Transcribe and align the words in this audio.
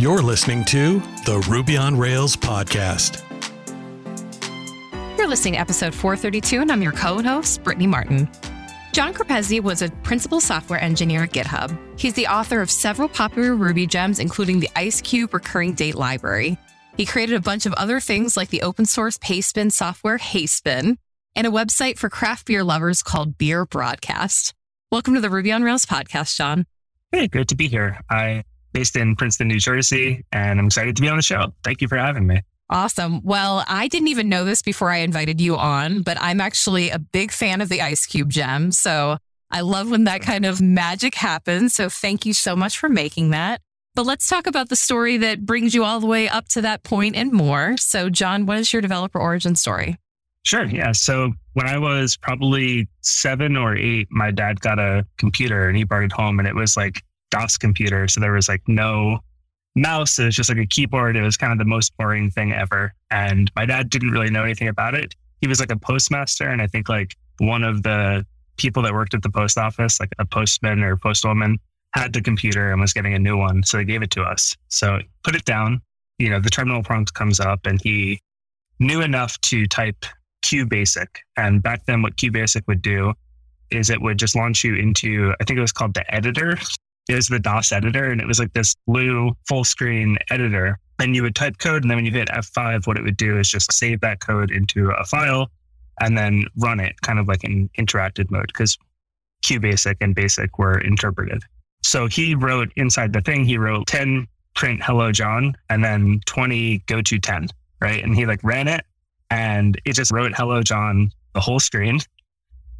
You're 0.00 0.22
listening 0.22 0.64
to 0.64 0.98
the 1.26 1.46
Ruby 1.50 1.76
on 1.76 1.94
Rails 1.94 2.34
podcast. 2.34 3.22
You're 5.18 5.28
listening 5.28 5.52
to 5.52 5.60
episode 5.60 5.94
432, 5.94 6.62
and 6.62 6.72
I'm 6.72 6.80
your 6.80 6.92
co 6.92 7.22
host, 7.22 7.62
Brittany 7.62 7.86
Martin. 7.86 8.26
John 8.94 9.12
Crepezzi 9.12 9.62
was 9.62 9.82
a 9.82 9.90
principal 10.02 10.40
software 10.40 10.82
engineer 10.82 11.24
at 11.24 11.32
GitHub. 11.32 11.78
He's 12.00 12.14
the 12.14 12.28
author 12.28 12.62
of 12.62 12.70
several 12.70 13.10
popular 13.10 13.54
Ruby 13.54 13.86
gems, 13.86 14.20
including 14.20 14.58
the 14.58 14.70
IceCube 14.74 15.34
recurring 15.34 15.74
date 15.74 15.96
library. 15.96 16.56
He 16.96 17.04
created 17.04 17.36
a 17.36 17.40
bunch 17.40 17.66
of 17.66 17.74
other 17.74 18.00
things 18.00 18.38
like 18.38 18.48
the 18.48 18.62
open 18.62 18.86
source 18.86 19.18
pastebin 19.18 19.70
software 19.70 20.16
Hastebin 20.16 20.96
and 21.36 21.46
a 21.46 21.50
website 21.50 21.98
for 21.98 22.08
craft 22.08 22.46
beer 22.46 22.64
lovers 22.64 23.02
called 23.02 23.36
Beer 23.36 23.66
Broadcast. 23.66 24.54
Welcome 24.90 25.12
to 25.12 25.20
the 25.20 25.28
Ruby 25.28 25.52
on 25.52 25.62
Rails 25.62 25.84
podcast, 25.84 26.36
John. 26.36 26.64
Hey, 27.12 27.28
good 27.28 27.48
to 27.50 27.54
be 27.54 27.68
here. 27.68 28.00
I 28.08 28.44
based 28.72 28.96
in 28.96 29.16
Princeton, 29.16 29.48
New 29.48 29.58
Jersey, 29.58 30.24
and 30.32 30.58
I'm 30.58 30.66
excited 30.66 30.96
to 30.96 31.02
be 31.02 31.08
on 31.08 31.16
the 31.16 31.22
show. 31.22 31.52
Thank 31.64 31.80
you 31.80 31.88
for 31.88 31.96
having 31.96 32.26
me. 32.26 32.42
Awesome. 32.70 33.20
Well, 33.24 33.64
I 33.66 33.88
didn't 33.88 34.08
even 34.08 34.28
know 34.28 34.44
this 34.44 34.62
before 34.62 34.90
I 34.90 34.98
invited 34.98 35.40
you 35.40 35.56
on, 35.56 36.02
but 36.02 36.16
I'm 36.20 36.40
actually 36.40 36.90
a 36.90 37.00
big 37.00 37.32
fan 37.32 37.60
of 37.60 37.68
the 37.68 37.82
Ice 37.82 38.06
Cube 38.06 38.30
gem. 38.30 38.70
So 38.70 39.18
I 39.50 39.62
love 39.62 39.90
when 39.90 40.04
that 40.04 40.22
kind 40.22 40.46
of 40.46 40.60
magic 40.60 41.16
happens. 41.16 41.74
So 41.74 41.88
thank 41.88 42.24
you 42.24 42.32
so 42.32 42.54
much 42.54 42.78
for 42.78 42.88
making 42.88 43.30
that. 43.30 43.60
But 43.96 44.06
let's 44.06 44.28
talk 44.28 44.46
about 44.46 44.68
the 44.68 44.76
story 44.76 45.16
that 45.16 45.44
brings 45.44 45.74
you 45.74 45.84
all 45.84 45.98
the 45.98 46.06
way 46.06 46.28
up 46.28 46.46
to 46.50 46.62
that 46.62 46.84
point 46.84 47.16
and 47.16 47.32
more. 47.32 47.76
So, 47.76 48.08
John, 48.08 48.46
what 48.46 48.58
is 48.58 48.72
your 48.72 48.82
developer 48.82 49.18
origin 49.18 49.56
story? 49.56 49.96
Sure. 50.44 50.64
Yeah. 50.64 50.92
So 50.92 51.32
when 51.54 51.66
I 51.66 51.76
was 51.76 52.16
probably 52.16 52.88
seven 53.00 53.56
or 53.56 53.76
eight, 53.76 54.06
my 54.10 54.30
dad 54.30 54.60
got 54.60 54.78
a 54.78 55.04
computer 55.18 55.68
and 55.68 55.76
he 55.76 55.82
brought 55.82 56.04
it 56.04 56.12
home 56.12 56.38
and 56.38 56.46
it 56.46 56.54
was 56.54 56.76
like 56.76 57.02
DOS 57.30 57.56
computer. 57.58 58.08
So 58.08 58.20
there 58.20 58.32
was 58.32 58.48
like 58.48 58.62
no 58.66 59.20
mouse. 59.76 60.18
It 60.18 60.26
was 60.26 60.36
just 60.36 60.48
like 60.48 60.58
a 60.58 60.66
keyboard. 60.66 61.16
It 61.16 61.22
was 61.22 61.36
kind 61.36 61.52
of 61.52 61.58
the 61.58 61.64
most 61.64 61.96
boring 61.96 62.30
thing 62.30 62.52
ever. 62.52 62.92
And 63.10 63.50
my 63.56 63.66
dad 63.66 63.90
didn't 63.90 64.10
really 64.10 64.30
know 64.30 64.44
anything 64.44 64.68
about 64.68 64.94
it. 64.94 65.14
He 65.40 65.48
was 65.48 65.60
like 65.60 65.72
a 65.72 65.78
postmaster. 65.78 66.48
And 66.48 66.60
I 66.60 66.66
think 66.66 66.88
like 66.88 67.14
one 67.38 67.64
of 67.64 67.82
the 67.82 68.26
people 68.56 68.82
that 68.82 68.92
worked 68.92 69.14
at 69.14 69.22
the 69.22 69.30
post 69.30 69.56
office, 69.56 70.00
like 70.00 70.12
a 70.18 70.24
postman 70.24 70.82
or 70.82 70.96
postwoman, 70.96 71.56
had 71.94 72.12
the 72.12 72.20
computer 72.20 72.70
and 72.70 72.80
was 72.80 72.92
getting 72.92 73.14
a 73.14 73.18
new 73.18 73.36
one. 73.36 73.62
So 73.62 73.78
they 73.78 73.84
gave 73.84 74.02
it 74.02 74.10
to 74.10 74.22
us. 74.22 74.56
So 74.68 75.00
put 75.24 75.34
it 75.34 75.44
down. 75.44 75.80
You 76.18 76.30
know, 76.30 76.40
the 76.40 76.50
terminal 76.50 76.82
prompt 76.82 77.14
comes 77.14 77.40
up 77.40 77.64
and 77.64 77.80
he 77.82 78.20
knew 78.78 79.00
enough 79.00 79.40
to 79.42 79.66
type 79.66 80.04
QBasic. 80.44 81.06
And 81.36 81.62
back 81.62 81.86
then, 81.86 82.02
what 82.02 82.16
QBasic 82.16 82.62
would 82.66 82.82
do 82.82 83.14
is 83.70 83.88
it 83.88 84.00
would 84.00 84.18
just 84.18 84.36
launch 84.36 84.64
you 84.64 84.74
into, 84.74 85.32
I 85.40 85.44
think 85.44 85.58
it 85.58 85.62
was 85.62 85.72
called 85.72 85.94
the 85.94 86.14
editor. 86.14 86.58
It 87.08 87.14
was 87.14 87.28
the 87.28 87.38
DOS 87.38 87.72
editor, 87.72 88.10
and 88.10 88.20
it 88.20 88.26
was 88.26 88.38
like 88.38 88.52
this 88.52 88.76
blue 88.86 89.32
full 89.48 89.64
screen 89.64 90.18
editor. 90.30 90.78
And 90.98 91.16
you 91.16 91.22
would 91.22 91.34
type 91.34 91.58
code, 91.58 91.82
and 91.82 91.90
then 91.90 91.96
when 91.96 92.04
you 92.04 92.12
hit 92.12 92.28
F5, 92.28 92.86
what 92.86 92.98
it 92.98 93.02
would 93.02 93.16
do 93.16 93.38
is 93.38 93.48
just 93.48 93.72
save 93.72 94.00
that 94.00 94.20
code 94.20 94.50
into 94.50 94.90
a 94.90 95.04
file 95.04 95.50
and 96.00 96.16
then 96.16 96.44
run 96.56 96.80
it 96.80 97.00
kind 97.02 97.18
of 97.18 97.28
like 97.28 97.44
in 97.44 97.68
interactive 97.78 98.30
mode 98.30 98.46
because 98.48 98.76
QBasic 99.44 99.96
and 100.00 100.14
BASIC 100.14 100.58
were 100.58 100.78
interpreted. 100.78 101.42
So 101.82 102.06
he 102.06 102.34
wrote 102.34 102.72
inside 102.76 103.12
the 103.12 103.20
thing, 103.20 103.44
he 103.44 103.58
wrote 103.58 103.86
10 103.86 104.26
print 104.54 104.82
hello 104.82 105.12
John 105.12 105.54
and 105.68 105.84
then 105.84 106.20
20 106.26 106.78
go 106.86 107.00
to 107.02 107.18
10, 107.18 107.48
right? 107.80 108.02
And 108.02 108.14
he 108.14 108.26
like 108.26 108.42
ran 108.42 108.68
it 108.68 108.84
and 109.30 109.80
it 109.84 109.94
just 109.94 110.10
wrote 110.10 110.32
hello 110.34 110.62
John 110.62 111.10
the 111.34 111.40
whole 111.40 111.60
screen. 111.60 112.00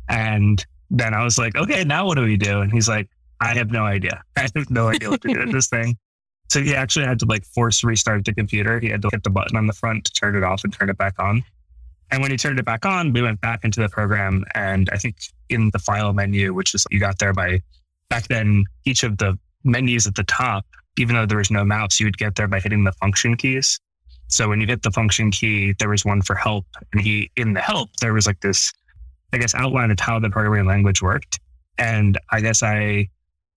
And 0.09 0.65
then 0.91 1.15
I 1.15 1.23
was 1.23 1.39
like, 1.39 1.57
okay, 1.57 1.85
now 1.85 2.07
what 2.07 2.17
do 2.17 2.23
we 2.23 2.37
do? 2.37 2.61
And 2.61 2.73
he's 2.73 2.89
like, 2.89 3.09
I 3.41 3.55
have 3.55 3.71
no 3.71 3.85
idea. 3.85 4.23
I 4.37 4.49
have 4.55 4.71
no 4.71 4.89
idea 4.89 5.11
what 5.11 5.23
to 5.23 5.33
do 5.33 5.41
with 5.41 5.53
this 5.53 5.69
thing. 5.69 5.97
So 6.49 6.61
he 6.61 6.75
actually 6.75 7.05
had 7.05 7.21
to 7.21 7.27
like 7.27 7.45
force 7.45 7.85
restart 7.85 8.25
the 8.25 8.35
computer. 8.35 8.81
He 8.81 8.89
had 8.89 9.03
to 9.03 9.09
hit 9.13 9.23
the 9.23 9.31
button 9.31 9.57
on 9.57 9.67
the 9.67 9.73
front 9.73 10.05
to 10.07 10.13
turn 10.13 10.35
it 10.35 10.43
off 10.43 10.65
and 10.65 10.73
turn 10.73 10.91
it 10.91 10.99
back 10.99 11.15
on. 11.19 11.45
And 12.11 12.23
when 12.23 12.33
he 12.33 12.37
turned 12.37 12.59
it 12.59 12.65
back 12.65 12.85
on, 12.85 13.13
we 13.13 13.23
went 13.23 13.41
back 13.41 13.65
into 13.65 13.81
the 13.81 13.89
program. 13.89 14.45
And 14.55 14.91
I 14.93 14.97
think 14.97 15.17
in 15.49 15.71
the 15.73 15.79
file 15.79 16.13
menu, 16.13 16.53
which 16.53 16.75
is 16.75 16.85
you 16.91 16.99
got 16.99 17.21
there 17.21 17.33
by 17.33 17.61
back 18.09 18.27
then, 18.27 18.65
each 18.85 19.05
of 19.05 19.19
the 19.19 19.39
menus 19.63 20.09
at 20.09 20.17
the 20.17 20.25
top, 20.25 20.67
even 20.99 21.15
though 21.15 21.27
there 21.27 21.39
was 21.39 21.53
no 21.53 21.65
mouse, 21.65 22.01
you 22.01 22.07
would 22.07 22.19
get 22.19 22.35
there 22.35 22.49
by 22.49 22.59
hitting 22.59 22.83
the 22.83 22.93
function 22.93 23.37
keys. 23.37 23.79
So 24.27 24.49
when 24.49 24.61
you 24.61 24.67
hit 24.67 24.83
the 24.83 24.91
function 24.91 25.31
key, 25.31 25.75
there 25.79 25.89
was 25.89 26.05
one 26.05 26.23
for 26.23 26.35
help. 26.35 26.67
And 26.93 27.01
he, 27.01 27.31
in 27.37 27.53
the 27.53 27.61
help, 27.61 27.91
there 28.01 28.13
was 28.13 28.27
like 28.27 28.41
this, 28.41 28.73
I 29.33 29.39
guess, 29.39 29.55
outline 29.55 29.91
of 29.93 30.01
how 30.01 30.19
the 30.19 30.31
programming 30.31 30.67
language 30.67 31.01
worked. 31.01 31.39
And 31.79 32.19
I 32.31 32.41
guess 32.41 32.63
I 32.63 33.09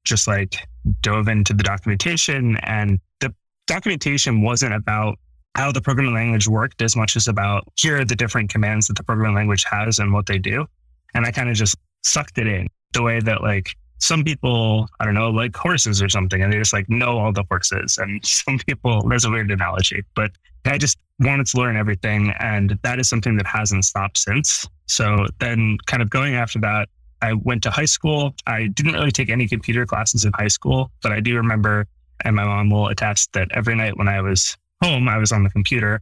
just 0.04 0.28
like 0.28 0.56
dove 1.02 1.28
into 1.28 1.54
the 1.54 1.64
documentation 1.64 2.58
and 2.64 3.00
the 3.20 3.34
documentation 3.68 4.42
wasn't 4.42 4.74
about 4.74 5.18
how 5.56 5.72
the 5.72 5.82
programming 5.82 6.14
language 6.14 6.48
worked 6.48 6.82
as 6.82 6.96
much 6.96 7.16
as 7.16 7.28
about 7.28 7.64
here 7.76 8.02
are 8.02 8.06
the 8.06 8.16
different 8.16 8.50
commands 8.50 8.88
that 8.88 8.98
the 8.98 9.04
programming 9.04 9.36
language 9.36 9.66
has 9.70 10.00
and 10.00 10.12
what 10.12 10.26
they 10.26 10.40
do. 10.40 10.66
And 11.14 11.26
I 11.26 11.32
kind 11.32 11.50
of 11.50 11.56
just 11.56 11.76
sucked 12.04 12.38
it 12.38 12.48
in 12.48 12.68
the 12.94 13.04
way 13.04 13.20
that 13.20 13.42
like 13.42 13.76
some 14.00 14.24
people, 14.24 14.90
I 15.00 15.06
don't 15.06 15.14
know, 15.14 15.30
like 15.30 15.56
horses 15.56 16.02
or 16.02 16.10
something, 16.10 16.42
and 16.42 16.52
they 16.52 16.58
just 16.58 16.74
like 16.74 16.90
know 16.90 17.18
all 17.18 17.32
the 17.32 17.44
horses. 17.50 17.98
And 17.98 18.26
some 18.26 18.58
people, 18.60 19.08
there's 19.08 19.26
a 19.26 19.30
weird 19.30 19.52
analogy, 19.52 20.04
but 20.16 20.32
I 20.66 20.78
just 20.78 20.98
wanted 21.20 21.46
to 21.48 21.58
learn 21.58 21.78
everything. 21.78 22.34
And 22.40 22.78
that 22.84 23.00
is 23.00 23.08
something 23.08 23.38
that 23.38 23.46
hasn't 23.46 23.86
stopped 23.86 24.18
since. 24.18 24.68
So 24.88 25.28
then 25.40 25.78
kind 25.86 26.02
of 26.02 26.10
going 26.10 26.36
after 26.36 26.60
that, 26.60 26.90
I 27.24 27.34
went 27.34 27.64
to 27.64 27.72
high 27.72 27.86
school. 27.86 28.36
I 28.46 28.68
didn't 28.68 28.94
really 28.94 29.12
take 29.12 29.30
any 29.30 29.48
computer 29.48 29.86
classes 29.86 30.26
in 30.26 30.34
high 30.34 30.50
school, 30.50 30.92
but 31.02 31.14
I 31.14 31.22
do 31.22 31.38
remember, 31.38 31.88
and 32.26 32.36
my 32.36 32.44
mom 32.44 32.70
will 32.70 32.90
attest 32.90 33.32
that 33.32 33.48
every 33.52 33.76
night 33.76 33.98
when 33.98 34.10
I 34.10 34.20
was 34.20 34.58
home, 34.84 35.08
I 35.08 35.18
was 35.18 35.32
on 35.32 35.44
the 35.44 35.50
computer 35.50 36.02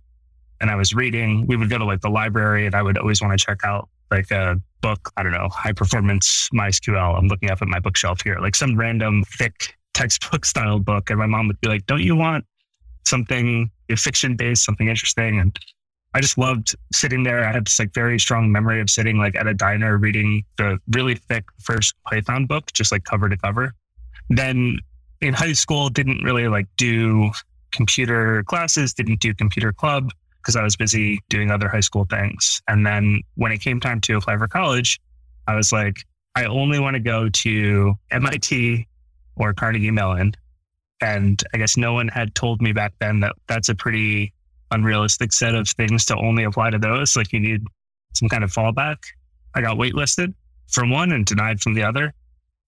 and 0.60 0.72
I 0.72 0.76
was 0.76 0.96
reading. 0.96 1.46
We 1.46 1.58
would 1.58 1.70
go 1.70 1.78
to 1.78 1.86
like 1.86 2.02
the 2.02 2.10
library 2.10 2.66
and 2.66 2.74
I 2.74 2.82
would 2.82 2.98
always 2.98 3.22
want 3.22 3.38
to 3.38 3.46
check 3.46 3.60
out 3.64 3.88
like 4.10 4.32
a 4.32 4.60
book, 4.82 5.12
I 5.16 5.22
don't 5.22 5.32
know, 5.32 5.48
high 5.52 5.74
performance 5.74 6.50
MySQL. 6.56 7.16
I'm 7.16 7.28
looking 7.28 7.52
up 7.52 7.62
at 7.62 7.68
my 7.68 7.80
bookshelf 7.80 8.22
here, 8.24 8.40
like 8.40 8.56
some 8.56 8.76
random 8.76 9.24
thick 9.38 9.76
textbook 9.94 10.44
style 10.54 10.80
book. 10.80 11.12
And 11.12 11.20
my 11.20 11.28
mom 11.28 11.48
would 11.48 11.62
be 11.62 11.68
like, 11.68 11.86
Don't 11.86 12.02
you 12.02 12.16
want 12.16 12.46
something 13.06 13.70
fiction 13.96 14.36
based, 14.36 14.66
something 14.66 14.88
interesting? 14.88 15.40
And 15.40 15.56
I 16.14 16.20
just 16.20 16.38
loved 16.38 16.76
sitting 16.92 17.24
there. 17.24 17.44
I 17.44 17.52
had 17.52 17.66
this 17.66 17.80
like 17.80 17.94
very 17.94 18.20
strong 18.20 18.52
memory 18.52 18.82
of 18.82 18.90
sitting 18.90 19.18
like 19.18 19.36
at 19.36 19.48
a 19.48 19.54
diner 19.54 19.98
reading 19.98 20.44
the 20.58 20.78
really 20.92 21.16
thick 21.16 21.46
first 21.60 21.96
Python 22.06 22.46
book, 22.46 22.72
just 22.74 22.92
like 22.92 23.06
cover 23.06 23.30
to 23.30 23.38
cover. 23.38 23.74
Then 24.30 24.80
in 25.22 25.34
high 25.34 25.54
school, 25.54 25.90
didn't 25.90 26.24
really 26.24 26.48
like 26.48 26.68
do 26.78 27.32
computer 27.72 28.44
classes, 28.44 28.94
didn't 28.94 29.22
do 29.22 29.34
computer 29.34 29.72
club 29.72 30.12
because 30.42 30.56
I 30.56 30.64
was 30.64 30.76
busy 30.76 31.20
doing 31.30 31.52
other 31.52 31.70
high 31.70 31.82
school 31.82 32.06
things. 32.06 32.62
And 32.68 32.86
then 32.86 33.22
when 33.36 33.52
it 33.52 33.60
came 33.60 33.80
time 33.80 34.02
to 34.02 34.18
apply 34.18 34.38
for 34.38 34.48
college, 34.48 35.00
I 35.48 35.56
was 35.56 35.72
like, 35.72 35.98
I 36.36 36.46
only 36.46 36.80
want 36.80 36.96
to 36.96 37.00
go 37.00 37.30
to 37.30 37.94
MIT 38.10 38.88
or 39.36 39.54
Carnegie 39.54 39.92
Mellon. 39.92 40.34
And 41.00 41.42
I 41.54 41.58
guess 41.58 41.78
no 41.78 41.94
one 41.94 42.08
had 42.08 42.36
told 42.36 42.62
me 42.62 42.74
back 42.74 42.94
then 43.00 43.22
that 43.22 43.36
that's 43.48 43.70
a 43.70 43.76
pretty 43.76 44.34
unrealistic 44.72 45.34
set 45.34 45.56
of 45.56 45.68
things 45.70 46.06
to 46.06 46.16
only 46.18 46.44
apply 46.44 46.72
to 46.72 46.80
those. 46.80 47.16
Like 47.16 47.32
you 47.34 47.40
need 47.40 47.62
some 48.14 48.30
kind 48.30 48.44
of 48.44 48.52
fallback. 48.52 48.98
I 49.54 49.62
got 49.62 49.78
waitlisted 49.78 50.34
from 50.70 50.90
one 50.90 51.12
and 51.12 51.26
denied 51.26 51.60
from 51.60 51.74
the 51.74 51.84
other. 51.84 52.14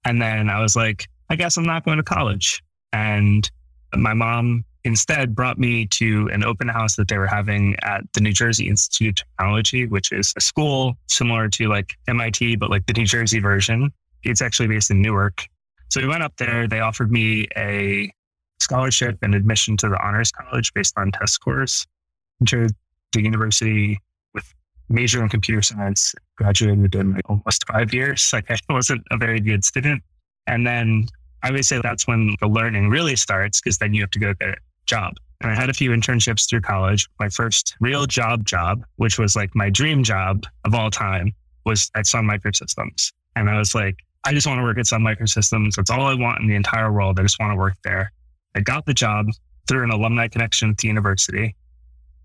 And 0.06 0.22
then 0.22 0.50
I 0.50 0.62
was 0.62 0.76
like, 0.76 1.08
I 1.30 1.36
guess 1.36 1.58
I'm 1.58 1.64
not 1.64 1.86
going 1.86 1.98
to 1.98 2.04
college. 2.04 2.62
And 2.92 3.50
my 3.96 4.14
mom 4.14 4.66
instead 4.84 5.34
brought 5.34 5.58
me 5.58 5.86
to 5.88 6.30
an 6.34 6.44
open 6.44 6.68
house 6.68 6.98
that 6.98 7.08
they 7.08 7.18
were 7.18 7.28
having 7.28 7.76
at 7.84 8.02
the 8.14 8.20
New 8.20 8.34
Jersey 8.34 8.68
Institute 8.68 9.22
of 9.22 9.28
Technology, 9.38 9.86
which 9.88 10.12
is 10.12 10.34
a 10.38 10.42
school 10.42 10.96
similar 11.08 11.48
to 11.50 11.68
like 11.68 11.96
MIT, 12.08 12.58
but 12.58 12.70
like 12.70 12.86
the 12.86 12.94
New 12.94 13.06
Jersey 13.06 13.40
version. 13.40 13.92
It's 14.24 14.42
actually 14.42 14.68
based 14.68 14.92
in 14.92 15.02
Newark. 15.02 15.48
So 15.90 16.02
we 16.02 16.08
went 16.08 16.24
up 16.24 16.36
there. 16.38 16.68
They 16.68 16.82
offered 16.82 17.12
me 17.12 17.48
a 17.56 18.12
scholarship 18.60 19.18
and 19.22 19.36
admission 19.36 19.78
to 19.78 19.90
the 19.90 20.06
honors 20.06 20.32
college 20.32 20.74
based 20.74 20.98
on 20.98 21.12
test 21.12 21.34
scores 21.34 21.86
entered 22.42 22.72
the 23.14 23.22
university 23.22 24.00
with 24.34 24.54
major 24.90 25.22
in 25.22 25.30
computer 25.30 25.62
science, 25.62 26.14
graduated 26.38 26.96
in 26.96 27.14
like 27.14 27.30
almost 27.30 27.66
five 27.68 27.94
years. 27.94 28.30
Like 28.34 28.50
I 28.50 28.58
wasn't 28.70 29.04
a 29.12 29.18
very 29.18 29.40
good 29.40 29.64
student. 29.64 30.02
And 30.48 30.66
then 30.68 31.08
I 31.44 31.52
would 31.52 31.66
say 31.66 31.80
that's 31.82 32.08
when 32.08 32.36
the 32.40 32.48
learning 32.48 32.90
really 32.90 33.16
starts 33.16 33.62
because 33.62 33.78
then 33.78 33.94
you 33.94 34.02
have 34.02 34.12
to 34.12 34.20
go 34.20 34.34
get 34.34 34.50
a 34.50 34.56
job. 34.86 35.14
And 35.42 35.52
I 35.52 35.56
had 35.56 35.70
a 35.70 35.74
few 35.74 35.92
internships 35.92 36.50
through 36.50 36.62
college. 36.62 37.08
My 37.20 37.30
first 37.30 37.76
real 37.82 38.06
job 38.06 38.46
job, 38.46 38.86
which 38.96 39.20
was 39.20 39.36
like 39.36 39.54
my 39.56 39.70
dream 39.70 40.04
job 40.04 40.46
of 40.64 40.74
all 40.74 40.90
time, 40.90 41.34
was 41.66 41.92
at 41.96 42.08
Sun 42.08 42.26
Microsystems. 42.26 43.12
And 43.36 43.50
I 43.50 43.58
was 43.58 43.76
like, 43.76 43.98
I 44.26 44.34
just 44.34 44.48
want 44.48 44.60
to 44.60 44.64
work 44.64 44.78
at 44.78 44.88
Sun 44.88 45.02
Microsystems. 45.02 45.76
That's 45.76 45.90
all 45.90 46.06
I 46.06 46.14
want 46.14 46.40
in 46.42 46.48
the 46.48 46.56
entire 46.56 46.92
world. 46.92 47.20
I 47.20 47.24
just 47.24 47.40
want 47.40 47.52
to 47.52 47.58
work 47.58 47.76
there. 47.84 48.12
I 48.56 48.62
got 48.62 48.86
the 48.86 48.94
job 48.94 49.28
through 49.68 49.84
an 49.84 49.90
alumni 49.90 50.28
connection 50.30 50.70
at 50.70 50.78
the 50.78 50.88
university. 50.88 51.56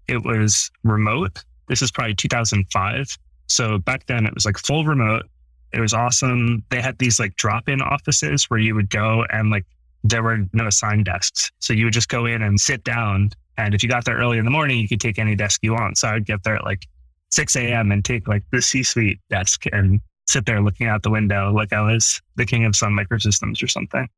It 0.08 0.24
was 0.24 0.70
remote. 0.84 1.44
This 1.68 1.82
is 1.82 1.90
probably 1.90 2.14
2005. 2.14 3.18
So 3.46 3.78
back 3.78 4.06
then 4.06 4.26
it 4.26 4.34
was 4.34 4.44
like 4.44 4.58
full 4.58 4.84
remote. 4.84 5.24
It 5.72 5.80
was 5.80 5.92
awesome. 5.92 6.64
They 6.70 6.80
had 6.80 6.98
these 6.98 7.20
like 7.20 7.36
drop 7.36 7.68
in 7.68 7.82
offices 7.82 8.44
where 8.44 8.60
you 8.60 8.74
would 8.74 8.90
go 8.90 9.24
and 9.30 9.50
like 9.50 9.66
there 10.04 10.22
were 10.22 10.46
no 10.52 10.66
assigned 10.66 11.04
desks. 11.04 11.50
So 11.58 11.72
you 11.72 11.84
would 11.84 11.94
just 11.94 12.08
go 12.08 12.26
in 12.26 12.42
and 12.42 12.58
sit 12.58 12.84
down. 12.84 13.30
And 13.56 13.74
if 13.74 13.82
you 13.82 13.88
got 13.88 14.04
there 14.04 14.16
early 14.16 14.38
in 14.38 14.44
the 14.44 14.50
morning, 14.50 14.78
you 14.78 14.88
could 14.88 15.00
take 15.00 15.18
any 15.18 15.34
desk 15.34 15.60
you 15.62 15.72
want. 15.72 15.98
So 15.98 16.08
I 16.08 16.14
would 16.14 16.26
get 16.26 16.42
there 16.44 16.56
at 16.56 16.64
like 16.64 16.86
6 17.30 17.56
a.m. 17.56 17.92
and 17.92 18.04
take 18.04 18.28
like 18.28 18.44
the 18.50 18.62
C 18.62 18.82
suite 18.82 19.18
desk 19.28 19.64
and 19.72 20.00
sit 20.26 20.46
there 20.46 20.60
looking 20.60 20.86
out 20.86 21.02
the 21.02 21.10
window 21.10 21.52
like 21.52 21.72
I 21.72 21.80
was 21.80 22.20
the 22.36 22.46
king 22.46 22.64
of 22.64 22.76
Sun 22.76 22.92
Microsystems 22.92 23.62
or 23.62 23.66
something. 23.66 24.08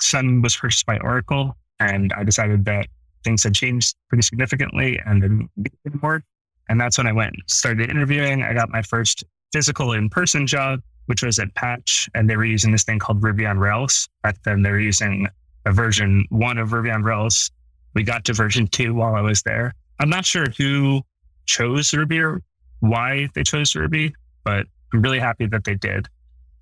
Sun 0.00 0.42
was 0.42 0.56
purchased 0.56 0.86
by 0.86 0.98
Oracle, 0.98 1.56
and 1.80 2.12
I 2.16 2.22
decided 2.22 2.64
that 2.66 2.86
things 3.24 3.42
had 3.42 3.54
changed 3.54 3.96
pretty 4.08 4.22
significantly 4.22 5.00
and 5.04 5.22
didn't. 5.22 6.24
And 6.68 6.80
that's 6.80 6.98
when 6.98 7.06
I 7.06 7.12
went 7.12 7.34
started 7.46 7.90
interviewing. 7.90 8.42
I 8.42 8.52
got 8.52 8.68
my 8.70 8.82
first 8.82 9.24
physical 9.52 9.92
in 9.92 10.08
person 10.08 10.46
job, 10.46 10.80
which 11.06 11.22
was 11.22 11.38
at 11.38 11.54
Patch, 11.54 12.08
and 12.14 12.28
they 12.28 12.36
were 12.36 12.44
using 12.44 12.72
this 12.72 12.84
thing 12.84 12.98
called 12.98 13.22
Ruby 13.22 13.46
on 13.46 13.58
Rails. 13.58 14.08
Back 14.22 14.36
then, 14.44 14.62
they 14.62 14.70
were 14.70 14.80
using 14.80 15.26
a 15.64 15.72
version 15.72 16.26
one 16.28 16.58
of 16.58 16.72
Ruby 16.72 16.90
on 16.90 17.02
Rails. 17.02 17.50
We 17.94 18.02
got 18.02 18.24
to 18.26 18.34
version 18.34 18.66
two 18.66 18.94
while 18.94 19.14
I 19.14 19.20
was 19.22 19.42
there. 19.42 19.74
I'm 19.98 20.10
not 20.10 20.24
sure 20.24 20.46
who 20.56 21.02
chose 21.46 21.92
Ruby 21.94 22.20
or 22.20 22.42
why 22.80 23.28
they 23.34 23.42
chose 23.42 23.74
Ruby, 23.74 24.14
but 24.44 24.66
I'm 24.92 25.02
really 25.02 25.18
happy 25.18 25.46
that 25.46 25.64
they 25.64 25.74
did. 25.74 26.06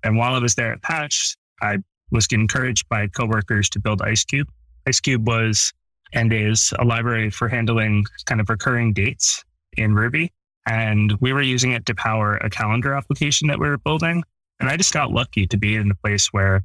And 0.03 0.17
while 0.17 0.33
I 0.33 0.39
was 0.39 0.55
there 0.55 0.71
at 0.73 0.81
Patch, 0.81 1.35
I 1.61 1.77
was 2.11 2.27
encouraged 2.31 2.87
by 2.89 3.07
coworkers 3.07 3.69
to 3.71 3.79
build 3.79 3.99
IceCube. 3.99 4.45
IceCube 4.87 5.25
was 5.25 5.73
and 6.13 6.33
is 6.33 6.73
a 6.79 6.85
library 6.85 7.29
for 7.29 7.47
handling 7.47 8.05
kind 8.25 8.41
of 8.41 8.49
recurring 8.49 8.93
dates 8.93 9.43
in 9.77 9.93
Ruby. 9.93 10.31
And 10.65 11.13
we 11.21 11.33
were 11.33 11.41
using 11.41 11.71
it 11.71 11.85
to 11.85 11.95
power 11.95 12.37
a 12.37 12.49
calendar 12.49 12.93
application 12.93 13.47
that 13.47 13.59
we 13.59 13.69
were 13.69 13.77
building. 13.77 14.23
And 14.59 14.69
I 14.69 14.75
just 14.75 14.93
got 14.93 15.11
lucky 15.11 15.47
to 15.47 15.57
be 15.57 15.75
in 15.75 15.91
a 15.91 15.95
place 15.95 16.27
where 16.33 16.63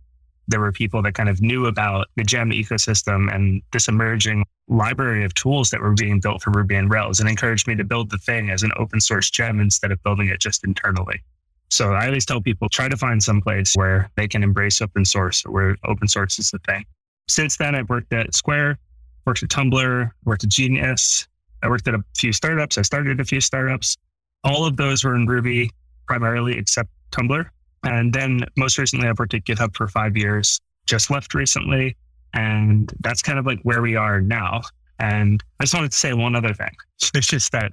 there 0.49 0.61
were 0.61 0.73
people 0.73 1.03
that 1.03 1.15
kind 1.15 1.29
of 1.29 1.41
knew 1.41 1.67
about 1.67 2.09
the 2.17 2.25
gem 2.25 2.51
ecosystem 2.51 3.33
and 3.33 3.63
this 3.73 3.89
emerging 3.89 4.45
library 4.69 5.25
of 5.25 5.35
tools 5.35 5.71
that 5.71 5.81
were 5.81 5.95
being 5.95 6.21
built 6.21 6.43
for 6.43 6.51
Ruby 6.51 6.75
and 6.75 6.91
Rails 6.91 7.21
and 7.21 7.29
encouraged 7.29 7.69
me 7.69 7.77
to 7.77 7.85
build 7.85 8.11
the 8.11 8.19
thing 8.19 8.51
as 8.51 8.63
an 8.63 8.73
open 8.77 9.01
source 9.01 9.31
gem 9.31 9.61
instead 9.61 9.93
of 9.93 10.03
building 10.03 10.29
it 10.29 10.41
just 10.41 10.65
internally. 10.65 11.23
So 11.71 11.93
I 11.93 12.07
always 12.07 12.27
tell 12.27 12.41
people 12.41 12.69
try 12.69 12.89
to 12.89 12.97
find 12.97 13.23
some 13.23 13.41
place 13.41 13.75
where 13.75 14.11
they 14.17 14.29
can 14.29 14.43
embrace 14.43 14.83
open 14.83 15.05
source 15.05 15.45
or 15.47 15.53
where 15.53 15.77
open 15.85 16.09
source 16.09 16.39
is 16.39 16.51
the 16.51 16.59
thing. 16.59 16.85
Since 17.29 17.57
then, 17.57 17.75
I've 17.75 17.89
worked 17.89 18.13
at 18.13 18.35
Square, 18.35 18.79
worked 19.27 19.43
at 19.43 19.49
Tumblr, 19.49 20.11
worked 20.25 20.45
at 20.45 20.51
Genius. 20.51 21.27
I 21.63 21.69
worked 21.69 21.87
at 21.89 21.95
a 21.95 22.03
few 22.17 22.33
startups. 22.33 22.79
I 22.79 22.83
started 22.83 23.21
a 23.21 23.25
few 23.25 23.41
startups. 23.41 23.97
All 24.45 24.67
of 24.67 24.77
those 24.77 25.05
were 25.05 25.15
in 25.15 25.27
Ruby 25.27 25.71
primarily, 26.07 26.59
except 26.59 26.91
Tumblr. 27.13 27.45
And 27.85 28.13
then 28.13 28.45
most 28.57 28.79
recently, 28.79 29.09
I've 29.09 29.19
worked 29.19 29.35
at 29.35 29.45
GitHub 29.45 29.77
for 29.77 29.89
five 29.89 30.17
years, 30.17 30.61
just 30.87 31.11
left 31.11 31.35
recently. 31.35 31.97
And 32.35 32.93
that's 33.01 33.23
kind 33.23 33.39
of 33.39 33.47
like 33.47 33.61
where 33.63 33.83
we 33.83 33.97
are 33.97 34.21
now. 34.21 34.63
And 34.99 35.43
I 35.61 35.65
just 35.65 35.75
wanted 35.75 35.93
to 35.93 35.99
say 35.99 36.13
one 36.13 36.37
other 36.37 36.55
thing. 36.55 36.75
It's 37.15 37.27
just 37.27 37.53
that 37.53 37.73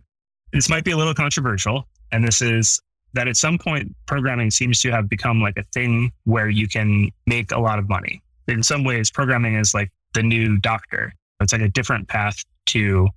this 0.52 0.70
might 0.70 0.84
be 0.84 0.92
a 0.92 0.98
little 0.98 1.14
controversial. 1.14 1.88
And 2.12 2.28
this 2.28 2.42
is 2.42 2.80
that 3.14 3.28
at 3.28 3.38
some 3.38 3.58
point, 3.58 3.96
programming 4.06 4.52
seems 4.52 4.82
to 4.82 4.92
have 4.92 5.08
become 5.10 5.42
like 5.42 5.58
a 5.58 5.64
thing 5.74 6.12
where 6.26 6.50
you 6.50 6.68
can 6.68 7.10
make 7.26 7.52
a 7.52 7.60
lot 7.60 7.80
of 7.80 7.88
money. 7.88 8.22
In 8.48 8.64
some 8.64 8.84
ways, 8.84 9.12
programming 9.12 9.56
is 9.56 9.74
like 9.74 9.92
the 10.14 10.24
new 10.24 10.58
doctor. 10.58 11.14
It's 11.40 11.54
like 11.54 11.62
a 11.62 11.70
different 11.70 12.08
path 12.08 12.44
to 12.68 13.08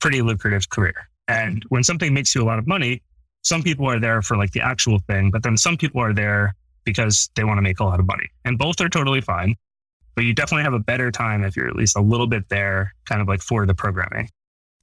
pretty 0.00 0.22
lucrative 0.22 0.68
career. 0.68 1.08
And 1.28 1.64
when 1.68 1.82
something 1.82 2.12
makes 2.12 2.34
you 2.34 2.42
a 2.42 2.44
lot 2.44 2.58
of 2.58 2.66
money, 2.66 3.02
some 3.42 3.62
people 3.62 3.86
are 3.86 4.00
there 4.00 4.22
for 4.22 4.36
like 4.36 4.52
the 4.52 4.60
actual 4.60 4.98
thing, 5.06 5.30
but 5.30 5.42
then 5.42 5.56
some 5.56 5.76
people 5.76 6.00
are 6.00 6.12
there 6.12 6.54
because 6.84 7.30
they 7.34 7.44
want 7.44 7.58
to 7.58 7.62
make 7.62 7.80
a 7.80 7.84
lot 7.84 8.00
of 8.00 8.06
money. 8.06 8.28
And 8.44 8.58
both 8.58 8.80
are 8.80 8.88
totally 8.88 9.20
fine. 9.20 9.54
But 10.14 10.24
you 10.24 10.32
definitely 10.32 10.62
have 10.62 10.74
a 10.74 10.78
better 10.78 11.10
time 11.10 11.42
if 11.42 11.56
you're 11.56 11.68
at 11.68 11.74
least 11.74 11.96
a 11.96 12.00
little 12.00 12.26
bit 12.26 12.48
there, 12.48 12.94
kind 13.06 13.20
of 13.20 13.28
like 13.28 13.40
for 13.40 13.66
the 13.66 13.74
programming. 13.74 14.28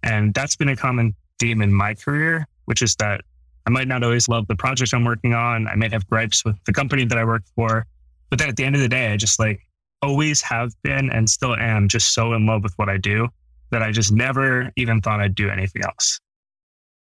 And 0.04 0.33
that's 0.33 0.56
been 0.56 0.69
a 0.69 0.75
common 0.75 1.16
theme 1.39 1.62
in 1.62 1.72
my 1.72 1.94
career, 1.94 2.48
which 2.66 2.81
is 2.81 2.95
that 2.98 3.22
I 3.66 3.69
might 3.69 3.88
not 3.88 4.04
always 4.04 4.28
love 4.28 4.48
the 4.48 4.56
project 4.56 4.94
I'm 4.94 5.06
working 5.06 5.33
on. 5.33 5.68
I 5.68 5.75
might 5.75 5.94
have 5.94 6.07
gripes 6.07 6.44
with 6.44 6.56
the 6.66 6.74
company 6.74 7.06
that 7.06 7.18
I 7.18 7.24
work 7.24 7.44
for. 7.56 7.86
But 8.30 8.39
then 8.39 8.50
at 8.50 8.57
the 8.57 8.66
end 8.66 8.75
of 8.75 8.81
the 8.81 8.89
day, 8.89 9.12
I 9.12 9.18
just 9.18 9.39
like 9.39 9.62
always 10.01 10.42
have 10.42 10.71
been 10.83 11.09
and 11.12 11.30
still 11.30 11.56
am 11.56 11.88
just 11.88 12.13
so 12.13 12.33
in 12.33 12.45
love 12.45 12.63
with 12.63 12.74
what 12.77 12.89
I 12.89 12.98
do 12.98 13.27
that 13.71 13.81
I 13.81 13.92
just 13.92 14.12
never 14.12 14.71
even 14.75 15.01
thought 15.01 15.19
I'd 15.19 15.36
do 15.36 15.50
anything 15.50 15.83
else. 15.83 16.19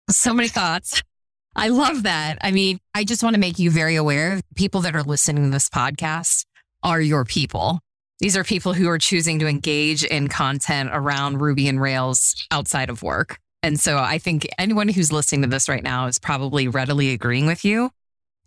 So 0.09 0.33
many 0.33 0.49
thoughts. 0.49 1.01
I 1.55 1.69
love 1.69 2.03
that. 2.03 2.37
I 2.41 2.51
mean, 2.51 2.79
I 2.93 3.03
just 3.03 3.23
want 3.23 3.33
to 3.33 3.39
make 3.39 3.59
you 3.59 3.71
very 3.71 3.95
aware 3.95 4.41
people 4.55 4.81
that 4.81 4.95
are 4.95 5.03
listening 5.03 5.45
to 5.45 5.49
this 5.49 5.69
podcast 5.69 6.45
are 6.83 7.01
your 7.01 7.25
people. 7.25 7.79
These 8.19 8.35
are 8.35 8.43
people 8.43 8.73
who 8.73 8.89
are 8.89 8.97
choosing 8.97 9.39
to 9.39 9.47
engage 9.47 10.03
in 10.03 10.27
content 10.27 10.89
around 10.91 11.39
Ruby 11.39 11.67
and 11.67 11.81
Rails 11.81 12.35
outside 12.51 12.89
of 12.89 13.01
work. 13.01 13.39
And 13.63 13.79
so 13.79 13.97
I 13.97 14.17
think 14.17 14.47
anyone 14.57 14.87
who's 14.89 15.11
listening 15.11 15.41
to 15.43 15.47
this 15.47 15.67
right 15.69 15.83
now 15.83 16.07
is 16.07 16.19
probably 16.19 16.67
readily 16.67 17.11
agreeing 17.11 17.45
with 17.45 17.65
you. 17.65 17.91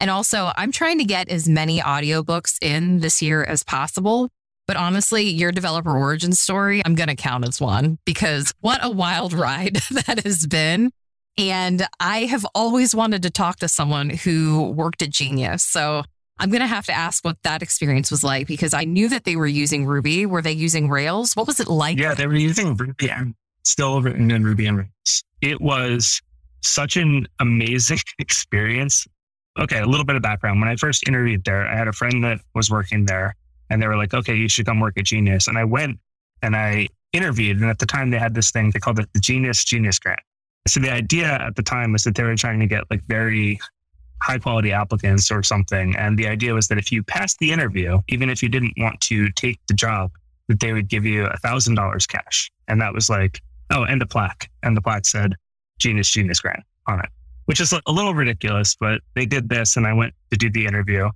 And 0.03 0.11
also, 0.11 0.51
I'm 0.57 0.73
trying 0.73 0.99
to 0.99 1.05
get 1.05 1.29
as 1.29 1.49
many 1.49 1.79
audiobooks 1.79 2.57
in 2.61 2.99
this 2.99 3.23
year 3.23 3.45
as 3.45 3.63
possible. 3.63 4.31
But 4.67 4.77
honestly, 4.77 5.31
your 5.31 5.53
developer 5.53 5.97
origin 5.97 6.33
story, 6.33 6.83
I'm 6.85 6.97
going 6.97 7.09
to 7.09 7.15
count 7.15 7.47
as 7.47 7.61
one 7.61 7.99
because 8.05 8.53
what 8.59 8.85
a 8.85 8.91
wild 8.91 9.33
ride 9.33 9.77
that 10.07 10.25
has 10.25 10.45
been. 10.49 10.91
And 11.39 11.87
I 12.01 12.25
have 12.25 12.45
always 12.53 12.97
wanted 12.97 13.23
to 13.23 13.31
talk 13.31 13.61
to 13.61 13.69
someone 13.69 14.11
who 14.11 14.73
worked 14.73 15.03
at 15.03 15.11
Genius. 15.11 15.63
So 15.63 16.03
I'm 16.37 16.51
going 16.51 16.63
to 16.63 16.67
have 16.67 16.87
to 16.87 16.93
ask 16.93 17.25
what 17.25 17.37
that 17.45 17.63
experience 17.63 18.11
was 18.11 18.25
like 18.25 18.49
because 18.49 18.75
I 18.75 18.83
knew 18.83 19.09
that 19.09 19.23
they 19.23 19.37
were 19.37 19.47
using 19.47 19.87
Ruby. 19.87 20.27
Were 20.27 20.43
they 20.43 20.51
using 20.51 20.89
Rails? 20.89 21.35
What 21.35 21.47
was 21.47 21.61
it 21.61 21.69
like? 21.69 21.97
Yeah, 21.97 22.15
they 22.15 22.27
were 22.27 22.35
using 22.35 22.75
Ruby 22.75 23.09
and 23.09 23.37
still 23.63 24.03
written 24.03 24.33
in 24.33 24.43
Ruby 24.43 24.67
and 24.67 24.79
Rails. 24.79 25.23
It 25.41 25.61
was 25.61 26.21
such 26.61 26.97
an 26.97 27.29
amazing 27.39 28.01
experience 28.19 29.07
okay, 29.59 29.81
a 29.81 29.87
little 29.87 30.07
bit 30.07 30.17
of 30.17 30.23
background. 30.23 30.61
When 30.61 30.69
I 30.69 30.77
first 30.77 31.07
interviewed 31.07 31.45
there, 31.45 31.67
I 31.67 31.77
had 31.77 31.89
a 31.89 31.93
friend 31.93 32.23
that 32.25 32.41
was 32.55 32.71
working 32.71 33.05
there 33.05 33.37
and 33.71 33.83
they 33.83 33.87
were 33.87 33.97
like, 33.97 34.15
okay, 34.15 34.35
you 34.35 34.49
should 34.49 34.67
come 34.67 34.81
work 34.81 34.99
at 34.99 35.05
Genius. 35.05 35.49
And 35.49 35.59
I 35.59 35.65
went 35.65 35.99
and 36.43 36.57
I 36.57 36.89
interviewed. 37.13 37.61
And 37.61 37.69
at 37.69 37.79
the 37.79 37.87
time, 37.87 38.11
they 38.11 38.19
had 38.19 38.35
this 38.35 38.51
thing, 38.51 38.71
they 38.71 38.81
called 38.81 38.99
it 38.99 39.09
the 39.13 39.21
Genius 39.21 39.65
Genius 39.65 39.99
Grant. 39.99 40.21
So 40.67 40.81
the 40.81 40.91
idea 40.91 41.27
at 41.27 41.57
the 41.57 41.63
time 41.63 41.93
was 41.93 42.05
that 42.05 42.15
they 42.15 42.23
were 42.23 42.37
trying 42.37 42.61
to 42.61 42.67
get 42.67 42.85
like 42.91 43.03
very 43.09 43.59
high 44.23 44.39
quality 44.39 44.73
applicants 44.73 45.31
or 45.31 45.43
something. 45.43 45.97
And 45.97 46.17
the 46.19 46.29
idea 46.29 46.55
was 46.55 46.69
that 46.69 46.79
if 46.79 46.93
you 46.93 47.03
passed 47.03 47.39
the 47.39 47.51
interview, 47.51 48.01
even 48.09 48.31
if 48.31 48.43
you 48.43 48.49
didn't 48.49 48.75
want 48.77 49.01
to 49.03 49.29
take 49.31 49.59
the 49.67 49.75
job, 49.75 50.13
that 50.49 50.61
they 50.61 50.73
would 50.73 50.89
give 50.89 51.05
you 51.05 51.27
a 51.27 51.37
thousand 51.39 51.75
dollars 51.75 52.07
cash. 52.07 52.51
And 52.69 52.81
that 52.81 52.95
was 52.95 53.11
like, 53.11 53.41
oh, 53.71 53.83
and 53.85 54.01
a 54.01 54.07
plaque. 54.07 54.51
And 54.63 54.77
the 54.77 54.81
plaque 54.81 55.07
said 55.07 55.35
Genius 55.79 56.09
Genius 56.11 56.41
Grant 56.41 56.63
on 56.87 57.01
it 57.01 57.11
which 57.53 57.61
is 57.61 57.75
a 57.75 57.93
little 57.93 58.15
ridiculous, 58.15 58.75
but 58.81 59.03
they 59.15 59.27
did 59.27 59.47
this 59.47 59.77
and 59.77 59.87
I 59.87 59.93
went 59.93 60.15
to 60.31 60.39
do 60.39 60.49
the 60.49 60.65
interview. 60.65 61.11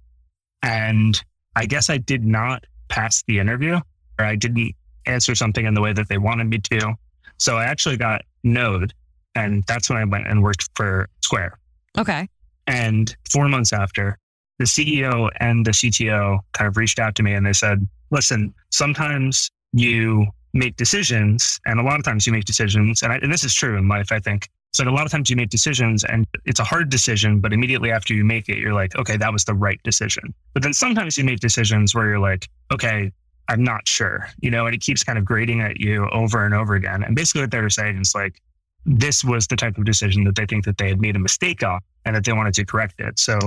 And 0.63 1.19
I 1.57 1.65
guess 1.65 1.89
I 1.89 1.97
did 1.97 2.27
not 2.27 2.63
pass 2.91 3.25
the 3.27 3.39
interview 3.39 3.81
or 4.19 4.25
I 4.27 4.37
didn't 4.37 4.75
answer 5.07 5.35
something 5.35 5.65
in 5.65 5.73
the 5.73 5.81
way 5.81 5.95
that 5.95 6.11
they 6.11 6.19
wanted 6.19 6.49
me 6.49 6.59
to. 6.59 6.93
So 7.39 7.57
I 7.57 7.65
actually 7.65 7.97
got 7.97 8.21
Node. 8.45 8.93
And 9.35 9.65
that's 9.67 9.89
when 9.89 9.97
I 9.97 10.05
went 10.05 10.29
and 10.29 10.43
worked 10.43 10.69
for 10.75 11.09
Square. 11.23 11.59
Okay. 11.97 12.29
And 12.67 13.17
four 13.33 13.49
months 13.49 13.73
after, 13.73 14.19
the 14.59 14.67
CEO 14.67 15.31
and 15.41 15.65
the 15.65 15.71
CTO 15.71 16.41
kind 16.53 16.69
of 16.69 16.77
reached 16.77 16.99
out 16.99 17.15
to 17.15 17.23
me 17.23 17.33
and 17.33 17.47
they 17.47 17.55
said, 17.55 17.89
listen, 18.11 18.53
sometimes 18.71 19.51
you 19.73 20.27
make 20.53 20.77
decisions, 20.77 21.59
and 21.65 21.81
a 21.81 21.83
lot 21.83 21.99
of 21.99 22.05
times 22.05 22.27
you 22.27 22.33
make 22.35 22.45
decisions, 22.45 23.03
and, 23.03 23.11
I, 23.11 23.17
and 23.17 23.33
this 23.33 23.43
is 23.43 23.55
true 23.55 23.79
in 23.79 23.89
life, 23.89 24.13
I 24.13 24.21
think. 24.21 24.49
So 24.77 24.87
a 24.87 24.91
lot 24.91 25.07
of 25.07 25.11
times 25.11 25.31
you 25.31 25.37
make 25.37 25.49
decisions 25.49 26.05
and 26.05 26.27
it's 26.45 26.61
a 26.61 26.65
hard 26.65 26.91
decision, 26.91 27.41
but 27.41 27.55
immediately 27.55 27.91
after 27.91 28.13
you 28.13 28.27
make 28.27 28.51
it, 28.51 28.59
you're 28.59 28.75
like, 28.75 28.95
okay, 28.97 29.17
that 29.17 29.33
was 29.33 29.43
the 29.47 29.55
right 29.55 29.83
decision. 29.85 30.35
But 30.53 30.63
then 30.63 30.75
sometimes 30.75 31.17
you 31.17 31.25
make 31.25 31.41
decisions 31.41 31.95
where 31.95 32.07
you're 32.07 32.19
like, 32.19 32.47
okay, 32.71 33.11
I'm 33.49 33.65
not 33.65 33.89
sure, 33.89 34.29
you 34.39 34.51
know, 34.51 34.67
and 34.67 34.75
it 34.75 34.83
keeps 34.83 35.03
kind 35.03 35.17
of 35.17 35.25
grating 35.25 35.63
at 35.63 35.81
you 35.81 36.07
over 36.11 36.45
and 36.45 36.53
over 36.53 36.75
again. 36.75 37.05
And 37.05 37.17
basically 37.17 37.41
what 37.41 37.53
they're 37.53 37.71
saying 37.71 37.99
is 37.99 38.15
like, 38.15 38.39
this 38.85 39.25
was 39.25 39.47
the 39.47 39.57
type 39.57 39.79
of 39.79 39.87
decision 39.87 40.25
that 40.25 40.35
they 40.35 40.45
think 40.45 40.67
that 40.67 40.77
they 40.77 40.91
had 40.91 41.01
made 41.01 41.17
a 41.17 41.21
mistake 41.21 41.63
on 41.63 41.81
and 42.05 42.15
that 42.15 42.27
they 42.27 42.35
wanted 42.35 42.53
to 42.53 42.67
correct 42.67 43.01
it. 43.01 43.19
So 43.19 43.39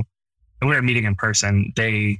we 0.63 0.69
were 0.69 0.81
meeting 0.81 1.03
in 1.03 1.13
person, 1.13 1.71
they 1.75 2.17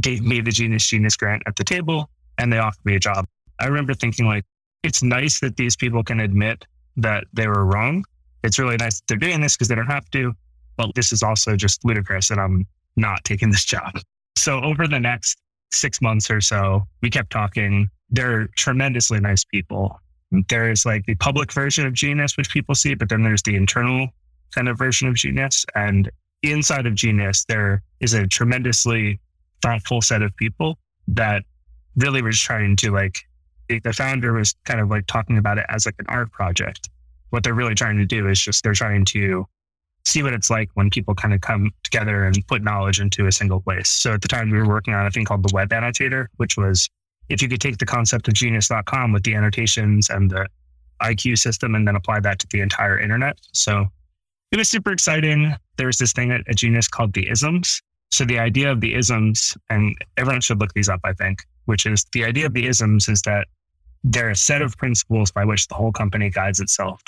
gave 0.00 0.22
me 0.22 0.40
the 0.40 0.50
Genius 0.50 0.88
Genius 0.88 1.16
grant 1.16 1.44
at 1.46 1.54
the 1.54 1.62
table 1.62 2.10
and 2.36 2.52
they 2.52 2.58
offered 2.58 2.84
me 2.84 2.96
a 2.96 2.98
job. 2.98 3.26
I 3.60 3.66
remember 3.66 3.94
thinking 3.94 4.26
like, 4.26 4.44
it's 4.82 5.04
nice 5.04 5.38
that 5.38 5.56
these 5.56 5.76
people 5.76 6.02
can 6.02 6.18
admit 6.18 6.66
that 6.96 7.26
they 7.32 7.46
were 7.46 7.64
wrong 7.64 8.04
it's 8.42 8.58
really 8.58 8.76
nice 8.76 9.00
that 9.00 9.06
they're 9.08 9.16
doing 9.18 9.40
this 9.40 9.56
because 9.56 9.68
they 9.68 9.74
don't 9.74 9.86
have 9.86 10.08
to. 10.10 10.32
But 10.76 10.94
this 10.94 11.12
is 11.12 11.22
also 11.22 11.56
just 11.56 11.84
ludicrous 11.84 12.30
and 12.30 12.40
I'm 12.40 12.66
not 12.96 13.24
taking 13.24 13.50
this 13.50 13.64
job. 13.74 14.00
So 14.36 14.60
over 14.60 14.86
the 14.86 15.00
next 15.00 15.38
six 15.72 16.00
months 16.00 16.30
or 16.30 16.40
so, 16.40 16.84
we 17.02 17.10
kept 17.10 17.30
talking. 17.30 17.88
They're 18.10 18.48
tremendously 18.56 19.20
nice 19.20 19.44
people. 19.44 20.00
There's 20.48 20.84
like 20.86 21.04
the 21.06 21.14
public 21.16 21.52
version 21.52 21.86
of 21.86 21.92
Genius, 21.92 22.36
which 22.36 22.50
people 22.50 22.74
see, 22.74 22.94
but 22.94 23.08
then 23.08 23.22
there's 23.22 23.42
the 23.42 23.56
internal 23.56 24.08
kind 24.54 24.68
of 24.68 24.78
version 24.78 25.08
of 25.08 25.14
Genius. 25.14 25.64
And 25.74 26.10
inside 26.42 26.86
of 26.86 26.94
Genius, 26.94 27.44
there 27.44 27.82
is 28.00 28.14
a 28.14 28.26
tremendously 28.26 29.20
thoughtful 29.62 30.00
set 30.00 30.22
of 30.22 30.34
people 30.36 30.78
that 31.08 31.42
really 31.96 32.22
was 32.22 32.38
trying 32.38 32.76
to 32.76 32.90
like, 32.90 33.18
the 33.68 33.92
founder 33.92 34.32
was 34.32 34.54
kind 34.64 34.80
of 34.80 34.88
like 34.88 35.06
talking 35.06 35.38
about 35.38 35.58
it 35.58 35.66
as 35.68 35.86
like 35.86 35.96
an 35.98 36.06
art 36.08 36.32
project. 36.32 36.88
What 37.30 37.44
they're 37.44 37.54
really 37.54 37.74
trying 37.74 37.98
to 37.98 38.06
do 38.06 38.28
is 38.28 38.40
just 38.40 38.62
they're 38.62 38.74
trying 38.74 39.04
to 39.06 39.46
see 40.04 40.22
what 40.22 40.32
it's 40.32 40.50
like 40.50 40.70
when 40.74 40.90
people 40.90 41.14
kind 41.14 41.34
of 41.34 41.40
come 41.40 41.70
together 41.84 42.24
and 42.24 42.46
put 42.46 42.62
knowledge 42.62 43.00
into 43.00 43.26
a 43.26 43.32
single 43.32 43.60
place. 43.60 43.88
So 43.88 44.14
at 44.14 44.22
the 44.22 44.28
time 44.28 44.50
we 44.50 44.58
were 44.58 44.68
working 44.68 44.94
on 44.94 45.06
a 45.06 45.10
thing 45.10 45.24
called 45.24 45.42
the 45.42 45.54
web 45.54 45.72
annotator, 45.72 46.30
which 46.36 46.56
was 46.56 46.88
if 47.28 47.40
you 47.42 47.48
could 47.48 47.60
take 47.60 47.78
the 47.78 47.86
concept 47.86 48.28
of 48.28 48.34
genius.com 48.34 49.12
with 49.12 49.22
the 49.22 49.34
annotations 49.34 50.10
and 50.10 50.30
the 50.30 50.46
IQ 51.02 51.38
system 51.38 51.74
and 51.74 51.86
then 51.86 51.96
apply 51.96 52.20
that 52.20 52.38
to 52.40 52.46
the 52.50 52.60
entire 52.60 52.98
internet. 52.98 53.38
So 53.52 53.86
it 54.50 54.58
was 54.58 54.68
super 54.68 54.92
exciting. 54.92 55.54
There's 55.76 55.98
this 55.98 56.12
thing 56.12 56.32
at, 56.32 56.42
at 56.48 56.56
Genius 56.56 56.88
called 56.88 57.12
the 57.12 57.28
isms. 57.30 57.80
So 58.10 58.24
the 58.24 58.38
idea 58.38 58.70
of 58.70 58.80
the 58.80 58.94
isms, 58.94 59.56
and 59.70 59.96
everyone 60.16 60.40
should 60.40 60.60
look 60.60 60.72
these 60.74 60.88
up, 60.88 61.00
I 61.04 61.12
think, 61.12 61.42
which 61.66 61.86
is 61.86 62.04
the 62.12 62.24
idea 62.24 62.46
of 62.46 62.54
the 62.54 62.66
isms 62.66 63.08
is 63.08 63.22
that 63.22 63.46
they're 64.04 64.30
a 64.30 64.36
set 64.36 64.62
of 64.62 64.76
principles 64.78 65.30
by 65.30 65.44
which 65.44 65.68
the 65.68 65.74
whole 65.74 65.92
company 65.92 66.30
guides 66.30 66.60
itself. 66.60 67.02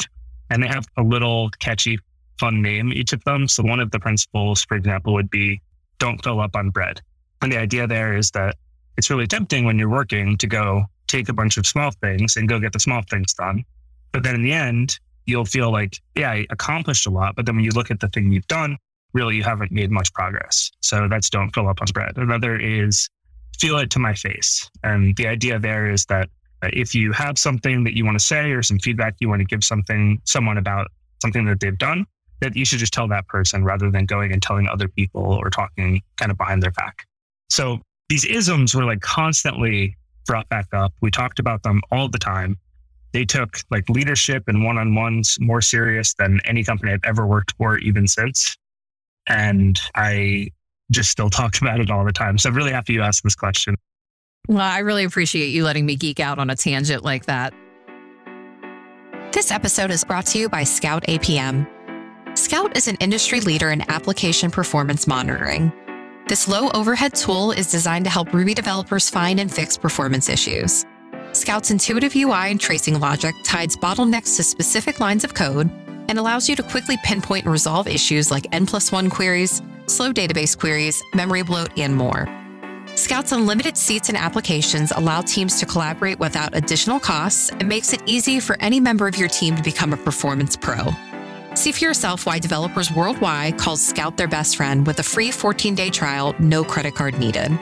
And 0.50 0.62
they 0.62 0.68
have 0.68 0.84
a 0.96 1.02
little 1.02 1.50
catchy, 1.58 1.98
fun 2.38 2.60
name, 2.60 2.92
each 2.92 3.12
of 3.12 3.24
them. 3.24 3.48
So 3.48 3.62
one 3.62 3.80
of 3.80 3.90
the 3.90 4.00
principles, 4.00 4.64
for 4.64 4.76
example, 4.76 5.14
would 5.14 5.30
be 5.30 5.60
don't 5.98 6.22
fill 6.22 6.40
up 6.40 6.56
on 6.56 6.70
bread. 6.70 7.00
And 7.40 7.50
the 7.50 7.58
idea 7.58 7.86
there 7.86 8.16
is 8.16 8.30
that 8.32 8.56
it's 8.96 9.08
really 9.08 9.26
tempting 9.26 9.64
when 9.64 9.78
you're 9.78 9.88
working 9.88 10.36
to 10.38 10.46
go 10.46 10.84
take 11.08 11.28
a 11.28 11.32
bunch 11.32 11.56
of 11.56 11.66
small 11.66 11.90
things 12.02 12.36
and 12.36 12.48
go 12.48 12.58
get 12.58 12.72
the 12.72 12.80
small 12.80 13.02
things 13.08 13.34
done. 13.34 13.64
But 14.12 14.22
then 14.22 14.34
in 14.34 14.42
the 14.42 14.52
end, 14.52 14.98
you'll 15.26 15.44
feel 15.44 15.70
like, 15.70 16.00
yeah, 16.14 16.30
I 16.30 16.46
accomplished 16.50 17.06
a 17.06 17.10
lot. 17.10 17.36
But 17.36 17.46
then 17.46 17.56
when 17.56 17.64
you 17.64 17.70
look 17.70 17.90
at 17.90 18.00
the 18.00 18.08
thing 18.08 18.32
you've 18.32 18.46
done, 18.48 18.76
really 19.12 19.36
you 19.36 19.42
haven't 19.42 19.72
made 19.72 19.90
much 19.90 20.12
progress. 20.12 20.70
So 20.80 21.08
that's 21.08 21.30
don't 21.30 21.50
fill 21.50 21.68
up 21.68 21.80
on 21.80 21.86
bread. 21.92 22.16
Another 22.16 22.58
is 22.58 23.08
feel 23.58 23.78
it 23.78 23.90
to 23.90 23.98
my 23.98 24.14
face. 24.14 24.70
And 24.82 25.16
the 25.16 25.26
idea 25.28 25.58
there 25.58 25.90
is 25.90 26.06
that 26.06 26.28
if 26.72 26.94
you 26.94 27.12
have 27.12 27.38
something 27.38 27.84
that 27.84 27.96
you 27.96 28.04
want 28.04 28.18
to 28.18 28.24
say 28.24 28.52
or 28.52 28.62
some 28.62 28.78
feedback 28.78 29.14
you 29.20 29.28
want 29.28 29.40
to 29.40 29.44
give 29.44 29.64
something 29.64 30.20
someone 30.24 30.58
about 30.58 30.88
something 31.20 31.44
that 31.46 31.60
they've 31.60 31.78
done, 31.78 32.06
that 32.40 32.56
you 32.56 32.64
should 32.64 32.78
just 32.78 32.92
tell 32.92 33.08
that 33.08 33.26
person 33.28 33.64
rather 33.64 33.90
than 33.90 34.04
going 34.04 34.32
and 34.32 34.42
telling 34.42 34.68
other 34.68 34.88
people 34.88 35.22
or 35.22 35.48
talking 35.50 36.02
kind 36.16 36.30
of 36.30 36.36
behind 36.36 36.62
their 36.62 36.72
back. 36.72 37.06
So 37.50 37.80
these 38.08 38.24
isms 38.24 38.74
were 38.74 38.84
like 38.84 39.00
constantly 39.00 39.96
brought 40.26 40.48
back 40.48 40.66
up. 40.72 40.92
We 41.00 41.10
talked 41.10 41.38
about 41.38 41.62
them 41.62 41.80
all 41.90 42.08
the 42.08 42.18
time. 42.18 42.56
They 43.12 43.24
took 43.24 43.58
like 43.70 43.88
leadership 43.88 44.44
and 44.48 44.64
one 44.64 44.78
on 44.78 44.94
ones 44.94 45.36
more 45.40 45.60
serious 45.60 46.14
than 46.14 46.40
any 46.44 46.64
company 46.64 46.92
I've 46.92 47.04
ever 47.04 47.26
worked 47.26 47.54
for, 47.56 47.78
even 47.78 48.08
since. 48.08 48.56
And 49.26 49.80
I 49.94 50.48
just 50.90 51.10
still 51.10 51.30
talk 51.30 51.58
about 51.60 51.80
it 51.80 51.90
all 51.90 52.04
the 52.04 52.12
time. 52.12 52.38
So 52.38 52.48
I'm 52.48 52.56
really 52.56 52.72
happy 52.72 52.94
you 52.94 53.02
asked 53.02 53.22
this 53.22 53.34
question. 53.34 53.76
Well, 54.48 54.58
I 54.58 54.80
really 54.80 55.04
appreciate 55.04 55.48
you 55.48 55.62
letting 55.62 55.86
me 55.86 55.94
geek 55.94 56.18
out 56.18 56.40
on 56.40 56.50
a 56.50 56.56
tangent 56.56 57.04
like 57.04 57.26
that. 57.26 57.54
This 59.32 59.52
episode 59.52 59.92
is 59.92 60.02
brought 60.04 60.26
to 60.26 60.38
you 60.38 60.48
by 60.48 60.64
Scout 60.64 61.04
APM. 61.04 61.66
Scout 62.36 62.76
is 62.76 62.88
an 62.88 62.96
industry 62.96 63.40
leader 63.40 63.70
in 63.70 63.88
application 63.88 64.50
performance 64.50 65.06
monitoring. 65.06 65.72
This 66.28 66.48
low 66.48 66.70
overhead 66.74 67.14
tool 67.14 67.52
is 67.52 67.70
designed 67.70 68.04
to 68.04 68.10
help 68.10 68.32
Ruby 68.32 68.52
developers 68.52 69.08
find 69.08 69.38
and 69.38 69.50
fix 69.50 69.76
performance 69.76 70.28
issues. 70.28 70.84
Scout's 71.32 71.70
intuitive 71.70 72.16
UI 72.16 72.50
and 72.50 72.60
tracing 72.60 72.98
logic 72.98 73.34
ties 73.44 73.76
bottlenecks 73.76 74.36
to 74.36 74.42
specific 74.42 74.98
lines 74.98 75.22
of 75.24 75.34
code 75.34 75.70
and 76.08 76.18
allows 76.18 76.48
you 76.48 76.56
to 76.56 76.62
quickly 76.64 76.96
pinpoint 77.04 77.44
and 77.44 77.52
resolve 77.52 77.86
issues 77.86 78.30
like 78.30 78.46
N 78.50 78.66
plus 78.66 78.90
one 78.90 79.08
queries, 79.08 79.62
slow 79.86 80.12
database 80.12 80.58
queries, 80.58 81.00
memory 81.14 81.42
bloat, 81.42 81.70
and 81.78 81.94
more. 81.94 82.41
Scout's 82.94 83.32
unlimited 83.32 83.76
seats 83.76 84.08
and 84.08 84.18
applications 84.18 84.92
allow 84.92 85.22
teams 85.22 85.58
to 85.58 85.66
collaborate 85.66 86.18
without 86.18 86.54
additional 86.54 87.00
costs 87.00 87.50
and 87.50 87.66
makes 87.66 87.92
it 87.92 88.02
easy 88.06 88.38
for 88.38 88.56
any 88.60 88.80
member 88.80 89.06
of 89.06 89.16
your 89.16 89.28
team 89.28 89.56
to 89.56 89.62
become 89.62 89.92
a 89.92 89.96
performance 89.96 90.56
pro. 90.56 90.90
See 91.54 91.72
for 91.72 91.84
yourself 91.84 92.26
why 92.26 92.38
developers 92.38 92.92
worldwide 92.92 93.58
call 93.58 93.76
Scout 93.76 94.16
their 94.16 94.28
best 94.28 94.56
friend 94.56 94.86
with 94.86 94.98
a 94.98 95.02
free 95.02 95.30
14 95.30 95.74
day 95.74 95.90
trial, 95.90 96.34
no 96.38 96.64
credit 96.64 96.94
card 96.94 97.18
needed. 97.18 97.58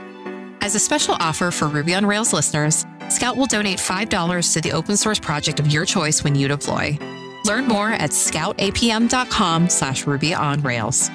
As 0.62 0.74
a 0.74 0.80
special 0.80 1.16
offer 1.20 1.50
for 1.50 1.68
Ruby 1.68 1.94
on 1.94 2.04
Rails 2.04 2.32
listeners, 2.32 2.84
Scout 3.08 3.36
will 3.36 3.46
donate 3.46 3.78
$5 3.78 4.52
to 4.52 4.60
the 4.60 4.72
open 4.72 4.96
source 4.96 5.18
project 5.18 5.58
of 5.58 5.68
your 5.68 5.84
choice 5.84 6.22
when 6.22 6.34
you 6.34 6.48
deploy. 6.48 6.98
Learn 7.44 7.66
more 7.66 7.88
at 7.88 8.10
scoutapm.com 8.10 9.68
slash 9.70 10.06
Ruby 10.06 10.34
on 10.34 10.60
Rails. 10.60 11.08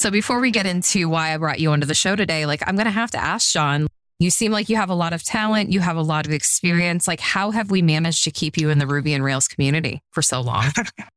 So 0.00 0.10
before 0.10 0.40
we 0.40 0.50
get 0.50 0.64
into 0.64 1.10
why 1.10 1.34
I 1.34 1.36
brought 1.36 1.60
you 1.60 1.72
onto 1.72 1.86
the 1.86 1.92
show 1.92 2.16
today, 2.16 2.46
like 2.46 2.62
I'm 2.66 2.74
going 2.74 2.86
to 2.86 2.90
have 2.90 3.10
to 3.10 3.22
ask 3.22 3.52
John, 3.52 3.86
you 4.18 4.30
seem 4.30 4.50
like 4.50 4.70
you 4.70 4.76
have 4.76 4.88
a 4.88 4.94
lot 4.94 5.12
of 5.12 5.22
talent, 5.22 5.70
you 5.70 5.80
have 5.80 5.98
a 5.98 6.02
lot 6.02 6.24
of 6.24 6.32
experience. 6.32 7.06
Like 7.06 7.20
how 7.20 7.50
have 7.50 7.70
we 7.70 7.82
managed 7.82 8.24
to 8.24 8.30
keep 8.30 8.56
you 8.56 8.70
in 8.70 8.78
the 8.78 8.86
Ruby 8.86 9.12
and 9.12 9.22
Rails 9.22 9.46
community 9.46 10.00
for 10.12 10.22
so 10.22 10.40
long? 10.40 10.64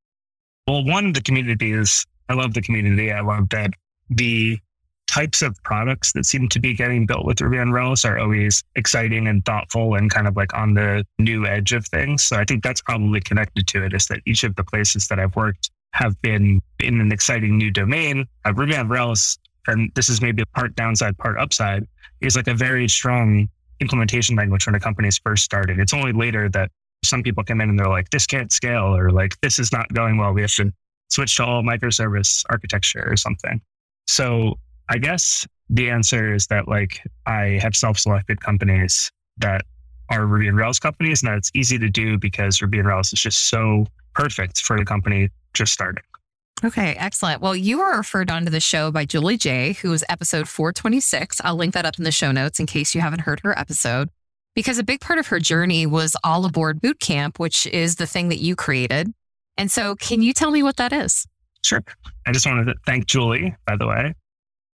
well, 0.68 0.84
one, 0.84 1.14
the 1.14 1.22
community 1.22 1.72
is, 1.72 2.06
I 2.28 2.34
love 2.34 2.54
the 2.54 2.62
community. 2.62 3.10
I 3.10 3.22
love 3.22 3.48
that 3.52 3.72
the 4.10 4.60
types 5.08 5.42
of 5.42 5.56
products 5.64 6.12
that 6.12 6.26
seem 6.26 6.50
to 6.50 6.60
be 6.60 6.74
getting 6.74 7.06
built 7.06 7.26
with 7.26 7.40
Ruby 7.40 7.60
on 7.60 7.72
Rails 7.72 8.04
are 8.04 8.20
always 8.20 8.66
exciting 8.76 9.30
and 9.30 9.46
thoughtful 9.46 9.96
and 9.96 10.12
kind 10.12 10.28
of 10.28 10.36
like 10.36 10.54
on 10.54 10.74
the 10.74 11.06
new 11.20 11.46
edge 11.46 11.72
of 11.72 11.88
things. 11.88 12.24
So 12.24 12.36
I 12.36 12.44
think 12.44 12.62
that's 12.62 12.82
probably 12.82 13.22
connected 13.22 13.66
to 13.66 13.86
it 13.86 13.94
is 13.94 14.08
that 14.08 14.20
each 14.26 14.44
of 14.44 14.58
the 14.58 14.64
places 14.66 15.08
that 15.08 15.22
I've 15.22 15.38
worked 15.38 15.70
have 15.94 16.20
been 16.22 16.60
in 16.80 17.00
an 17.00 17.12
exciting 17.12 17.58
new 17.58 17.72
domain. 17.72 18.26
Uh, 18.46 18.54
Ruby 18.54 18.76
on 18.76 18.90
Rails, 18.90 19.38
and 19.68 19.92
this 19.96 20.10
is 20.10 20.22
maybe 20.22 20.44
part 20.54 20.76
downside, 20.76 21.18
part 21.18 21.38
upside, 21.40 21.88
is 22.22 22.36
like 22.36 22.48
a 22.48 22.54
very 22.54 22.88
strong 22.88 23.48
implementation 23.80 24.36
language 24.36 24.66
when 24.66 24.76
a 24.76 24.80
company 24.80 25.08
is 25.08 25.18
first 25.20 25.44
started. 25.44 25.80
It's 25.80 25.94
only 25.94 26.12
later 26.12 26.50
that 26.50 26.72
some 27.04 27.22
people 27.22 27.44
come 27.44 27.62
in 27.62 27.70
and 27.70 27.78
they're 27.78 27.88
like, 27.88 28.10
this 28.10 28.26
can't 28.26 28.52
scale, 28.52 28.96
or 28.96 29.12
like, 29.12 29.40
this 29.42 29.60
is 29.60 29.72
not 29.72 29.92
going 29.94 30.18
well. 30.18 30.34
We 30.34 30.42
have 30.42 30.54
to 30.56 30.72
switch 31.10 31.36
to 31.38 31.46
all 31.46 31.62
microservice 31.64 32.44
architecture 32.50 33.08
or 33.08 33.16
something. 33.16 33.62
So 34.08 34.58
I 34.90 34.98
guess 34.98 35.48
the 35.70 35.90
answer 35.90 36.34
is 36.34 36.48
that 36.48 36.68
like 36.68 37.02
I 37.26 37.60
have 37.62 37.76
self-selected 37.76 38.42
companies 38.42 39.12
that 39.38 39.62
are 40.10 40.26
Ruby 40.26 40.48
and 40.48 40.58
Rails 40.58 40.80
companies, 40.80 41.22
and 41.22 41.32
that 41.32 41.38
it's 41.38 41.52
easy 41.54 41.78
to 41.78 41.90
do 41.90 42.18
because 42.18 42.62
Ruby 42.62 42.80
and 42.80 42.88
Rails 42.88 43.14
is 43.14 43.22
just 43.22 43.50
so 43.50 43.86
perfect 44.16 44.60
for 44.60 44.76
a 44.78 44.86
company 44.86 45.30
just 45.54 45.74
starting. 45.74 46.04
Okay, 46.64 46.94
excellent. 46.94 47.42
Well, 47.42 47.56
you 47.56 47.80
were 47.80 47.98
referred 47.98 48.32
onto 48.32 48.50
the 48.50 48.60
show 48.60 48.90
by 48.92 49.06
Julie 49.06 49.38
J, 49.38 49.74
who 49.74 49.90
was 49.90 50.04
episode 50.08 50.48
426. 50.48 51.42
I'll 51.44 51.56
link 51.56 51.74
that 51.74 51.86
up 51.86 51.98
in 51.98 52.06
the 52.06 52.12
show 52.12 52.32
notes 52.32 52.60
in 52.60 52.66
case 52.66 52.96
you 52.96 53.02
haven't 53.02 53.22
heard 53.22 53.42
her 53.44 53.58
episode. 53.58 54.10
Because 54.56 54.78
a 54.78 54.84
big 54.84 55.02
part 55.02 55.20
of 55.20 55.28
her 55.28 55.40
journey 55.40 55.86
was 55.86 56.16
All 56.24 56.46
Aboard 56.46 56.80
boot 56.80 57.00
camp, 57.00 57.40
which 57.40 57.66
is 57.68 57.96
the 57.96 58.06
thing 58.06 58.30
that 58.30 58.40
you 58.40 58.56
created. 58.56 59.12
And 59.58 59.72
so, 59.72 59.96
can 59.96 60.22
you 60.22 60.32
tell 60.32 60.52
me 60.52 60.64
what 60.64 60.78
that 60.78 60.94
is? 60.94 61.28
Sure. 61.66 61.84
I 62.28 62.32
just 62.32 62.46
wanted 62.46 62.66
to 62.66 62.76
thank 62.86 63.08
Julie, 63.08 63.56
by 63.66 63.76
the 63.76 63.88
way, 63.88 64.14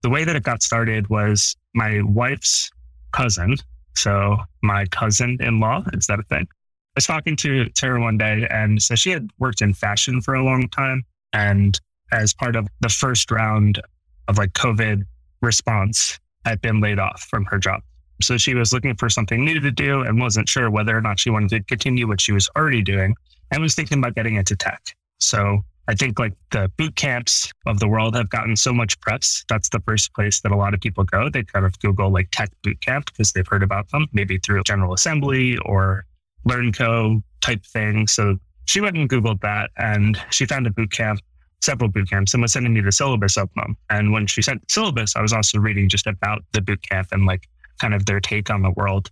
the 0.01 0.09
way 0.09 0.23
that 0.23 0.35
it 0.35 0.43
got 0.43 0.61
started 0.61 1.09
was 1.09 1.55
my 1.73 2.01
wife's 2.03 2.69
cousin. 3.11 3.55
So 3.95 4.37
my 4.61 4.85
cousin 4.87 5.37
in 5.39 5.59
law, 5.59 5.83
is 5.93 6.07
that 6.07 6.19
a 6.19 6.23
thing? 6.23 6.47
I 6.95 6.99
was 6.99 7.05
talking 7.05 7.35
to, 7.37 7.65
to 7.67 7.85
her 7.87 7.99
one 7.99 8.17
day 8.17 8.47
and 8.49 8.81
so 8.81 8.95
she 8.95 9.11
had 9.11 9.29
worked 9.37 9.61
in 9.61 9.73
fashion 9.73 10.21
for 10.21 10.33
a 10.33 10.43
long 10.43 10.69
time. 10.69 11.03
And 11.33 11.79
as 12.11 12.33
part 12.33 12.55
of 12.55 12.67
the 12.79 12.89
first 12.89 13.31
round 13.31 13.81
of 14.27 14.37
like 14.37 14.53
COVID 14.53 15.03
response, 15.41 16.19
had 16.45 16.61
been 16.61 16.79
laid 16.79 16.99
off 16.99 17.21
from 17.23 17.43
her 17.45 17.57
job. 17.57 17.81
So 18.21 18.37
she 18.37 18.53
was 18.53 18.71
looking 18.71 18.95
for 18.95 19.09
something 19.09 19.43
new 19.43 19.59
to 19.59 19.71
do 19.71 20.01
and 20.01 20.19
wasn't 20.19 20.47
sure 20.47 20.69
whether 20.69 20.95
or 20.95 21.01
not 21.01 21.19
she 21.19 21.29
wanted 21.29 21.49
to 21.49 21.63
continue 21.63 22.07
what 22.07 22.21
she 22.21 22.31
was 22.31 22.49
already 22.55 22.81
doing 22.81 23.15
and 23.51 23.61
was 23.61 23.75
thinking 23.75 23.97
about 23.97 24.15
getting 24.15 24.35
into 24.35 24.55
tech. 24.55 24.81
So 25.19 25.61
I 25.87 25.95
think 25.95 26.17
like 26.17 26.33
the 26.51 26.71
boot 26.77 26.95
camps 26.95 27.51
of 27.65 27.79
the 27.79 27.87
world 27.87 28.15
have 28.15 28.29
gotten 28.29 28.55
so 28.55 28.73
much 28.73 28.99
press. 29.01 29.43
That's 29.49 29.69
the 29.69 29.81
first 29.81 30.13
place 30.13 30.39
that 30.41 30.51
a 30.51 30.55
lot 30.55 30.73
of 30.73 30.81
people 30.81 31.03
go. 31.03 31.29
They 31.29 31.43
kind 31.43 31.65
of 31.65 31.77
Google 31.79 32.09
like 32.09 32.29
tech 32.31 32.49
boot 32.63 32.79
camp 32.81 33.07
because 33.07 33.33
they've 33.33 33.47
heard 33.47 33.63
about 33.63 33.89
them, 33.89 34.07
maybe 34.13 34.37
through 34.37 34.63
General 34.63 34.93
Assembly 34.93 35.57
or 35.57 36.05
LearnCo 36.47 37.21
type 37.41 37.65
thing. 37.65 38.07
So 38.07 38.37
she 38.65 38.81
went 38.81 38.97
and 38.97 39.09
Googled 39.09 39.41
that 39.41 39.71
and 39.77 40.19
she 40.31 40.45
found 40.45 40.67
a 40.67 40.71
boot 40.71 40.91
camp, 40.91 41.19
several 41.61 41.89
boot 41.89 42.09
camps, 42.09 42.33
and 42.33 42.41
was 42.41 42.53
sending 42.53 42.73
me 42.73 42.81
the 42.81 42.91
syllabus 42.91 43.37
of 43.37 43.49
them. 43.55 43.77
And 43.89 44.11
when 44.11 44.27
she 44.27 44.41
sent 44.41 44.61
the 44.61 44.67
syllabus, 44.69 45.15
I 45.15 45.21
was 45.21 45.33
also 45.33 45.59
reading 45.59 45.89
just 45.89 46.07
about 46.07 46.43
the 46.51 46.61
boot 46.61 46.81
camp 46.81 47.09
and 47.11 47.25
like 47.25 47.47
kind 47.79 47.93
of 47.93 48.05
their 48.05 48.19
take 48.19 48.49
on 48.49 48.61
the 48.61 48.71
world. 48.71 49.11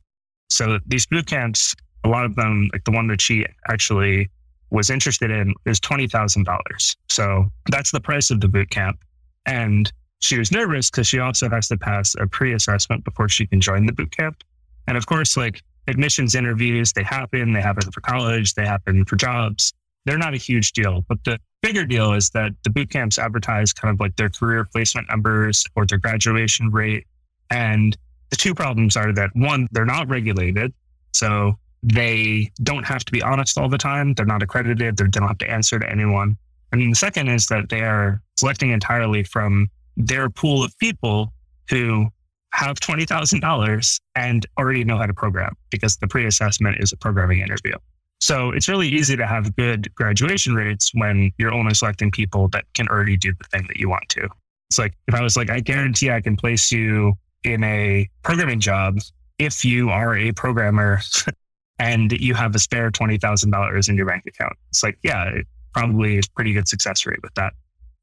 So 0.50 0.80
these 0.86 1.06
boot 1.06 1.26
camps, 1.26 1.76
a 2.04 2.10
lot 2.10 2.26
of 2.26 2.36
them, 2.36 2.70
like 2.74 2.84
the 2.84 2.92
one 2.92 3.08
that 3.08 3.22
she 3.22 3.46
actually 3.68 4.30
was 4.70 4.90
interested 4.90 5.30
in 5.30 5.54
is 5.66 5.80
$20,000. 5.80 6.96
So 7.10 7.46
that's 7.70 7.92
the 7.92 8.02
price 8.02 8.32
of 8.32 8.42
the 8.42 8.48
boot 8.48 8.70
camp. 8.70 8.98
And 9.46 9.92
she 10.20 10.38
was 10.38 10.52
nervous 10.52 10.90
because 10.90 11.08
she 11.08 11.20
also 11.20 11.50
has 11.50 11.68
to 11.68 11.78
pass 11.78 12.16
a 12.20 12.26
pre 12.28 12.54
assessment 12.54 13.04
before 13.04 13.30
she 13.30 13.46
can 13.46 13.62
join 13.62 13.86
the 13.86 13.92
boot 13.92 14.16
camp. 14.16 14.44
And 14.88 14.98
of 14.98 15.06
course, 15.06 15.38
like 15.38 15.62
admissions 15.88 16.36
interviews, 16.36 16.94
they 16.94 17.04
happen, 17.04 17.54
they 17.54 17.62
happen 17.62 17.92
for 17.92 18.02
college, 18.02 18.54
they 18.54 18.66
happen 18.66 19.06
for 19.06 19.16
jobs. 19.16 19.74
They're 20.06 20.18
not 20.18 20.34
a 20.34 20.38
huge 20.38 20.74
deal. 20.74 21.04
But 21.08 21.24
the 21.24 21.40
bigger 21.62 21.86
deal 21.86 22.14
is 22.14 22.30
that 22.32 22.52
the 22.64 22.70
boot 22.70 22.90
camps 22.90 23.18
advertise 23.18 23.72
kind 23.74 23.94
of 23.94 24.00
like 24.00 24.16
their 24.16 24.30
career 24.30 24.66
placement 24.72 25.08
numbers 25.10 25.64
or 25.76 25.86
their 25.86 25.98
graduation 25.98 26.72
rate. 26.72 27.08
And 27.50 27.96
The 28.34 28.38
two 28.38 28.56
problems 28.56 28.98
are 28.98 29.14
that 29.14 29.30
one, 29.36 29.68
they're 29.74 29.86
not 29.86 30.10
regulated. 30.10 30.74
So 31.12 31.54
they 31.84 32.52
don't 32.64 32.84
have 32.84 33.06
to 33.06 33.12
be 33.12 33.22
honest 33.22 33.60
all 33.60 33.70
the 33.70 33.78
time. 33.78 34.16
They're 34.16 34.26
not 34.26 34.42
accredited. 34.42 34.98
They 34.98 35.06
don't 35.06 35.28
have 35.28 35.38
to 35.38 35.48
answer 35.52 35.78
to 35.78 35.88
anyone. 35.88 36.36
And 36.72 36.82
the 36.82 36.96
second 36.96 37.28
is 37.28 37.46
that 37.48 37.70
they 37.70 37.82
are 37.82 38.24
selecting 38.36 38.72
entirely 38.72 39.22
from 39.24 39.70
their 39.96 40.32
pool 40.32 40.64
of 40.64 40.76
people 40.80 41.32
who 41.70 42.08
have 42.54 42.80
$20,000 42.80 44.00
and 44.16 44.46
already 44.60 44.84
know 44.84 44.98
how 44.98 45.06
to 45.06 45.14
program 45.14 45.56
because 45.72 45.98
the 45.98 46.08
pre 46.08 46.28
assessment 46.28 46.78
is 46.80 46.92
a 46.92 46.98
programming 46.98 47.40
interview. 47.40 47.74
So 48.22 48.52
it's 48.52 48.70
really 48.70 48.88
easy 48.88 49.18
to 49.18 49.28
have 49.28 49.56
good 49.56 49.94
graduation 49.96 50.56
rates 50.56 50.92
when 50.94 51.32
you're 51.38 51.54
only 51.54 51.74
selecting 51.74 52.10
people 52.10 52.48
that 52.50 52.66
can 52.74 52.88
already 52.88 53.18
do 53.18 53.34
the 53.38 53.44
thing 53.50 53.66
that 53.68 53.78
you 53.78 53.90
want 53.90 54.08
to. 54.10 54.30
It's 54.70 54.80
like 54.80 54.94
if 55.08 55.14
I 55.14 55.22
was 55.22 55.36
like, 55.36 55.50
I 55.50 55.60
guarantee 55.60 56.10
I 56.10 56.22
can 56.22 56.38
place 56.38 56.72
you 56.72 57.14
in 57.44 57.64
a 57.64 58.10
programming 58.22 58.60
job 58.60 59.00
if 59.40 59.66
you 59.66 59.90
are 59.90 60.16
a 60.16 60.32
programmer 60.32 61.02
and 61.80 62.12
you 62.14 62.34
have 62.34 62.56
a 62.56 62.60
spare 62.60 62.92
$20,000 62.92 63.90
in 63.90 63.98
your 63.98 64.06
bank 64.06 64.24
account. 64.28 64.54
It's 64.70 64.84
like, 64.84 64.98
yeah, 65.04 65.26
it 65.26 65.48
probably 65.74 66.18
is 66.18 66.28
pretty 66.28 66.54
good 66.54 66.68
success 66.68 67.06
rate 67.06 67.20
with 67.24 67.34
that. 67.34 67.54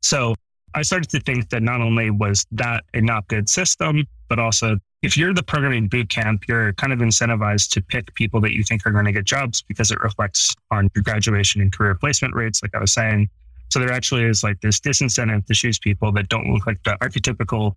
So 0.03 0.35
I 0.75 0.83
started 0.83 1.11
to 1.11 1.21
think 1.21 1.51
that 1.51 1.63
not 1.63 1.81
only 1.81 2.11
was 2.11 2.47
that 2.53 2.85
a 2.95 3.01
not 3.01 3.27
good 3.29 3.49
system, 3.49 4.07
but 4.29 4.39
also 4.39 4.77
if 5.03 5.17
you're 5.17 5.33
the 5.33 5.43
programming 5.43 5.89
boot 5.89 6.11
camp, 6.11 6.45
you're 6.47 6.73
kind 6.75 6.93
of 6.93 6.99
incentivized 6.99 7.71
to 7.71 7.83
pick 7.83 8.15
people 8.15 8.41
that 8.43 8.53
you 8.53 8.63
think 8.63 8.87
are 8.87 8.91
going 8.91 9.07
to 9.07 9.13
get 9.13 9.25
jobs 9.25 9.63
because 9.63 9.91
it 9.91 9.99
reflects 10.01 10.55
on 10.71 10.89
your 10.95 11.03
graduation 11.03 11.63
and 11.63 11.73
career 11.73 11.95
placement 11.95 12.35
rates, 12.35 12.63
like 12.63 12.75
I 12.75 12.81
was 12.81 12.93
saying. 12.93 13.29
So 13.71 13.79
there 13.79 13.93
actually 13.93 14.25
is 14.25 14.43
like 14.43 14.61
this 14.61 14.79
disincentive 14.79 15.47
to 15.47 15.55
choose 15.55 15.79
people 15.79 16.13
that 16.13 16.29
don't 16.29 16.53
look 16.53 16.67
like 16.67 16.83
the 16.85 16.99
archetypical 17.01 17.77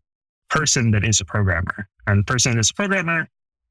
person 0.49 0.91
that 0.91 1.05
is 1.05 1.21
a 1.21 1.25
programmer. 1.25 1.87
And 2.07 2.19
the 2.19 2.23
person 2.23 2.53
that 2.53 2.59
is 2.59 2.71
a 2.71 2.73
programmer 2.73 3.27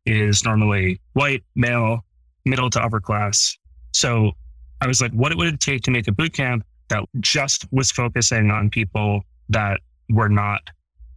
is 0.07 0.45
normally 0.45 1.01
white, 1.13 1.45
male, 1.55 2.05
middle 2.45 2.71
to 2.71 2.83
upper 2.83 3.01
class. 3.01 3.57
So 3.93 4.33
I 4.81 4.87
was 4.87 5.01
like, 5.01 5.13
what 5.13 5.37
would 5.37 5.47
it 5.47 5.61
take 5.61 5.83
to 5.83 5.91
make 5.91 6.09
a 6.09 6.13
boot 6.13 6.33
camp 6.33 6.65
that 6.93 7.05
just 7.21 7.67
was 7.73 7.91
focusing 7.91 8.51
on 8.51 8.69
people 8.69 9.23
that 9.49 9.81
were 10.11 10.29
not 10.29 10.61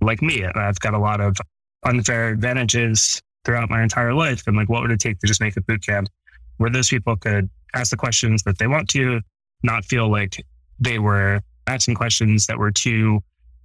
like 0.01 0.21
me? 0.21 0.41
And 0.41 0.55
I've 0.55 0.79
got 0.79 0.93
a 0.93 0.99
lot 0.99 1.19
of 1.19 1.35
unfair 1.83 2.29
advantages 2.29 3.21
throughout 3.43 3.69
my 3.69 3.83
entire 3.83 4.13
life. 4.13 4.43
And 4.47 4.55
like, 4.55 4.69
what 4.69 4.81
would 4.81 4.91
it 4.91 4.99
take 4.99 5.19
to 5.19 5.27
just 5.27 5.41
make 5.41 5.57
a 5.57 5.61
boot 5.61 5.85
camp 5.85 6.07
where 6.57 6.69
those 6.69 6.87
people 6.87 7.17
could 7.17 7.49
ask 7.73 7.91
the 7.91 7.97
questions 7.97 8.43
that 8.43 8.57
they 8.57 8.67
want 8.67 8.87
to, 8.89 9.21
not 9.63 9.83
feel 9.83 10.09
like 10.09 10.43
they 10.79 10.97
were 10.97 11.41
asking 11.67 11.95
questions 11.95 12.47
that 12.47 12.57
were 12.57 12.71
too 12.71 13.21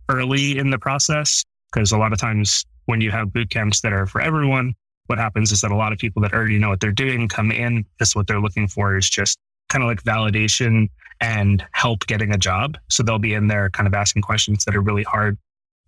early 0.08 0.58
in 0.58 0.70
the 0.70 0.78
process? 0.78 1.44
Because 1.72 1.92
a 1.92 1.98
lot 1.98 2.12
of 2.12 2.18
times 2.18 2.66
when 2.86 3.00
you 3.00 3.12
have 3.12 3.32
boot 3.32 3.50
camps 3.50 3.80
that 3.82 3.92
are 3.92 4.06
for 4.06 4.20
everyone, 4.20 4.74
what 5.06 5.18
happens 5.18 5.52
is 5.52 5.60
that 5.60 5.70
a 5.70 5.76
lot 5.76 5.92
of 5.92 5.98
people 5.98 6.22
that 6.22 6.32
already 6.34 6.58
know 6.58 6.70
what 6.70 6.80
they're 6.80 6.90
doing 6.90 7.28
come 7.28 7.52
in. 7.52 7.84
This 8.00 8.16
what 8.16 8.26
they're 8.26 8.40
looking 8.40 8.66
for 8.66 8.96
is 8.96 9.08
just 9.08 9.38
kind 9.70 9.82
of 9.82 9.88
like 9.88 10.02
validation 10.02 10.88
and 11.20 11.64
help 11.72 12.06
getting 12.06 12.32
a 12.32 12.38
job. 12.38 12.76
So 12.88 13.02
they'll 13.02 13.18
be 13.18 13.34
in 13.34 13.48
there 13.48 13.70
kind 13.70 13.86
of 13.86 13.94
asking 13.94 14.22
questions 14.22 14.64
that 14.64 14.76
are 14.76 14.80
really 14.80 15.02
hard 15.02 15.38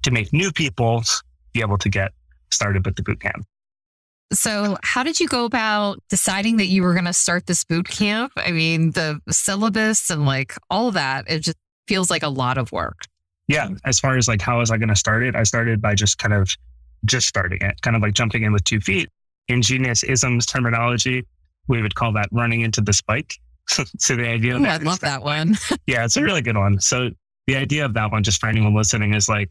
to 0.04 0.10
make 0.10 0.32
new 0.32 0.50
people 0.52 1.02
be 1.52 1.60
able 1.60 1.78
to 1.78 1.88
get 1.88 2.12
started 2.50 2.84
with 2.86 2.96
the 2.96 3.02
boot 3.02 3.20
camp. 3.20 3.44
So, 4.32 4.78
how 4.82 5.02
did 5.02 5.20
you 5.20 5.28
go 5.28 5.44
about 5.44 5.98
deciding 6.08 6.56
that 6.56 6.66
you 6.66 6.82
were 6.82 6.94
going 6.94 7.04
to 7.04 7.12
start 7.12 7.46
this 7.46 7.64
boot 7.64 7.86
camp? 7.86 8.32
I 8.36 8.50
mean, 8.50 8.92
the 8.92 9.20
syllabus 9.28 10.08
and 10.08 10.24
like 10.24 10.54
all 10.70 10.90
that, 10.92 11.26
it 11.28 11.40
just 11.40 11.58
feels 11.86 12.10
like 12.10 12.22
a 12.22 12.30
lot 12.30 12.56
of 12.56 12.72
work. 12.72 13.02
Yeah. 13.48 13.68
As 13.84 14.00
far 14.00 14.16
as 14.16 14.28
like, 14.28 14.40
how 14.40 14.60
was 14.60 14.70
I 14.70 14.78
going 14.78 14.88
to 14.88 14.96
start 14.96 15.22
it? 15.22 15.36
I 15.36 15.42
started 15.42 15.82
by 15.82 15.94
just 15.94 16.16
kind 16.16 16.32
of 16.32 16.48
just 17.04 17.28
starting 17.28 17.58
it, 17.60 17.82
kind 17.82 17.94
of 17.94 18.00
like 18.00 18.14
jumping 18.14 18.44
in 18.44 18.52
with 18.52 18.64
two 18.64 18.80
feet. 18.80 19.10
In 19.48 19.60
Genius 19.60 20.02
isms 20.02 20.46
terminology, 20.46 21.26
we 21.68 21.82
would 21.82 21.94
call 21.94 22.12
that 22.14 22.28
running 22.32 22.62
into 22.62 22.80
the 22.80 22.92
spike. 22.92 23.34
so 23.98 24.16
the 24.16 24.28
idea 24.28 24.56
Ooh, 24.56 24.64
I 24.64 24.76
love 24.78 25.00
that 25.00 25.22
one. 25.22 25.56
yeah, 25.86 26.04
it's 26.04 26.16
a 26.16 26.22
really 26.22 26.42
good 26.42 26.56
one. 26.56 26.80
So 26.80 27.10
the 27.46 27.56
idea 27.56 27.84
of 27.84 27.94
that 27.94 28.12
one, 28.12 28.22
just 28.22 28.40
for 28.40 28.48
anyone 28.48 28.74
listening, 28.74 29.14
is 29.14 29.28
like 29.28 29.50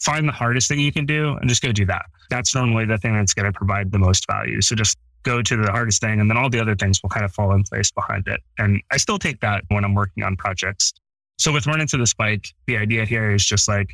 find 0.00 0.28
the 0.28 0.32
hardest 0.32 0.68
thing 0.68 0.80
you 0.80 0.92
can 0.92 1.06
do 1.06 1.36
and 1.36 1.48
just 1.48 1.62
go 1.62 1.72
do 1.72 1.86
that. 1.86 2.06
That's 2.30 2.54
normally 2.54 2.84
the 2.84 2.98
thing 2.98 3.14
that's 3.14 3.34
going 3.34 3.50
to 3.50 3.56
provide 3.56 3.92
the 3.92 3.98
most 3.98 4.26
value. 4.26 4.60
So 4.60 4.74
just 4.74 4.98
go 5.22 5.42
to 5.42 5.56
the 5.56 5.70
hardest 5.70 6.00
thing 6.00 6.20
and 6.20 6.30
then 6.30 6.36
all 6.36 6.48
the 6.48 6.60
other 6.60 6.76
things 6.76 7.02
will 7.02 7.10
kind 7.10 7.24
of 7.24 7.32
fall 7.32 7.52
in 7.52 7.64
place 7.64 7.90
behind 7.90 8.28
it. 8.28 8.40
And 8.58 8.80
I 8.92 8.96
still 8.96 9.18
take 9.18 9.40
that 9.40 9.64
when 9.68 9.84
I'm 9.84 9.94
working 9.94 10.22
on 10.22 10.36
projects. 10.36 10.92
So 11.38 11.52
with 11.52 11.66
Run 11.66 11.80
Into 11.80 11.96
the 11.96 12.06
Spike, 12.06 12.46
the 12.66 12.76
idea 12.76 13.04
here 13.04 13.30
is 13.30 13.44
just 13.44 13.68
like, 13.68 13.88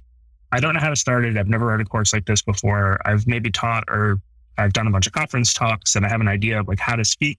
I 0.53 0.61
don't 0.61 0.75
know 0.75 0.81
how 0.81 0.91
to 0.91 0.97
start 0.97 1.25
it. 1.25 1.37
I've 1.39 1.49
never 1.49 1.67
read 1.67 1.81
a 1.81 1.85
course 1.85 2.13
like 2.13 2.27
this 2.27 2.43
before. 2.43 3.01
I've 3.07 3.27
maybe 3.27 3.51
taught 3.51 3.85
or 3.89 4.19
I've 4.59 4.75
done 4.75 4.87
a 4.87 4.91
bunch 4.91 5.07
of 5.07 5.13
conference 5.13 5.55
talks 5.55 5.97
and 5.97 6.05
I 6.05 6.11
have 6.11 6.21
an 6.21 6.29
idea 6.29 6.61
of 6.61 6.69
like 6.69 6.79
how 6.79 6.97
to 6.97 7.05
speak. 7.05 7.39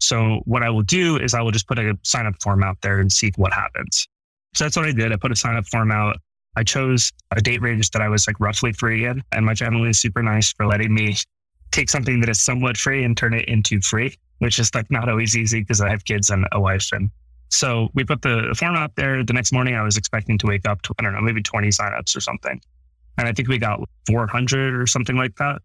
So 0.00 0.40
what 0.44 0.62
I 0.62 0.70
will 0.70 0.82
do 0.82 1.16
is 1.18 1.34
I 1.34 1.42
will 1.42 1.50
just 1.50 1.68
put 1.68 1.78
a 1.78 1.96
sign 2.02 2.26
up 2.26 2.34
form 2.42 2.62
out 2.62 2.78
there 2.82 3.00
and 3.00 3.12
see 3.12 3.32
what 3.36 3.52
happens. 3.52 4.08
So 4.54 4.64
that's 4.64 4.76
what 4.76 4.86
I 4.86 4.92
did. 4.92 5.12
I 5.12 5.16
put 5.16 5.30
a 5.30 5.36
sign 5.36 5.56
up 5.56 5.66
form 5.66 5.92
out. 5.92 6.16
I 6.56 6.64
chose 6.64 7.12
a 7.30 7.40
date 7.40 7.62
range 7.62 7.90
that 7.90 8.02
I 8.02 8.08
was 8.08 8.26
like 8.26 8.40
roughly 8.40 8.72
free 8.72 9.04
in. 9.04 9.22
And 9.32 9.46
my 9.46 9.54
family 9.54 9.90
is 9.90 10.00
super 10.00 10.22
nice 10.22 10.52
for 10.52 10.66
letting 10.66 10.92
me 10.92 11.16
take 11.70 11.88
something 11.88 12.20
that 12.20 12.28
is 12.28 12.40
somewhat 12.40 12.76
free 12.76 13.04
and 13.04 13.16
turn 13.16 13.34
it 13.34 13.46
into 13.46 13.80
free, 13.80 14.16
which 14.38 14.58
is 14.58 14.74
like 14.74 14.90
not 14.90 15.08
always 15.08 15.36
easy 15.36 15.60
because 15.60 15.80
I 15.80 15.90
have 15.90 16.04
kids 16.04 16.30
and 16.30 16.46
a 16.50 16.60
wife. 16.60 16.88
And 16.92 17.10
so 17.50 17.88
we 17.94 18.04
put 18.04 18.22
the 18.22 18.54
form 18.58 18.74
out 18.74 18.96
there. 18.96 19.22
The 19.24 19.32
next 19.32 19.52
morning 19.52 19.74
I 19.74 19.82
was 19.82 19.96
expecting 19.96 20.38
to 20.38 20.46
wake 20.46 20.66
up 20.66 20.82
to, 20.82 20.94
I 20.98 21.02
don't 21.02 21.12
know, 21.14 21.20
maybe 21.20 21.42
20 21.42 21.68
signups 21.68 22.16
or 22.16 22.20
something. 22.20 22.60
And 23.18 23.28
I 23.28 23.32
think 23.32 23.48
we 23.48 23.58
got 23.58 23.80
400 24.06 24.80
or 24.80 24.86
something 24.86 25.16
like 25.16 25.36
that. 25.36 25.60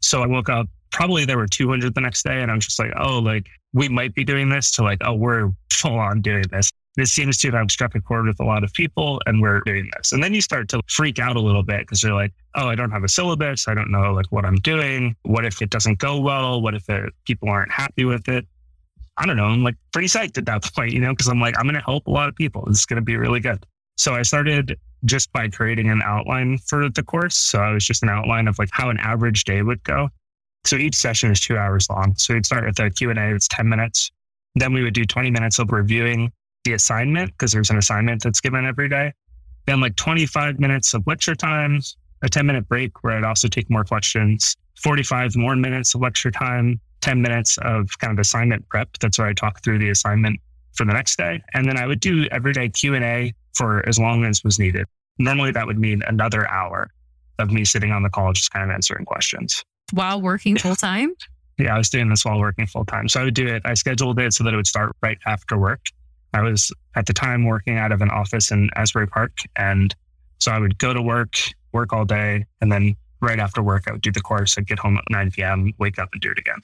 So 0.00 0.22
I 0.22 0.26
woke 0.26 0.48
up, 0.48 0.68
probably 0.92 1.24
there 1.24 1.38
were 1.38 1.46
200 1.46 1.94
the 1.94 2.00
next 2.00 2.22
day. 2.22 2.40
And 2.40 2.50
I'm 2.50 2.60
just 2.60 2.78
like, 2.78 2.92
oh, 2.96 3.18
like 3.18 3.46
we 3.74 3.88
might 3.88 4.14
be 4.14 4.24
doing 4.24 4.48
this 4.48 4.70
to 4.72 4.82
like, 4.82 4.98
oh, 5.04 5.12
we're 5.14 5.50
full 5.70 5.98
on 5.98 6.22
doing 6.22 6.44
this. 6.50 6.70
This 6.96 7.10
seems 7.10 7.38
to 7.38 7.50
have 7.50 7.70
struck 7.72 7.96
a 7.96 8.00
chord 8.00 8.26
with 8.26 8.38
a 8.38 8.44
lot 8.44 8.62
of 8.62 8.72
people 8.72 9.20
and 9.26 9.42
we're 9.42 9.60
doing 9.66 9.90
this. 9.96 10.12
And 10.12 10.22
then 10.22 10.32
you 10.32 10.40
start 10.40 10.68
to 10.68 10.80
freak 10.88 11.18
out 11.18 11.34
a 11.34 11.40
little 11.40 11.64
bit 11.64 11.80
because 11.80 12.02
you're 12.04 12.14
like, 12.14 12.32
oh, 12.54 12.68
I 12.68 12.76
don't 12.76 12.92
have 12.92 13.02
a 13.02 13.08
syllabus. 13.08 13.66
I 13.66 13.74
don't 13.74 13.90
know 13.90 14.12
like 14.12 14.30
what 14.30 14.44
I'm 14.44 14.56
doing. 14.56 15.16
What 15.24 15.44
if 15.44 15.60
it 15.60 15.70
doesn't 15.70 15.98
go 15.98 16.20
well? 16.20 16.62
What 16.62 16.74
if 16.74 16.88
it, 16.88 17.12
people 17.26 17.48
aren't 17.48 17.72
happy 17.72 18.04
with 18.04 18.28
it? 18.28 18.46
I 19.16 19.26
don't 19.26 19.36
know. 19.36 19.46
I'm 19.46 19.64
like 19.64 19.74
pretty 19.92 20.06
psyched 20.06 20.38
at 20.38 20.46
that 20.46 20.62
point, 20.76 20.92
you 20.92 21.00
know, 21.00 21.10
because 21.10 21.26
I'm 21.26 21.40
like, 21.40 21.58
I'm 21.58 21.64
going 21.64 21.74
to 21.74 21.80
help 21.80 22.06
a 22.06 22.10
lot 22.10 22.28
of 22.28 22.36
people. 22.36 22.64
It's 22.68 22.86
going 22.86 23.00
to 23.00 23.04
be 23.04 23.16
really 23.16 23.40
good. 23.40 23.66
So 23.96 24.14
I 24.14 24.22
started 24.22 24.78
just 25.04 25.32
by 25.32 25.48
creating 25.48 25.90
an 25.90 26.00
outline 26.04 26.58
for 26.58 26.88
the 26.88 27.02
course. 27.02 27.36
So 27.36 27.58
I 27.58 27.72
was 27.72 27.84
just 27.84 28.04
an 28.04 28.08
outline 28.08 28.46
of 28.46 28.58
like 28.58 28.70
how 28.72 28.90
an 28.90 28.98
average 28.98 29.44
day 29.44 29.62
would 29.62 29.82
go. 29.82 30.08
So 30.66 30.76
each 30.76 30.94
session 30.94 31.30
is 31.30 31.40
two 31.40 31.56
hours 31.56 31.88
long. 31.90 32.14
So 32.16 32.34
we'd 32.34 32.46
start 32.46 32.64
with 32.64 32.78
a 32.78 32.90
Q&A, 32.90 33.34
it's 33.34 33.48
10 33.48 33.68
minutes. 33.68 34.10
Then 34.54 34.72
we 34.72 34.82
would 34.82 34.94
do 34.94 35.04
20 35.04 35.30
minutes 35.30 35.58
of 35.58 35.70
reviewing 35.70 36.32
the 36.64 36.72
assignment 36.72 37.32
because 37.32 37.52
there's 37.52 37.70
an 37.70 37.76
assignment 37.76 38.22
that's 38.22 38.40
given 38.40 38.64
every 38.64 38.88
day. 38.88 39.12
Then 39.66 39.80
like 39.80 39.96
25 39.96 40.58
minutes 40.58 40.94
of 40.94 41.06
lecture 41.06 41.34
time, 41.34 41.80
a 42.22 42.28
10 42.28 42.46
minute 42.46 42.66
break 42.68 43.02
where 43.02 43.18
I'd 43.18 43.24
also 43.24 43.48
take 43.48 43.68
more 43.68 43.84
questions, 43.84 44.56
45 44.80 45.36
more 45.36 45.56
minutes 45.56 45.94
of 45.94 46.00
lecture 46.00 46.30
time, 46.30 46.80
10 47.02 47.20
minutes 47.20 47.58
of 47.58 47.90
kind 47.98 48.12
of 48.12 48.18
assignment 48.18 48.66
prep. 48.70 48.88
That's 49.00 49.18
where 49.18 49.28
I 49.28 49.34
talk 49.34 49.62
through 49.62 49.78
the 49.78 49.90
assignment 49.90 50.40
for 50.72 50.86
the 50.86 50.92
next 50.94 51.16
day. 51.16 51.42
And 51.52 51.68
then 51.68 51.76
I 51.76 51.86
would 51.86 52.00
do 52.00 52.24
everyday 52.30 52.70
Q&A 52.70 53.34
for 53.54 53.86
as 53.86 53.98
long 53.98 54.24
as 54.24 54.42
was 54.42 54.58
needed. 54.58 54.86
Normally 55.18 55.52
that 55.52 55.66
would 55.66 55.78
mean 55.78 56.02
another 56.06 56.48
hour 56.50 56.88
of 57.38 57.50
me 57.50 57.64
sitting 57.64 57.92
on 57.92 58.02
the 58.02 58.10
call, 58.10 58.32
just 58.32 58.50
kind 58.50 58.68
of 58.68 58.74
answering 58.74 59.04
questions. 59.04 59.62
While 59.92 60.20
working 60.20 60.56
full 60.56 60.76
time? 60.76 61.14
Yeah, 61.58 61.74
I 61.74 61.78
was 61.78 61.88
doing 61.88 62.08
this 62.08 62.24
while 62.24 62.38
working 62.38 62.66
full 62.66 62.84
time. 62.84 63.08
So 63.08 63.20
I 63.20 63.24
would 63.24 63.34
do 63.34 63.46
it. 63.46 63.62
I 63.64 63.74
scheduled 63.74 64.18
it 64.18 64.32
so 64.32 64.44
that 64.44 64.52
it 64.52 64.56
would 64.56 64.66
start 64.66 64.96
right 65.02 65.18
after 65.26 65.56
work. 65.56 65.80
I 66.32 66.42
was 66.42 66.72
at 66.96 67.06
the 67.06 67.12
time 67.12 67.44
working 67.44 67.78
out 67.78 67.92
of 67.92 68.00
an 68.00 68.10
office 68.10 68.50
in 68.50 68.70
Asbury 68.74 69.06
Park. 69.06 69.38
And 69.54 69.94
so 70.40 70.50
I 70.50 70.58
would 70.58 70.78
go 70.78 70.92
to 70.92 71.00
work, 71.00 71.36
work 71.72 71.92
all 71.92 72.04
day. 72.04 72.44
And 72.60 72.72
then 72.72 72.96
right 73.20 73.38
after 73.38 73.62
work, 73.62 73.84
I 73.86 73.92
would 73.92 74.00
do 74.00 74.10
the 74.10 74.20
course. 74.20 74.58
I'd 74.58 74.66
get 74.66 74.80
home 74.80 74.96
at 74.96 75.04
9 75.10 75.30
p.m., 75.30 75.72
wake 75.78 75.98
up 75.98 76.08
and 76.12 76.20
do 76.20 76.30
it 76.32 76.38
again. 76.38 76.58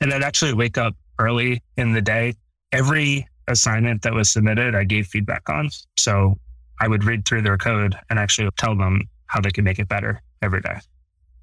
And 0.00 0.14
I'd 0.14 0.22
actually 0.22 0.52
wake 0.52 0.78
up 0.78 0.94
early 1.18 1.62
in 1.76 1.92
the 1.92 2.00
day. 2.00 2.34
Every 2.70 3.26
assignment 3.48 4.02
that 4.02 4.14
was 4.14 4.30
submitted, 4.30 4.76
I 4.76 4.84
gave 4.84 5.08
feedback 5.08 5.48
on. 5.48 5.70
So 5.96 6.38
I 6.80 6.86
would 6.86 7.02
read 7.02 7.24
through 7.24 7.42
their 7.42 7.58
code 7.58 7.96
and 8.08 8.18
actually 8.18 8.48
tell 8.56 8.76
them 8.76 9.02
how 9.26 9.40
they 9.40 9.50
could 9.50 9.64
make 9.64 9.80
it 9.80 9.88
better 9.88 10.22
every 10.40 10.60
day. 10.60 10.78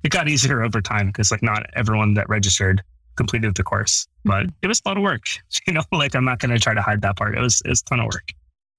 It 0.05 0.11
got 0.11 0.29
easier 0.29 0.61
over 0.61 0.81
time 0.81 1.07
because 1.07 1.31
like 1.31 1.41
not 1.41 1.65
everyone 1.73 2.13
that 2.13 2.29
registered 2.29 2.83
completed 3.15 3.55
the 3.55 3.63
course, 3.63 4.05
but 4.23 4.43
mm-hmm. 4.43 4.55
it 4.61 4.67
was 4.67 4.79
a 4.85 4.89
lot 4.89 4.97
of 4.97 5.03
work. 5.03 5.23
You 5.67 5.73
know, 5.73 5.81
like 5.91 6.15
I'm 6.15 6.25
not 6.25 6.37
going 6.37 6.51
to 6.51 6.59
try 6.59 6.75
to 6.75 6.81
hide 6.81 7.01
that 7.01 7.17
part. 7.17 7.35
It 7.35 7.41
was, 7.41 7.59
it 7.65 7.69
was 7.69 7.81
a 7.81 7.85
ton 7.85 7.99
of 8.01 8.05
work. 8.05 8.29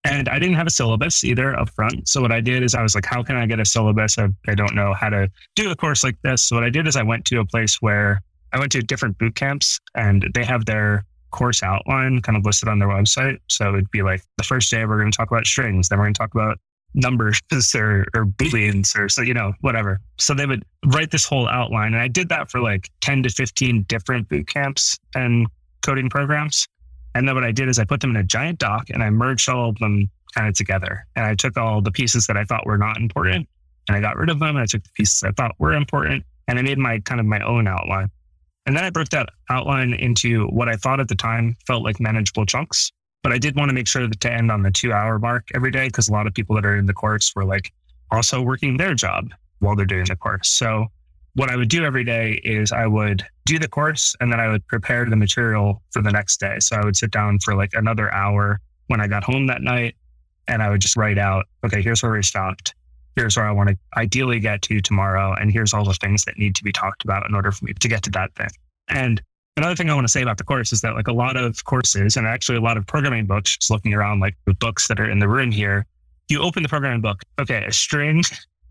And 0.05 0.29
I 0.29 0.39
didn't 0.39 0.55
have 0.55 0.69
a 0.69 0.71
syllabus 0.71 1.25
either 1.25 1.59
up 1.59 1.69
front. 1.71 2.07
So 2.09 2.23
what 2.23 2.31
I 2.31 2.41
did 2.41 2.63
is 2.63 2.77
I 2.77 2.83
was 2.83 2.95
like, 2.95 3.05
how 3.05 3.25
can 3.25 3.35
I 3.35 3.45
get 3.47 3.59
a 3.59 3.65
syllabus? 3.65 4.19
I, 4.19 4.29
I 4.47 4.55
don't 4.55 4.77
know 4.77 4.95
how 4.95 5.09
to 5.09 5.29
do 5.57 5.69
a 5.73 5.75
course 5.75 6.05
like 6.05 6.17
this. 6.23 6.45
So 6.45 6.55
what 6.55 6.63
I 6.63 6.71
did 6.71 6.87
is 6.87 6.95
I 6.95 7.03
went 7.03 7.25
to 7.25 7.41
a 7.41 7.45
place 7.45 7.83
where 7.83 8.23
I 8.53 8.61
went 8.61 8.71
to 8.73 8.83
different 8.83 9.19
boot 9.19 9.35
camps 9.35 9.81
and 9.97 10.31
they 10.33 10.45
have 10.45 10.67
their 10.67 11.05
course 11.33 11.61
outline 11.65 12.23
kind 12.23 12.39
of 12.39 12.45
listed 12.45 12.69
on 12.69 12.79
their 12.79 12.89
website. 12.89 13.39
So 13.49 13.71
it'd 13.71 13.91
be 13.91 14.03
like 14.03 14.23
the 14.39 14.45
first 14.45 14.71
day 14.71 14.85
we're 14.85 15.01
going 15.01 15.11
to 15.11 15.17
talk 15.17 15.33
about 15.33 15.45
strings, 15.45 15.89
then 15.89 15.99
we're 15.99 16.05
going 16.05 16.15
to 16.15 16.19
talk 16.19 16.35
about 16.37 16.59
numbers 16.97 17.41
or, 17.75 18.07
or 18.15 18.27
booleans 18.27 18.99
or 18.99 19.09
so, 19.09 19.23
you 19.23 19.35
know, 19.35 19.53
whatever. 19.61 20.01
So 20.19 20.35
they 20.35 20.47
would 20.47 20.65
write 20.87 21.11
this 21.11 21.25
whole 21.25 21.49
outline. 21.49 21.95
And 21.95 22.03
I 22.03 22.09
did 22.09 22.29
that 22.31 22.51
for 22.51 22.61
like 22.61 22.91
10 23.03 23.23
to 23.25 23.29
15 23.31 23.85
different 23.89 24.29
boot 24.29 24.49
camps 24.49 24.99
and 25.15 25.47
coding 25.83 26.11
programs. 26.11 26.67
And 27.15 27.29
then 27.29 27.35
what 27.35 27.45
I 27.45 27.53
did 27.53 27.69
is 27.69 27.79
I 27.79 27.85
put 27.85 28.01
them 28.01 28.11
in 28.11 28.17
a 28.17 28.25
giant 28.25 28.59
doc 28.59 28.91
and 28.91 29.03
I 29.03 29.11
merged 29.11 29.49
all 29.49 29.71
of 29.71 29.79
them 29.79 30.11
kind 30.35 30.49
of 30.49 30.55
together. 30.55 31.07
And 31.15 31.25
I 31.25 31.35
took 31.35 31.57
all 31.57 31.81
the 31.81 31.93
pieces 31.93 32.27
that 32.27 32.37
I 32.37 32.45
thought 32.45 32.67
were 32.67 32.79
not 32.79 32.97
important 32.99 33.49
and 33.89 33.97
I 33.97 34.01
got 34.01 34.17
rid 34.17 34.31
of 34.31 34.39
them. 34.41 34.57
And 34.57 34.59
I 34.59 34.67
took 34.67 34.83
the 34.83 34.91
pieces 34.95 35.23
I 35.23 35.31
thought 35.33 35.53
were 35.59 35.75
important 35.75 36.25
and 36.49 36.59
I 36.59 36.63
made 36.63 36.79
my 36.79 36.99
kind 37.01 37.21
of 37.21 37.27
my 37.27 37.41
own 37.41 37.69
outline. 37.69 38.11
And 38.67 38.77
then 38.77 38.85
I 38.85 38.91
broke 38.91 39.11
that 39.11 39.29
outline 39.49 39.95
into 39.95 40.47
what 40.49 40.69
I 40.69 40.75
thought 40.75 40.99
at 40.99 41.09
the 41.09 41.15
time 41.15 41.57
felt 41.67 41.85
like 41.85 42.01
manageable 42.01 42.47
chunks. 42.47 42.91
But 43.27 43.33
I 43.33 43.39
did 43.39 43.57
want 43.57 43.71
to 43.71 43.75
make 43.75 43.89
sure 43.89 44.07
to 44.07 44.33
end 44.33 44.53
on 44.53 44.63
the 44.63 44.71
two 44.71 44.93
hour 44.93 45.19
mark 45.19 45.49
every 45.53 45.73
day 45.73 45.89
because 45.89 46.09
a 46.09 46.13
lot 46.13 46.29
of 46.29 46.33
people 46.33 46.55
that 46.55 46.65
are 46.65 46.77
in 46.77 46.87
the 46.87 46.95
course 46.95 47.33
were 47.35 47.45
like 47.45 47.73
also 48.13 48.41
working 48.41 48.77
their 48.77 48.95
job 48.95 49.33
while 49.59 49.75
they're 49.75 49.85
doing 49.85 50.05
the 50.05 50.15
course. 50.15 50.49
So 50.49 50.87
what 51.35 51.51
I 51.51 51.57
would 51.57 51.69
do 51.69 51.85
every 51.85 52.05
day 52.05 52.41
is 52.45 52.71
I 52.71 52.87
would 52.87 53.25
do 53.45 53.59
the 53.59 53.67
course 53.67 54.15
and 54.21 54.31
then 54.31 54.39
I 54.39 54.49
would 54.49 54.65
prepare 54.69 55.05
the 55.07 55.17
material 55.17 55.83
for 55.91 56.03
the 56.03 56.13
next 56.13 56.39
day. 56.39 56.61
So 56.61 56.77
I 56.77 56.85
would 56.85 56.95
sit 56.95 57.11
down 57.11 57.41
for 57.41 57.57
like 57.57 57.73
another 57.75 58.15
hour 58.15 58.61
when 58.87 59.01
I 59.01 59.09
got 59.09 59.25
home 59.25 59.49
that 59.49 59.61
night 59.61 59.97
and 60.47 60.63
I 60.63 60.71
would 60.71 60.81
just 60.81 60.97
write 60.97 61.19
out, 61.19 61.47
okay, 61.65 61.83
here's 61.83 62.05
where 62.05 62.13
we 62.13 62.23
stopped. 62.23 62.77
Here's 63.17 63.37
where 63.37 63.49
I 63.49 63.51
want 63.51 63.71
to 63.71 63.79
ideally 63.97 64.39
get 64.39 64.63
to 64.63 64.81
tomorrow. 64.81 65.35
And 65.35 65.51
here's 65.51 65.75
all 65.75 65.85
the 65.85 65.95
things 65.95 66.25
that 66.27 66.39
need 66.39 66.55
to 66.55 66.63
be 66.63 66.71
talked 66.71 67.03
about 67.03 67.29
in 67.29 67.35
order 67.35 67.51
for 67.51 67.65
me 67.65 67.73
to 67.73 67.89
get 67.89 68.05
to 68.05 68.11
that 68.11 68.37
thing. 68.37 68.51
And 68.87 69.21
another 69.57 69.75
thing 69.75 69.89
I 69.91 69.95
want 69.95 70.07
to 70.07 70.11
say 70.11 70.23
about 70.23 70.39
the 70.39 70.45
course 70.45 70.73
is 70.73 70.81
that 70.83 70.95
like 70.95 71.09
a 71.09 71.13
lot 71.13 71.37
of 71.37 71.65
courses 71.65 72.17
and 72.17 72.27
actually 72.27 72.59
a 72.59 72.61
lot 72.61 72.77
of 72.77 72.87
programming 72.87 73.27
books, 73.27 73.57
just 73.57 73.71
looking 73.71 73.95
around 73.95 74.21
like 74.21 74.37
the 74.45 74.55
books 74.55 74.89
that 74.89 75.01
are 75.01 75.11
in 75.11 75.19
the 75.19 75.29
room 75.29 75.51
here, 75.51 75.87
you 76.29 76.43
open 76.43 76.63
the 76.63 76.69
programming 76.69 77.01
book. 77.01 77.23
Okay, 77.41 77.65
a 77.65 77.73
string 77.73 78.23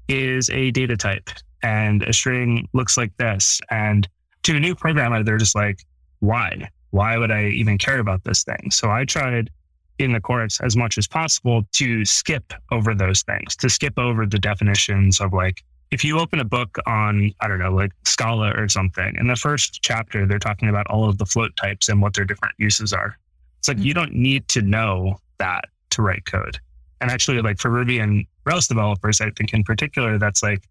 is 0.07 0.49
a 0.51 0.71
data 0.71 0.95
type 0.95 1.29
and 1.63 2.03
a 2.03 2.13
string 2.13 2.67
looks 2.73 2.97
like 2.97 3.15
this. 3.17 3.59
And 3.69 4.07
to 4.43 4.55
a 4.55 4.59
new 4.59 4.75
programmer, 4.75 5.23
they're 5.23 5.37
just 5.37 5.55
like, 5.55 5.79
why? 6.19 6.69
Why 6.91 7.17
would 7.17 7.31
I 7.31 7.47
even 7.47 7.77
care 7.77 7.99
about 7.99 8.23
this 8.23 8.43
thing? 8.43 8.69
So 8.71 8.91
I 8.91 9.05
tried 9.05 9.49
in 9.97 10.11
the 10.13 10.21
course 10.21 10.59
as 10.61 10.75
much 10.75 10.97
as 10.97 11.07
possible 11.07 11.63
to 11.73 12.05
skip 12.05 12.53
over 12.71 12.93
those 12.93 13.23
things, 13.23 13.55
to 13.57 13.69
skip 13.69 13.97
over 13.97 14.25
the 14.25 14.39
definitions 14.39 15.19
of 15.19 15.33
like, 15.33 15.63
if 15.95 16.03
you 16.03 16.19
open 16.19 16.41
a 16.41 16.43
book 16.43 16.77
on, 16.85 17.31
I 17.39 17.47
don't 17.47 17.57
know, 17.57 17.73
like 17.73 17.93
Scala 18.03 18.51
or 18.51 18.67
something, 18.67 19.15
in 19.17 19.27
the 19.27 19.35
first 19.37 19.81
chapter, 19.81 20.27
they're 20.27 20.39
talking 20.39 20.67
about 20.67 20.85
all 20.87 21.07
of 21.07 21.17
the 21.17 21.25
float 21.25 21.55
types 21.55 21.87
and 21.87 22.01
what 22.01 22.13
their 22.13 22.25
different 22.25 22.53
uses 22.57 22.91
are. 22.91 23.17
It's 23.59 23.69
like, 23.69 23.77
mm-hmm. 23.77 23.85
you 23.85 23.93
don't 23.93 24.13
need 24.13 24.45
to 24.49 24.61
know 24.61 25.21
that 25.37 25.63
to 25.91 26.01
write 26.01 26.25
code. 26.25 26.59
And 26.99 27.09
actually, 27.09 27.41
like 27.41 27.59
for 27.59 27.69
Ruby 27.69 27.99
and 27.99 28.25
Rails 28.43 28.67
developers, 28.67 29.21
I 29.21 29.29
think 29.37 29.53
in 29.53 29.63
particular, 29.63 30.17
that's 30.17 30.43
like, 30.43 30.67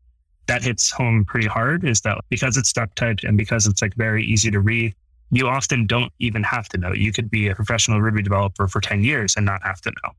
that 0.46 0.62
hits 0.62 0.90
home 0.90 1.24
pretty 1.24 1.46
hard 1.46 1.84
is 1.84 2.02
that 2.02 2.18
because 2.28 2.58
it's 2.58 2.70
duck 2.70 2.94
typed 2.94 3.24
and 3.24 3.38
because 3.38 3.66
it's 3.66 3.80
like 3.80 3.94
very 3.94 4.22
easy 4.26 4.50
to 4.50 4.60
read, 4.60 4.94
you 5.30 5.48
often 5.48 5.86
don't 5.86 6.12
even 6.18 6.42
have 6.42 6.68
to 6.68 6.76
know. 6.76 6.92
You 6.92 7.12
could 7.12 7.30
be 7.30 7.48
a 7.48 7.54
professional 7.54 8.02
Ruby 8.02 8.20
developer 8.20 8.68
for 8.68 8.82
10 8.82 9.02
years 9.02 9.36
and 9.38 9.46
not 9.46 9.62
have 9.62 9.80
to 9.80 9.90
know. 9.90 10.10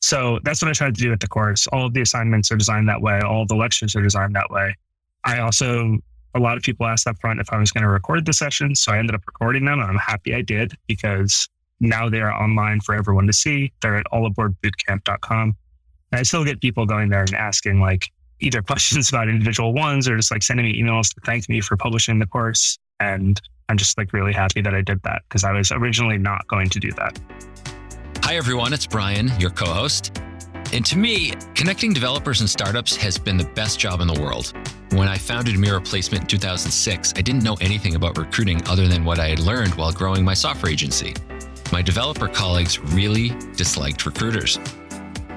So 0.00 0.38
that's 0.44 0.62
what 0.62 0.68
I 0.68 0.72
tried 0.72 0.94
to 0.94 1.00
do 1.00 1.12
at 1.12 1.20
the 1.20 1.28
course. 1.28 1.66
All 1.68 1.86
of 1.86 1.94
the 1.94 2.00
assignments 2.00 2.52
are 2.52 2.56
designed 2.56 2.88
that 2.88 3.00
way. 3.00 3.20
All 3.20 3.46
the 3.46 3.56
lectures 3.56 3.96
are 3.96 4.02
designed 4.02 4.34
that 4.36 4.50
way. 4.50 4.76
I 5.24 5.40
also, 5.40 5.98
a 6.34 6.38
lot 6.38 6.56
of 6.56 6.62
people 6.62 6.86
asked 6.86 7.06
up 7.06 7.18
front 7.20 7.40
if 7.40 7.52
I 7.52 7.58
was 7.58 7.72
going 7.72 7.82
to 7.82 7.88
record 7.88 8.24
the 8.24 8.32
sessions. 8.32 8.80
So 8.80 8.92
I 8.92 8.98
ended 8.98 9.14
up 9.14 9.22
recording 9.26 9.64
them 9.64 9.80
and 9.80 9.90
I'm 9.90 9.98
happy 9.98 10.34
I 10.34 10.42
did 10.42 10.72
because 10.86 11.48
now 11.80 12.08
they 12.08 12.20
are 12.20 12.32
online 12.32 12.80
for 12.80 12.94
everyone 12.94 13.26
to 13.26 13.32
see. 13.32 13.72
They're 13.82 13.96
at 13.96 14.06
allaboardbootcamp.com. 14.12 15.56
And 16.12 16.18
I 16.18 16.22
still 16.22 16.44
get 16.44 16.60
people 16.60 16.86
going 16.86 17.08
there 17.10 17.20
and 17.20 17.34
asking 17.34 17.80
like 17.80 18.10
either 18.40 18.62
questions 18.66 19.08
about 19.08 19.28
individual 19.28 19.74
ones 19.74 20.08
or 20.08 20.16
just 20.16 20.30
like 20.30 20.42
sending 20.42 20.66
me 20.66 20.80
emails 20.80 21.14
to 21.14 21.20
thank 21.24 21.48
me 21.48 21.60
for 21.60 21.76
publishing 21.76 22.18
the 22.18 22.26
course. 22.26 22.78
And 23.00 23.40
I'm 23.68 23.76
just 23.76 23.98
like 23.98 24.12
really 24.12 24.32
happy 24.32 24.60
that 24.62 24.74
I 24.74 24.80
did 24.80 25.02
that 25.02 25.22
because 25.28 25.44
I 25.44 25.52
was 25.52 25.70
originally 25.72 26.18
not 26.18 26.46
going 26.48 26.68
to 26.70 26.80
do 26.80 26.90
that. 26.92 27.18
Hi, 28.28 28.36
everyone. 28.36 28.74
It's 28.74 28.86
Brian, 28.86 29.32
your 29.40 29.48
co 29.48 29.64
host. 29.64 30.20
And 30.74 30.84
to 30.84 30.98
me, 30.98 31.32
connecting 31.54 31.94
developers 31.94 32.42
and 32.42 32.50
startups 32.50 32.94
has 32.94 33.16
been 33.16 33.38
the 33.38 33.50
best 33.54 33.80
job 33.80 34.02
in 34.02 34.06
the 34.06 34.20
world. 34.20 34.52
When 34.90 35.08
I 35.08 35.16
founded 35.16 35.58
Mirror 35.58 35.80
Placement 35.80 36.24
in 36.24 36.28
2006, 36.28 37.14
I 37.16 37.22
didn't 37.22 37.42
know 37.42 37.56
anything 37.62 37.94
about 37.94 38.18
recruiting 38.18 38.60
other 38.68 38.86
than 38.86 39.02
what 39.02 39.18
I 39.18 39.28
had 39.28 39.38
learned 39.38 39.74
while 39.76 39.92
growing 39.92 40.26
my 40.26 40.34
software 40.34 40.70
agency. 40.70 41.14
My 41.72 41.80
developer 41.80 42.28
colleagues 42.28 42.78
really 42.78 43.30
disliked 43.56 44.04
recruiters. 44.04 44.58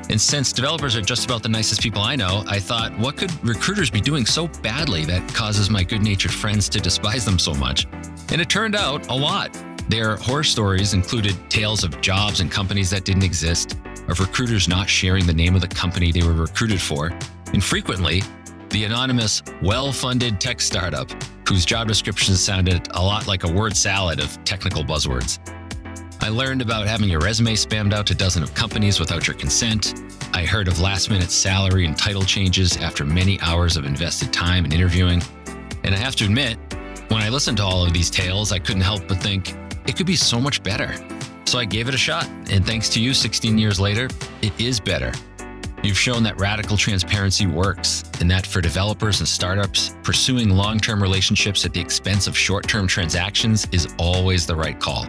And 0.09 0.19
since 0.19 0.51
developers 0.51 0.93
are 0.97 1.01
just 1.01 1.23
about 1.23 1.43
the 1.43 1.49
nicest 1.49 1.81
people 1.81 2.01
I 2.01 2.17
know, 2.17 2.43
I 2.45 2.59
thought, 2.59 2.91
what 2.99 3.15
could 3.15 3.31
recruiters 3.41 3.89
be 3.89 4.01
doing 4.01 4.25
so 4.25 4.49
badly 4.61 5.05
that 5.05 5.33
causes 5.33 5.69
my 5.69 5.85
good 5.85 6.01
natured 6.01 6.33
friends 6.33 6.67
to 6.67 6.81
despise 6.81 7.23
them 7.23 7.39
so 7.39 7.53
much? 7.53 7.87
And 8.33 8.41
it 8.41 8.49
turned 8.49 8.75
out 8.75 9.07
a 9.07 9.15
lot. 9.15 9.55
Their 9.91 10.15
horror 10.15 10.45
stories 10.45 10.93
included 10.93 11.35
tales 11.49 11.83
of 11.83 11.99
jobs 11.99 12.39
and 12.39 12.49
companies 12.49 12.89
that 12.91 13.03
didn't 13.03 13.23
exist, 13.23 13.77
of 14.07 14.21
recruiters 14.21 14.69
not 14.69 14.87
sharing 14.87 15.25
the 15.27 15.33
name 15.33 15.53
of 15.53 15.59
the 15.59 15.67
company 15.67 16.13
they 16.13 16.23
were 16.23 16.31
recruited 16.31 16.79
for, 16.79 17.11
and 17.51 17.61
frequently, 17.61 18.23
the 18.69 18.85
anonymous, 18.85 19.43
well 19.61 19.91
funded 19.91 20.39
tech 20.39 20.61
startup 20.61 21.11
whose 21.45 21.65
job 21.65 21.89
descriptions 21.89 22.39
sounded 22.39 22.87
a 22.91 23.01
lot 23.01 23.27
like 23.27 23.43
a 23.43 23.51
word 23.51 23.75
salad 23.75 24.21
of 24.21 24.41
technical 24.45 24.81
buzzwords. 24.81 25.39
I 26.21 26.29
learned 26.29 26.61
about 26.61 26.87
having 26.87 27.09
your 27.09 27.19
resume 27.19 27.55
spammed 27.55 27.91
out 27.91 28.07
to 28.07 28.15
dozens 28.15 28.47
of 28.47 28.55
companies 28.55 28.97
without 28.97 29.27
your 29.27 29.35
consent. 29.35 29.93
I 30.33 30.45
heard 30.45 30.69
of 30.69 30.79
last 30.79 31.09
minute 31.09 31.31
salary 31.31 31.85
and 31.85 31.97
title 31.97 32.23
changes 32.23 32.77
after 32.77 33.03
many 33.03 33.41
hours 33.41 33.75
of 33.75 33.83
invested 33.83 34.31
time 34.31 34.63
and 34.63 34.73
interviewing. 34.73 35.21
And 35.83 35.93
I 35.93 35.97
have 35.97 36.15
to 36.15 36.23
admit, 36.23 36.57
when 37.09 37.21
I 37.21 37.27
listened 37.27 37.57
to 37.57 37.63
all 37.63 37.85
of 37.85 37.91
these 37.91 38.09
tales, 38.09 38.53
I 38.53 38.59
couldn't 38.59 38.83
help 38.83 39.05
but 39.09 39.17
think, 39.17 39.53
it 39.85 39.95
could 39.95 40.07
be 40.07 40.15
so 40.15 40.39
much 40.39 40.63
better. 40.63 40.93
So 41.45 41.59
I 41.59 41.65
gave 41.65 41.87
it 41.87 41.93
a 41.93 41.97
shot. 41.97 42.27
And 42.49 42.65
thanks 42.65 42.89
to 42.89 43.01
you, 43.01 43.13
16 43.13 43.57
years 43.57 43.79
later, 43.79 44.07
it 44.41 44.59
is 44.59 44.79
better. 44.79 45.11
You've 45.83 45.97
shown 45.97 46.21
that 46.23 46.39
radical 46.39 46.77
transparency 46.77 47.47
works, 47.47 48.03
and 48.19 48.29
that 48.29 48.45
for 48.45 48.61
developers 48.61 49.19
and 49.19 49.27
startups, 49.27 49.95
pursuing 50.03 50.51
long 50.51 50.79
term 50.79 51.01
relationships 51.01 51.65
at 51.65 51.73
the 51.73 51.81
expense 51.81 52.27
of 52.27 52.37
short 52.37 52.67
term 52.67 52.87
transactions 52.87 53.67
is 53.71 53.93
always 53.97 54.45
the 54.45 54.55
right 54.55 54.79
call. 54.79 55.07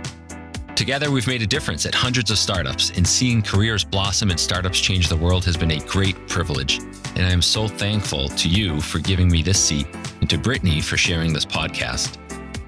Together, 0.74 1.10
we've 1.10 1.26
made 1.26 1.42
a 1.42 1.46
difference 1.46 1.84
at 1.84 1.94
hundreds 1.94 2.30
of 2.30 2.38
startups, 2.38 2.90
and 2.96 3.06
seeing 3.06 3.42
careers 3.42 3.84
blossom 3.84 4.30
and 4.30 4.40
startups 4.40 4.80
change 4.80 5.08
the 5.08 5.16
world 5.16 5.44
has 5.44 5.56
been 5.56 5.72
a 5.72 5.80
great 5.80 6.16
privilege. 6.26 6.78
And 7.14 7.26
I 7.26 7.30
am 7.30 7.42
so 7.42 7.68
thankful 7.68 8.30
to 8.30 8.48
you 8.48 8.80
for 8.80 8.98
giving 8.98 9.28
me 9.28 9.42
this 9.42 9.62
seat 9.62 9.86
and 10.20 10.30
to 10.30 10.38
Brittany 10.38 10.80
for 10.80 10.96
sharing 10.96 11.34
this 11.34 11.44
podcast. 11.44 12.18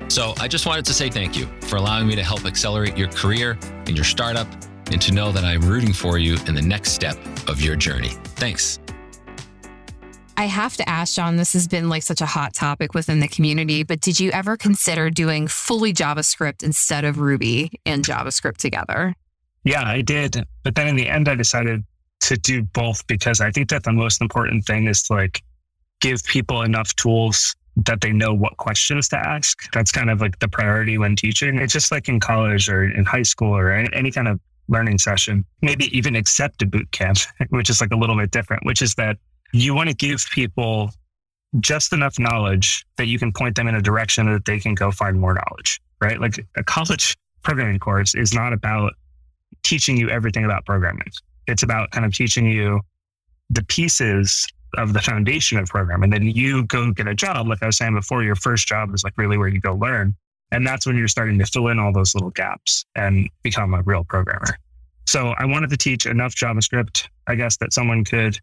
So 0.09 0.35
I 0.39 0.49
just 0.49 0.67
wanted 0.67 0.85
to 0.87 0.95
say 0.95 1.11
thank 1.11 1.37
you 1.37 1.47
for 1.63 1.77
allowing 1.77 2.07
me 2.07 2.15
to 2.17 2.23
help 2.23 2.45
accelerate 2.45 2.97
your 2.97 3.09
career 3.09 3.59
and 3.87 3.97
your 3.97 4.05
startup 4.05 4.47
and 4.93 5.01
to 5.03 5.13
know 5.13 5.33
that 5.33 5.45
I'm 5.45 5.63
rooting 5.63 5.93
for 5.93 6.19
you 6.19 6.37
in 6.47 6.55
the 6.55 6.63
next 6.63 6.93
step 6.93 7.17
of 7.49 7.61
your 7.61 7.75
journey. 7.77 8.11
Thanks. 8.37 8.79
I 10.37 10.47
have 10.47 10.77
to 10.77 10.89
ask, 10.89 11.15
John, 11.15 11.37
this 11.37 11.53
has 11.53 11.69
been 11.69 11.89
like 11.89 12.03
such 12.03 12.21
a 12.21 12.27
hot 12.27 12.55
topic 12.55 12.93
within 12.93 13.21
the 13.21 13.29
community, 13.29 13.83
but 13.83 14.01
did 14.01 14.19
you 14.19 14.31
ever 14.33 14.57
consider 14.57 15.09
doing 15.09 15.47
fully 15.47 15.93
JavaScript 15.93 16.63
instead 16.63 17.05
of 17.05 17.19
Ruby 17.19 17.71
and 17.87 18.05
JavaScript 18.05 18.57
together? 18.57 19.15
Yeah, 19.63 19.85
I 19.85 20.03
did. 20.03 20.45
But 20.63 20.75
then 20.75 20.89
in 20.89 20.97
the 20.97 21.09
end, 21.09 21.29
I 21.29 21.35
decided 21.35 21.85
to 22.23 22.37
do 22.37 22.63
both 22.63 23.07
because 23.07 23.41
I 23.41 23.51
think 23.51 23.69
that 23.71 23.85
the 23.85 23.93
most 23.93 24.21
important 24.21 24.65
thing 24.65 24.87
is 24.87 25.03
to 25.05 25.15
like 25.15 25.43
give 26.01 26.23
people 26.25 26.63
enough 26.63 26.95
tools 26.97 27.55
that 27.77 28.01
they 28.01 28.13
know 28.13 28.33
what 28.33 28.57
questions 28.57 29.09
to 29.09 29.19
ask. 29.19 29.71
That's 29.73 29.91
kind 29.91 30.11
of 30.11 30.21
like 30.21 30.39
the 30.39 30.49
priority 30.49 30.99
when 30.99 31.17
teaching. 31.17 31.59
It's 31.59 31.73
just 31.73 31.91
like 31.91 32.09
in 32.09 32.21
college 32.21 32.69
or 32.69 32.85
in 32.85 33.05
high 33.05 33.23
school 33.23 33.55
or 33.55 33.73
any 33.73 34.11
kind 34.11 34.29
of 34.29 34.41
learning 34.69 34.99
session, 34.99 35.45
maybe 35.61 35.97
even 35.97 36.17
accept 36.17 36.63
a 36.63 36.67
boot 36.67 36.91
camp, 36.93 37.19
which 37.51 37.69
is 37.71 37.81
like 37.81 37.93
a 37.93 37.97
little 37.97 38.17
bit 38.17 38.31
different, 38.31 38.65
which 38.65 38.81
is 38.81 38.95
that 38.95 39.19
you 39.53 39.75
want 39.75 39.89
to 39.89 39.95
give 39.95 40.25
people 40.33 40.91
just 41.61 41.93
enough 41.93 42.19
knowledge 42.19 42.85
that 42.97 43.07
you 43.07 43.19
can 43.19 43.33
point 43.33 43.57
them 43.57 43.69
in 43.69 43.75
a 43.75 43.83
direction 43.83 44.33
that 44.33 44.45
they 44.45 44.59
can 44.59 44.75
go 44.75 44.91
find 44.91 45.21
more 45.21 45.35
knowledge, 45.35 45.81
right? 46.01 46.21
Like 46.21 46.45
a 46.57 46.65
college 46.65 47.17
programming 47.43 47.79
course 47.79 48.15
is 48.15 48.35
not 48.35 48.53
about 48.53 48.93
teaching 49.63 49.97
you 49.97 50.09
everything 50.11 50.45
about 50.45 50.65
programming. 50.65 51.07
It's 51.47 51.63
about 51.63 51.91
kind 51.91 52.05
of 52.05 52.13
teaching 52.13 52.47
you 52.47 52.81
the 53.51 53.63
pieces 53.65 54.47
of 54.77 54.93
the 54.93 55.01
foundation 55.01 55.59
of 55.59 55.69
program. 55.69 56.03
And 56.03 56.13
then 56.13 56.23
you 56.23 56.65
go 56.67 56.91
get 56.93 57.09
a 57.09 57.15
job. 57.15 57.49
Like 57.49 57.63
I 57.63 57.67
was 57.67 57.77
saying 57.77 57.95
before, 57.95 58.23
your 58.23 58.37
first 58.37 58.67
job 58.67 58.95
is 58.95 59.05
like 59.05 59.15
really 59.17 59.39
where 59.39 59.49
you 59.49 59.61
go 59.61 59.75
learn. 59.75 60.15
And 60.51 60.67
that's 60.67 60.87
when 60.87 60.97
you're 60.97 61.09
starting 61.09 61.39
to 61.39 61.47
fill 61.47 61.69
in 61.69 61.79
all 61.79 61.93
those 61.93 62.15
little 62.15 62.31
gaps 62.31 62.85
and 62.95 63.29
become 63.43 63.75
a 63.75 63.83
real 63.83 64.05
programmer. 64.05 64.59
So 65.07 65.35
I 65.39 65.45
wanted 65.45 65.71
to 65.71 65.77
teach 65.77 66.07
enough 66.07 66.35
JavaScript, 66.35 67.09
I 67.27 67.35
guess, 67.35 67.57
that 67.59 67.73
someone 67.73 68.05
could 68.05 68.39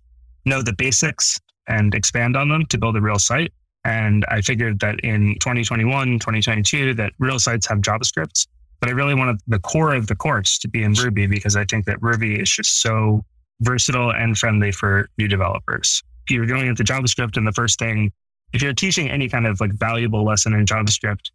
know 0.45 0.61
the 0.61 0.73
basics 0.73 1.39
and 1.67 1.93
expand 1.93 2.35
on 2.35 2.49
them 2.49 2.65
to 2.67 2.77
build 2.77 2.97
a 2.97 3.01
real 3.01 3.19
site. 3.19 3.53
And 3.83 4.25
I 4.29 4.41
figured 4.41 4.79
that 4.81 4.99
in 4.99 5.35
2021, 5.39 6.19
2022, 6.19 6.93
that 6.95 7.13
real 7.19 7.39
sites 7.39 7.65
have 7.67 7.79
JavaScripts. 7.79 8.47
But 8.79 8.89
I 8.89 8.93
really 8.93 9.15
wanted 9.15 9.39
the 9.47 9.59
core 9.59 9.93
of 9.93 10.07
the 10.07 10.15
course 10.15 10.57
to 10.59 10.67
be 10.67 10.83
in 10.83 10.93
Ruby 10.93 11.27
because 11.27 11.55
I 11.55 11.65
think 11.65 11.85
that 11.85 12.01
Ruby 12.01 12.39
is 12.39 12.49
just 12.49 12.81
so 12.81 13.23
versatile 13.61 14.11
and 14.11 14.37
friendly 14.37 14.71
for 14.71 15.07
new 15.17 15.27
developers. 15.27 16.03
You're 16.31 16.45
going 16.45 16.67
into 16.67 16.83
JavaScript 16.83 17.37
and 17.37 17.45
the 17.45 17.51
first 17.51 17.77
thing, 17.77 18.11
if 18.53 18.61
you're 18.61 18.73
teaching 18.73 19.09
any 19.09 19.29
kind 19.29 19.45
of 19.45 19.59
like 19.59 19.73
valuable 19.73 20.23
lesson 20.25 20.53
in 20.53 20.65
JavaScript, 20.65 21.31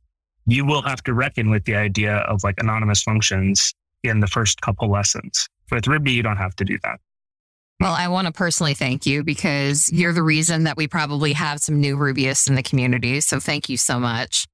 you 0.46 0.64
will 0.64 0.82
have 0.82 1.02
to 1.04 1.14
reckon 1.14 1.50
with 1.50 1.64
the 1.64 1.74
idea 1.74 2.16
of 2.18 2.42
like 2.44 2.54
anonymous 2.58 3.02
functions 3.02 3.74
in 4.02 4.20
the 4.20 4.26
first 4.26 4.60
couple 4.60 4.90
lessons. 4.90 5.48
With 5.70 5.86
Ruby, 5.86 6.12
you 6.12 6.22
don't 6.22 6.36
have 6.36 6.54
to 6.56 6.64
do 6.64 6.78
that. 6.84 7.00
Well, 7.80 7.92
I 7.92 8.08
want 8.08 8.26
to 8.26 8.32
personally 8.32 8.72
thank 8.72 9.04
you 9.04 9.22
because 9.22 9.90
you're 9.92 10.14
the 10.14 10.22
reason 10.22 10.64
that 10.64 10.78
we 10.78 10.88
probably 10.88 11.34
have 11.34 11.60
some 11.60 11.78
new 11.78 11.96
Rubyists 11.96 12.48
in 12.48 12.54
the 12.54 12.62
community. 12.62 13.20
So 13.20 13.38
thank 13.38 13.68
you 13.68 13.76
so 13.76 14.00
much. 14.00 14.46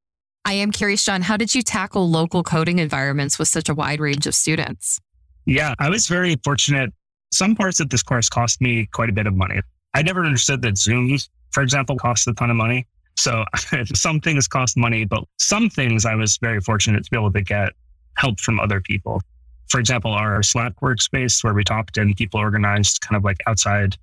I 0.44 0.54
am 0.54 0.72
curious, 0.72 1.04
John, 1.04 1.22
how 1.22 1.36
did 1.36 1.54
you 1.54 1.62
tackle 1.62 2.10
local 2.10 2.42
coding 2.42 2.80
environments 2.80 3.38
with 3.38 3.46
such 3.46 3.68
a 3.68 3.74
wide 3.74 4.00
range 4.00 4.26
of 4.26 4.34
students? 4.34 4.98
Yeah, 5.46 5.74
I 5.78 5.88
was 5.88 6.08
very 6.08 6.36
fortunate. 6.42 6.92
Some 7.32 7.54
parts 7.54 7.78
of 7.78 7.90
this 7.90 8.02
course 8.02 8.28
cost 8.28 8.60
me 8.60 8.88
quite 8.92 9.08
a 9.08 9.12
bit 9.12 9.28
of 9.28 9.34
money. 9.34 9.60
I 9.94 10.02
never 10.02 10.24
understood 10.24 10.62
that 10.62 10.78
Zoom, 10.78 11.18
for 11.50 11.62
example, 11.62 11.96
costs 11.96 12.26
a 12.26 12.32
ton 12.34 12.50
of 12.50 12.56
money. 12.56 12.86
So 13.16 13.44
some 13.94 14.20
things 14.20 14.48
cost 14.48 14.76
money, 14.76 15.04
but 15.04 15.24
some 15.38 15.68
things 15.68 16.06
I 16.06 16.14
was 16.14 16.38
very 16.38 16.60
fortunate 16.60 17.04
to 17.04 17.10
be 17.10 17.16
able 17.16 17.32
to 17.32 17.42
get 17.42 17.72
help 18.16 18.40
from 18.40 18.60
other 18.60 18.80
people 18.80 19.22
for 19.72 19.80
example, 19.80 20.12
our 20.12 20.42
Slack 20.42 20.74
workspace 20.82 21.42
where 21.42 21.54
we 21.54 21.64
talked 21.64 21.96
and 21.96 22.14
people 22.14 22.38
organized 22.38 23.00
kind 23.00 23.16
of 23.16 23.24
like 23.24 23.38
outside 23.46 23.96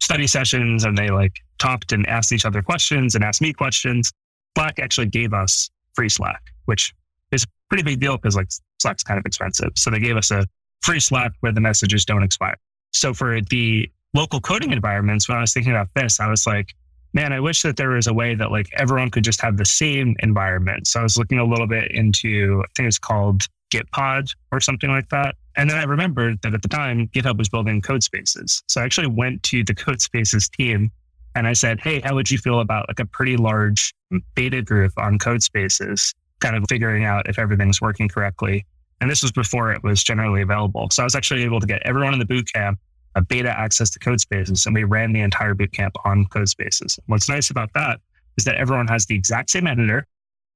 study 0.00 0.26
sessions 0.26 0.84
and 0.84 0.98
they 0.98 1.10
like 1.10 1.32
talked 1.60 1.92
and 1.92 2.04
asked 2.08 2.32
each 2.32 2.44
other 2.44 2.60
questions 2.60 3.14
and 3.14 3.22
asked 3.22 3.40
me 3.40 3.52
questions. 3.52 4.12
Slack 4.58 4.80
actually 4.80 5.06
gave 5.06 5.32
us 5.32 5.70
free 5.94 6.08
Slack, 6.08 6.42
which 6.64 6.92
is 7.30 7.44
a 7.44 7.46
pretty 7.68 7.84
big 7.84 8.00
deal 8.00 8.16
because 8.16 8.34
like 8.34 8.48
Slack's 8.80 9.04
kind 9.04 9.16
of 9.16 9.24
expensive. 9.24 9.70
So 9.76 9.90
they 9.90 10.00
gave 10.00 10.16
us 10.16 10.32
a 10.32 10.44
free 10.82 10.98
Slack 10.98 11.30
where 11.38 11.52
the 11.52 11.60
messages 11.60 12.04
don't 12.04 12.24
expire. 12.24 12.56
So 12.92 13.14
for 13.14 13.40
the 13.40 13.88
local 14.16 14.40
coding 14.40 14.72
environments, 14.72 15.28
when 15.28 15.36
I 15.38 15.42
was 15.42 15.52
thinking 15.52 15.72
about 15.72 15.88
this, 15.94 16.18
I 16.18 16.28
was 16.28 16.46
like, 16.46 16.74
man, 17.12 17.32
I 17.32 17.40
wish 17.40 17.62
that 17.62 17.76
there 17.76 17.90
was 17.90 18.06
a 18.06 18.14
way 18.14 18.34
that 18.34 18.50
like 18.50 18.68
everyone 18.76 19.10
could 19.10 19.24
just 19.24 19.40
have 19.42 19.56
the 19.56 19.64
same 19.64 20.16
environment. 20.20 20.86
So 20.86 21.00
I 21.00 21.02
was 21.02 21.16
looking 21.16 21.38
a 21.38 21.44
little 21.44 21.66
bit 21.66 21.90
into, 21.90 22.62
I 22.64 22.68
think 22.74 22.88
it's 22.88 22.98
called 22.98 23.42
Gitpod 23.72 24.34
or 24.52 24.60
something 24.60 24.90
like 24.90 25.08
that. 25.10 25.36
And 25.56 25.70
then 25.70 25.78
I 25.78 25.84
remembered 25.84 26.40
that 26.42 26.54
at 26.54 26.62
the 26.62 26.68
time, 26.68 27.08
GitHub 27.08 27.38
was 27.38 27.48
building 27.48 27.80
Codespaces. 27.80 28.62
So 28.68 28.80
I 28.80 28.84
actually 28.84 29.06
went 29.06 29.42
to 29.44 29.64
the 29.64 29.74
Codespaces 29.74 30.50
team 30.50 30.90
and 31.34 31.46
I 31.46 31.52
said, 31.52 31.80
Hey, 31.80 32.00
how 32.00 32.14
would 32.14 32.30
you 32.30 32.38
feel 32.38 32.60
about 32.60 32.88
like 32.88 33.00
a 33.00 33.06
pretty 33.06 33.36
large 33.36 33.94
beta 34.34 34.62
group 34.62 34.92
on 34.96 35.18
Codespaces, 35.18 36.14
kind 36.40 36.56
of 36.56 36.64
figuring 36.68 37.04
out 37.04 37.28
if 37.28 37.38
everything's 37.38 37.80
working 37.80 38.08
correctly? 38.08 38.64
And 39.00 39.10
this 39.10 39.22
was 39.22 39.32
before 39.32 39.72
it 39.72 39.82
was 39.82 40.02
generally 40.02 40.40
available. 40.40 40.88
So 40.90 41.02
I 41.02 41.04
was 41.04 41.14
actually 41.14 41.44
able 41.44 41.60
to 41.60 41.66
get 41.66 41.82
everyone 41.84 42.14
in 42.14 42.18
the 42.18 42.24
boot 42.24 42.50
camp 42.52 42.78
a 43.16 43.22
beta 43.22 43.50
access 43.50 43.90
to 43.90 43.98
Codespaces 43.98 44.66
and 44.66 44.74
we 44.74 44.84
ran 44.84 45.12
the 45.12 45.20
entire 45.20 45.54
boot 45.54 45.72
camp 45.72 45.96
on 46.04 46.26
Codespaces. 46.26 46.98
What's 47.06 47.28
nice 47.28 47.50
about 47.50 47.72
that 47.74 47.98
is 48.36 48.44
that 48.44 48.54
everyone 48.54 48.86
has 48.86 49.06
the 49.06 49.16
exact 49.16 49.50
same 49.50 49.66
editor 49.66 50.06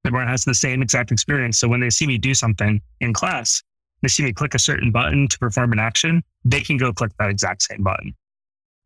Everyone 0.07 0.29
has 0.29 0.45
the 0.45 0.55
same 0.55 0.83
exact 0.83 1.13
experience. 1.13 1.59
So 1.59 1.69
when 1.69 1.81
they 1.81 1.91
see 1.91 2.07
me 2.07 2.17
do 2.17 2.35
something 2.35 2.81
in 3.01 3.13
class, 3.13 3.63
they 4.03 4.09
see 4.09 4.23
me 4.23 4.33
click 4.33 4.55
a 4.55 4.59
certain 4.59 4.91
button 4.91 5.29
to 5.29 5.39
perform 5.39 5.73
an 5.73 5.79
action, 5.79 6.23
they 6.45 6.61
can 6.61 6.79
go 6.79 6.93
click 6.93 7.13
that 7.19 7.29
exact 7.29 7.63
same 7.63 7.83
button. 7.83 8.15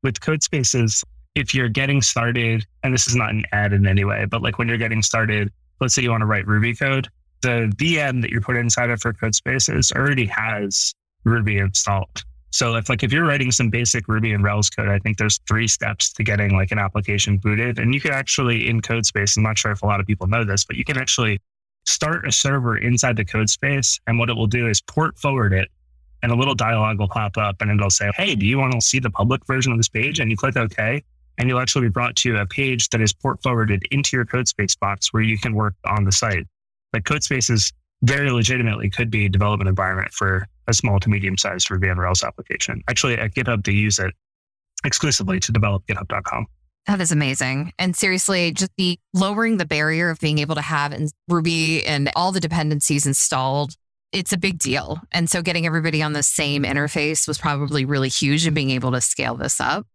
With 0.02 0.18
Codespaces, 0.20 1.04
if 1.36 1.54
you're 1.54 1.68
getting 1.68 2.02
started, 2.02 2.66
and 2.82 2.92
this 2.92 3.06
is 3.06 3.14
not 3.14 3.30
an 3.30 3.44
ad 3.52 3.72
in 3.72 3.86
any 3.86 4.04
way, 4.04 4.24
but 4.24 4.42
like 4.42 4.58
when 4.58 4.68
you're 4.68 4.76
getting 4.76 5.02
started, 5.02 5.52
let's 5.80 5.94
say 5.94 6.02
you 6.02 6.10
want 6.10 6.22
to 6.22 6.26
write 6.26 6.46
Ruby 6.46 6.74
code, 6.74 7.08
the 7.42 7.72
VM 7.76 8.20
that 8.22 8.30
you're 8.30 8.40
put 8.40 8.56
inside 8.56 8.90
of 8.90 9.00
for 9.00 9.12
Codespaces 9.12 9.94
already 9.94 10.26
has 10.26 10.94
Ruby 11.24 11.58
installed. 11.58 12.24
So 12.54 12.76
if 12.76 12.88
like 12.88 13.02
if 13.02 13.12
you're 13.12 13.24
writing 13.24 13.50
some 13.50 13.68
basic 13.68 14.06
Ruby 14.06 14.32
and 14.32 14.44
Rails 14.44 14.70
code, 14.70 14.88
I 14.88 15.00
think 15.00 15.18
there's 15.18 15.40
three 15.48 15.66
steps 15.66 16.12
to 16.12 16.22
getting 16.22 16.54
like 16.54 16.70
an 16.70 16.78
application 16.78 17.36
booted. 17.36 17.80
And 17.80 17.92
you 17.92 18.00
can 18.00 18.12
actually 18.12 18.68
in 18.68 18.80
CodeSpace, 18.80 19.36
I'm 19.36 19.42
not 19.42 19.58
sure 19.58 19.72
if 19.72 19.82
a 19.82 19.86
lot 19.86 19.98
of 19.98 20.06
people 20.06 20.28
know 20.28 20.44
this, 20.44 20.64
but 20.64 20.76
you 20.76 20.84
can 20.84 20.96
actually 20.96 21.40
start 21.84 22.24
a 22.28 22.30
server 22.30 22.78
inside 22.78 23.16
the 23.16 23.24
code 23.24 23.50
space. 23.50 23.98
And 24.06 24.20
what 24.20 24.30
it 24.30 24.34
will 24.34 24.46
do 24.46 24.68
is 24.68 24.80
port 24.80 25.18
forward 25.18 25.52
it 25.52 25.68
and 26.22 26.30
a 26.30 26.36
little 26.36 26.54
dialog 26.54 27.00
will 27.00 27.08
pop 27.08 27.36
up 27.36 27.56
and 27.58 27.72
it'll 27.72 27.90
say, 27.90 28.12
Hey, 28.14 28.36
do 28.36 28.46
you 28.46 28.58
want 28.58 28.72
to 28.72 28.80
see 28.80 29.00
the 29.00 29.10
public 29.10 29.44
version 29.46 29.72
of 29.72 29.78
this 29.78 29.88
page? 29.88 30.20
And 30.20 30.30
you 30.30 30.36
click 30.36 30.56
OK. 30.56 31.02
And 31.38 31.48
you'll 31.48 31.58
actually 31.58 31.88
be 31.88 31.90
brought 31.90 32.14
to 32.18 32.36
a 32.36 32.46
page 32.46 32.88
that 32.90 33.00
is 33.00 33.12
port 33.12 33.42
forwarded 33.42 33.82
into 33.90 34.16
your 34.16 34.24
CodeSpace 34.24 34.78
box 34.78 35.12
where 35.12 35.24
you 35.24 35.38
can 35.38 35.56
work 35.56 35.74
on 35.84 36.04
the 36.04 36.12
site. 36.12 36.46
Like 36.92 37.02
CodeSpace 37.02 37.50
is 37.50 37.72
very 38.04 38.30
legitimately 38.30 38.90
could 38.90 39.10
be 39.10 39.26
a 39.26 39.28
development 39.28 39.68
environment 39.68 40.12
for 40.12 40.46
a 40.68 40.74
small 40.74 41.00
to 41.00 41.08
medium 41.08 41.36
sized 41.36 41.70
Ruby 41.70 41.88
on 41.88 41.98
Rails 41.98 42.22
application. 42.22 42.82
Actually, 42.88 43.18
at 43.18 43.34
GitHub, 43.34 43.64
they 43.64 43.72
use 43.72 43.98
it 43.98 44.12
exclusively 44.84 45.40
to 45.40 45.52
develop 45.52 45.86
GitHub.com. 45.86 46.46
That 46.86 47.00
is 47.00 47.12
amazing. 47.12 47.72
And 47.78 47.96
seriously, 47.96 48.52
just 48.52 48.70
the 48.76 48.98
lowering 49.14 49.56
the 49.56 49.64
barrier 49.64 50.10
of 50.10 50.20
being 50.20 50.38
able 50.38 50.54
to 50.54 50.60
have 50.60 50.92
in 50.92 51.08
Ruby 51.28 51.84
and 51.84 52.10
all 52.14 52.30
the 52.30 52.40
dependencies 52.40 53.06
installed, 53.06 53.72
it's 54.12 54.34
a 54.34 54.36
big 54.36 54.58
deal. 54.58 55.00
And 55.10 55.30
so 55.30 55.40
getting 55.40 55.64
everybody 55.64 56.02
on 56.02 56.12
the 56.12 56.22
same 56.22 56.62
interface 56.62 57.26
was 57.26 57.38
probably 57.38 57.86
really 57.86 58.10
huge 58.10 58.46
in 58.46 58.52
being 58.52 58.70
able 58.70 58.92
to 58.92 59.00
scale 59.00 59.34
this 59.34 59.60
up. 59.60 59.86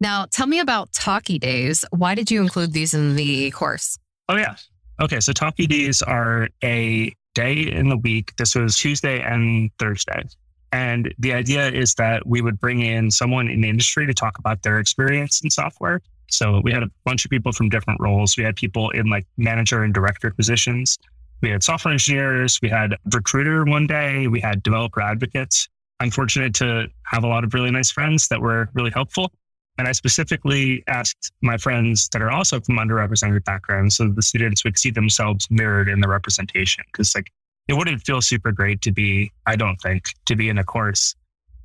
Now, 0.00 0.26
tell 0.30 0.48
me 0.48 0.58
about 0.58 0.92
Talkie 0.92 1.38
Days. 1.38 1.84
Why 1.90 2.16
did 2.16 2.30
you 2.30 2.42
include 2.42 2.72
these 2.72 2.92
in 2.92 3.14
the 3.14 3.50
course? 3.52 3.96
Oh, 4.28 4.36
yeah. 4.36 4.56
Okay. 5.00 5.20
So 5.20 5.32
Talkie 5.32 5.68
Days 5.68 6.02
are 6.02 6.48
a 6.62 7.14
day 7.36 7.70
in 7.70 7.90
the 7.90 7.98
week. 7.98 8.34
This 8.38 8.54
was 8.54 8.76
Tuesday 8.76 9.20
and 9.20 9.70
Thursday. 9.78 10.24
And 10.72 11.14
the 11.18 11.32
idea 11.34 11.68
is 11.68 11.94
that 11.94 12.26
we 12.26 12.40
would 12.40 12.58
bring 12.58 12.80
in 12.80 13.10
someone 13.10 13.48
in 13.48 13.60
the 13.60 13.68
industry 13.68 14.06
to 14.06 14.14
talk 14.14 14.38
about 14.38 14.62
their 14.62 14.80
experience 14.80 15.42
in 15.44 15.50
software. 15.50 16.00
So 16.28 16.60
we 16.64 16.72
had 16.72 16.82
a 16.82 16.90
bunch 17.04 17.24
of 17.24 17.30
people 17.30 17.52
from 17.52 17.68
different 17.68 18.00
roles. 18.00 18.36
We 18.36 18.42
had 18.42 18.56
people 18.56 18.90
in 18.90 19.08
like 19.08 19.26
manager 19.36 19.84
and 19.84 19.94
director 19.94 20.30
positions. 20.30 20.98
We 21.42 21.50
had 21.50 21.62
software 21.62 21.92
engineers. 21.92 22.58
We 22.62 22.68
had 22.68 22.96
recruiter 23.14 23.64
one 23.64 23.86
day. 23.86 24.26
We 24.26 24.40
had 24.40 24.62
developer 24.62 25.00
advocates. 25.00 25.68
I'm 26.00 26.10
fortunate 26.10 26.54
to 26.54 26.88
have 27.04 27.22
a 27.22 27.28
lot 27.28 27.44
of 27.44 27.54
really 27.54 27.70
nice 27.70 27.90
friends 27.90 28.28
that 28.28 28.40
were 28.40 28.68
really 28.74 28.90
helpful. 28.90 29.30
And 29.78 29.86
I 29.86 29.92
specifically 29.92 30.82
asked 30.86 31.32
my 31.42 31.58
friends 31.58 32.08
that 32.12 32.22
are 32.22 32.30
also 32.30 32.60
from 32.60 32.76
underrepresented 32.76 33.44
backgrounds 33.44 33.96
so 33.96 34.08
the 34.08 34.22
students 34.22 34.64
would 34.64 34.78
see 34.78 34.90
themselves 34.90 35.46
mirrored 35.50 35.88
in 35.88 36.00
the 36.00 36.08
representation. 36.08 36.84
Cause 36.92 37.14
like 37.14 37.30
it 37.68 37.74
wouldn't 37.74 38.02
feel 38.02 38.22
super 38.22 38.52
great 38.52 38.80
to 38.82 38.92
be, 38.92 39.32
I 39.46 39.56
don't 39.56 39.76
think, 39.76 40.04
to 40.26 40.36
be 40.36 40.48
in 40.48 40.58
a 40.58 40.64
course 40.64 41.14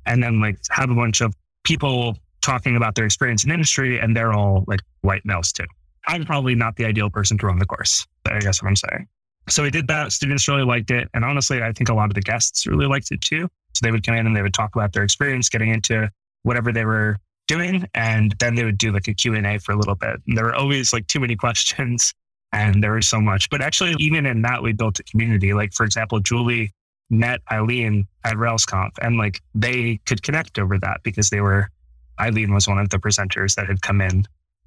and 0.04 0.22
then 0.22 0.40
like 0.40 0.58
have 0.70 0.90
a 0.90 0.94
bunch 0.94 1.20
of 1.20 1.34
people 1.64 2.18
talking 2.42 2.76
about 2.76 2.94
their 2.96 3.04
experience 3.04 3.44
in 3.44 3.50
industry 3.50 3.98
and 3.98 4.16
they're 4.16 4.32
all 4.32 4.64
like 4.66 4.80
white 5.02 5.24
males 5.24 5.52
too. 5.52 5.64
I'm 6.06 6.24
probably 6.24 6.54
not 6.54 6.76
the 6.76 6.84
ideal 6.84 7.08
person 7.08 7.38
to 7.38 7.46
run 7.46 7.58
the 7.58 7.66
course. 7.66 8.06
I 8.26 8.40
guess 8.40 8.62
what 8.62 8.68
I'm 8.68 8.76
saying. 8.76 9.06
So 9.48 9.62
we 9.62 9.70
did 9.70 9.86
that. 9.88 10.12
Students 10.12 10.46
really 10.48 10.64
liked 10.64 10.90
it. 10.90 11.08
And 11.14 11.24
honestly, 11.24 11.62
I 11.62 11.72
think 11.72 11.88
a 11.88 11.94
lot 11.94 12.06
of 12.06 12.14
the 12.14 12.20
guests 12.20 12.66
really 12.66 12.86
liked 12.86 13.10
it 13.10 13.20
too. 13.20 13.48
So 13.74 13.80
they 13.82 13.90
would 13.90 14.04
come 14.04 14.16
in 14.16 14.26
and 14.26 14.36
they 14.36 14.42
would 14.42 14.54
talk 14.54 14.74
about 14.74 14.92
their 14.92 15.02
experience 15.04 15.48
getting 15.48 15.70
into 15.70 16.10
whatever 16.42 16.72
they 16.72 16.84
were 16.84 17.16
doing. 17.46 17.86
And 17.94 18.34
then 18.38 18.54
they 18.54 18.64
would 18.64 18.78
do 18.78 18.92
like 18.92 19.08
a 19.08 19.14
Q&A 19.14 19.58
for 19.58 19.72
a 19.72 19.76
little 19.76 19.94
bit. 19.94 20.20
And 20.26 20.36
there 20.36 20.44
were 20.44 20.54
always 20.54 20.92
like 20.92 21.06
too 21.06 21.20
many 21.20 21.36
questions 21.44 22.12
and 22.52 22.82
there 22.82 22.92
was 22.92 23.08
so 23.08 23.20
much. 23.20 23.48
But 23.50 23.62
actually, 23.62 23.94
even 23.98 24.26
in 24.26 24.42
that, 24.42 24.62
we 24.62 24.72
built 24.72 25.00
a 25.00 25.04
community. 25.04 25.54
Like, 25.54 25.72
for 25.72 25.84
example, 25.84 26.20
Julie 26.20 26.72
met 27.10 27.40
Eileen 27.50 28.06
at 28.24 28.34
RailsConf 28.34 28.90
and 29.00 29.18
like 29.18 29.40
they 29.54 30.00
could 30.06 30.22
connect 30.22 30.58
over 30.58 30.78
that 30.78 31.00
because 31.02 31.30
they 31.30 31.40
were, 31.40 31.68
Eileen 32.20 32.52
was 32.52 32.68
one 32.68 32.78
of 32.78 32.90
the 32.90 32.98
presenters 32.98 33.54
that 33.54 33.66
had 33.66 33.82
come 33.82 34.00
in 34.00 34.24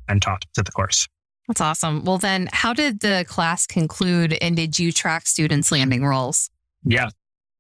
and 0.07 0.21
talked 0.21 0.47
to 0.55 0.63
the 0.63 0.71
course. 0.71 1.07
That's 1.47 1.61
awesome. 1.61 2.03
Well, 2.03 2.17
then, 2.17 2.49
how 2.51 2.73
did 2.73 3.01
the 3.01 3.23
class 3.27 3.67
conclude 3.67 4.33
and 4.41 4.55
did 4.55 4.79
you 4.79 4.91
track 4.91 5.27
students' 5.27 5.71
landing 5.71 6.03
roles? 6.03 6.49
Yeah. 6.83 7.09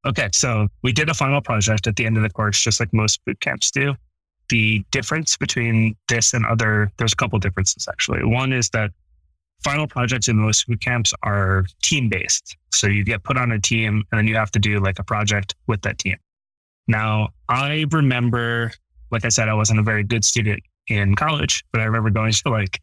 Okay. 0.07 0.29
So 0.33 0.67
we 0.81 0.91
did 0.91 1.09
a 1.09 1.13
final 1.13 1.39
project 1.39 1.85
at 1.85 1.95
the 1.95 2.05
end 2.05 2.17
of 2.17 2.23
the 2.23 2.29
course, 2.31 2.59
just 2.59 2.79
like 2.79 2.91
most 2.93 3.23
boot 3.25 3.39
camps 3.41 3.69
do 3.69 3.95
the 4.49 4.83
difference 4.91 5.37
between 5.37 5.95
this 6.07 6.33
and 6.33 6.45
other, 6.45 6.91
there's 6.97 7.13
a 7.13 7.15
couple 7.15 7.39
differences 7.39 7.87
actually. 7.89 8.23
One 8.23 8.53
is 8.53 8.69
that 8.69 8.91
final 9.63 9.87
projects 9.87 10.27
in 10.27 10.37
most 10.37 10.67
boot 10.67 10.81
camps 10.81 11.13
are 11.23 11.65
team 11.81 12.09
based. 12.09 12.55
So 12.71 12.87
you 12.87 13.03
get 13.03 13.23
put 13.23 13.37
on 13.37 13.51
a 13.51 13.59
team 13.59 14.03
and 14.11 14.19
then 14.19 14.27
you 14.27 14.35
have 14.35 14.51
to 14.51 14.59
do 14.59 14.79
like 14.79 14.99
a 14.99 15.03
project 15.03 15.55
with 15.67 15.81
that 15.81 15.97
team. 15.97 16.17
Now, 16.87 17.29
I 17.49 17.85
remember, 17.91 18.71
like 19.11 19.25
I 19.25 19.29
said, 19.29 19.49
I 19.49 19.53
wasn't 19.53 19.79
a 19.79 19.83
very 19.83 20.03
good 20.03 20.23
student 20.23 20.61
in 20.87 21.15
college, 21.15 21.63
but 21.71 21.81
I 21.81 21.85
remember 21.85 22.11
going 22.11 22.31
to 22.31 22.49
like 22.49 22.79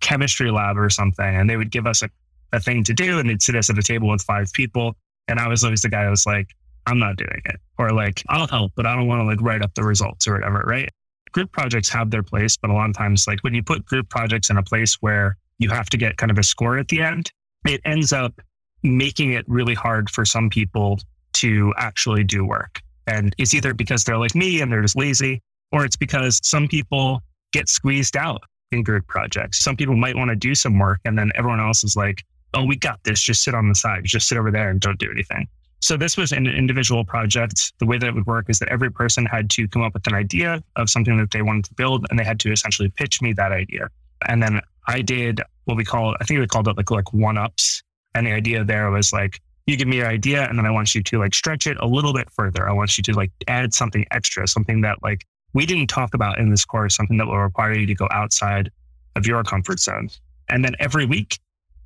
chemistry 0.00 0.50
lab 0.50 0.76
or 0.76 0.90
something 0.90 1.24
and 1.24 1.48
they 1.48 1.56
would 1.56 1.70
give 1.70 1.86
us 1.86 2.02
a, 2.02 2.10
a 2.52 2.60
thing 2.60 2.84
to 2.84 2.92
do 2.92 3.18
and 3.18 3.28
they'd 3.28 3.42
sit 3.42 3.56
us 3.56 3.70
at 3.70 3.78
a 3.78 3.82
table 3.82 4.08
with 4.08 4.22
five 4.22 4.52
people. 4.52 4.96
And 5.28 5.38
I 5.38 5.48
was 5.48 5.64
always 5.64 5.82
the 5.82 5.88
guy 5.88 6.04
who 6.04 6.10
was 6.10 6.26
like, 6.26 6.48
I'm 6.86 6.98
not 6.98 7.16
doing 7.16 7.40
it. 7.44 7.56
Or 7.78 7.90
like, 7.90 8.22
I'll 8.28 8.46
help, 8.46 8.72
but 8.74 8.86
I 8.86 8.94
don't 8.96 9.06
want 9.06 9.20
to 9.20 9.24
like 9.24 9.40
write 9.40 9.62
up 9.62 9.74
the 9.74 9.82
results 9.84 10.26
or 10.26 10.34
whatever, 10.34 10.62
right? 10.66 10.88
Group 11.32 11.52
projects 11.52 11.88
have 11.90 12.10
their 12.10 12.22
place, 12.22 12.56
but 12.56 12.70
a 12.70 12.72
lot 12.72 12.90
of 12.90 12.96
times, 12.96 13.26
like 13.26 13.40
when 13.40 13.54
you 13.54 13.62
put 13.62 13.84
group 13.84 14.08
projects 14.08 14.50
in 14.50 14.56
a 14.56 14.62
place 14.62 14.96
where 15.00 15.36
you 15.58 15.70
have 15.70 15.88
to 15.90 15.96
get 15.96 16.16
kind 16.16 16.30
of 16.30 16.38
a 16.38 16.42
score 16.42 16.78
at 16.78 16.88
the 16.88 17.00
end, 17.00 17.30
it 17.66 17.80
ends 17.84 18.12
up 18.12 18.40
making 18.82 19.32
it 19.32 19.44
really 19.46 19.74
hard 19.74 20.10
for 20.10 20.24
some 20.24 20.48
people 20.50 20.98
to 21.34 21.72
actually 21.76 22.24
do 22.24 22.44
work. 22.44 22.80
And 23.06 23.34
it's 23.38 23.54
either 23.54 23.74
because 23.74 24.04
they're 24.04 24.18
like 24.18 24.34
me 24.34 24.60
and 24.60 24.72
they're 24.72 24.82
just 24.82 24.96
lazy, 24.96 25.40
or 25.72 25.84
it's 25.84 25.96
because 25.96 26.40
some 26.42 26.68
people 26.68 27.22
get 27.52 27.68
squeezed 27.68 28.16
out 28.16 28.42
in 28.72 28.82
group 28.82 29.06
projects. 29.06 29.58
Some 29.58 29.76
people 29.76 29.96
might 29.96 30.16
want 30.16 30.30
to 30.30 30.36
do 30.36 30.54
some 30.54 30.78
work 30.78 31.00
and 31.04 31.18
then 31.18 31.30
everyone 31.34 31.60
else 31.60 31.84
is 31.84 31.96
like, 31.96 32.22
oh, 32.54 32.64
we 32.64 32.76
got 32.76 33.02
this. 33.04 33.20
Just 33.20 33.42
sit 33.44 33.54
on 33.54 33.68
the 33.68 33.74
side, 33.74 34.02
just 34.04 34.28
sit 34.28 34.38
over 34.38 34.50
there 34.50 34.70
and 34.70 34.80
don't 34.80 34.98
do 34.98 35.10
anything. 35.10 35.48
So 35.82 35.96
this 35.96 36.16
was 36.16 36.32
an 36.32 36.46
individual 36.46 37.04
project. 37.04 37.72
The 37.78 37.86
way 37.86 37.98
that 37.98 38.06
it 38.06 38.14
would 38.14 38.26
work 38.26 38.50
is 38.50 38.58
that 38.58 38.68
every 38.68 38.90
person 38.90 39.24
had 39.24 39.48
to 39.50 39.66
come 39.68 39.82
up 39.82 39.94
with 39.94 40.06
an 40.06 40.14
idea 40.14 40.62
of 40.76 40.90
something 40.90 41.16
that 41.18 41.30
they 41.30 41.42
wanted 41.42 41.64
to 41.66 41.74
build, 41.74 42.06
and 42.10 42.18
they 42.18 42.24
had 42.24 42.38
to 42.40 42.52
essentially 42.52 42.90
pitch 42.90 43.22
me 43.22 43.32
that 43.34 43.52
idea. 43.52 43.88
And 44.28 44.42
then 44.42 44.60
I 44.86 45.00
did 45.00 45.40
what 45.64 45.76
we 45.76 45.84
call, 45.84 46.16
I 46.20 46.24
think 46.24 46.40
we 46.40 46.46
called 46.46 46.68
it 46.68 46.76
like 46.76 46.90
like 46.90 47.12
one 47.12 47.38
ups. 47.38 47.82
And 48.14 48.26
the 48.26 48.32
idea 48.32 48.64
there 48.64 48.90
was 48.90 49.12
like, 49.12 49.40
you 49.66 49.76
give 49.76 49.88
me 49.88 49.98
your 49.98 50.08
idea, 50.08 50.46
and 50.48 50.58
then 50.58 50.66
I 50.66 50.70
want 50.70 50.94
you 50.94 51.02
to 51.02 51.18
like 51.18 51.34
stretch 51.34 51.66
it 51.66 51.78
a 51.80 51.86
little 51.86 52.12
bit 52.12 52.28
further. 52.30 52.68
I 52.68 52.72
want 52.72 52.98
you 52.98 53.04
to 53.04 53.12
like 53.14 53.30
add 53.48 53.72
something 53.72 54.04
extra, 54.10 54.46
something 54.48 54.80
that 54.82 55.02
like 55.02 55.24
we 55.54 55.64
didn't 55.64 55.86
talk 55.86 56.12
about 56.12 56.38
in 56.38 56.50
this 56.50 56.64
course, 56.64 56.96
something 56.96 57.16
that 57.18 57.26
will 57.26 57.38
require 57.38 57.72
you 57.72 57.86
to 57.86 57.94
go 57.94 58.08
outside 58.10 58.70
of 59.16 59.26
your 59.26 59.42
comfort 59.44 59.80
zone. 59.80 60.10
And 60.48 60.64
then 60.64 60.74
every 60.78 61.06
week 61.06 61.38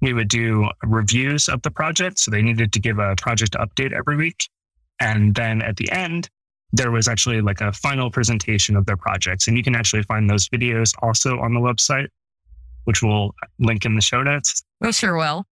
we 0.05 0.13
would 0.13 0.29
do 0.29 0.69
reviews 0.83 1.49
of 1.49 1.63
the 1.63 1.71
project. 1.71 2.19
So 2.19 2.31
they 2.31 2.43
needed 2.43 2.75
to 2.75 2.79
give 2.79 2.99
a 2.99 3.17
project 3.17 3.55
update 3.55 3.93
every 3.93 4.17
week. 4.17 4.51
And 5.01 5.35
then 5.35 5.63
at 5.63 5.77
the 5.77 5.91
end, 5.91 6.29
there 6.73 6.91
was 6.91 7.09
actually 7.09 7.41
like 7.41 7.63
a 7.63 7.73
final 7.73 8.11
presentation 8.11 8.77
of 8.77 8.85
their 8.85 8.99
projects. 8.99 9.49
And 9.49 9.57
you 9.57 9.63
can 9.63 9.75
actually 9.75 10.03
find 10.03 10.29
those 10.29 10.47
videos 10.51 10.93
also 11.01 11.39
on 11.39 11.55
the 11.55 11.61
website, 11.61 12.09
which 12.85 13.03
we'll 13.03 13.35
link 13.59 13.87
in 13.87 13.95
the 13.95 14.03
show 14.03 14.23
notes. 14.23 14.63
We 14.83 14.93
sure 14.93 15.17
will. 15.17 15.47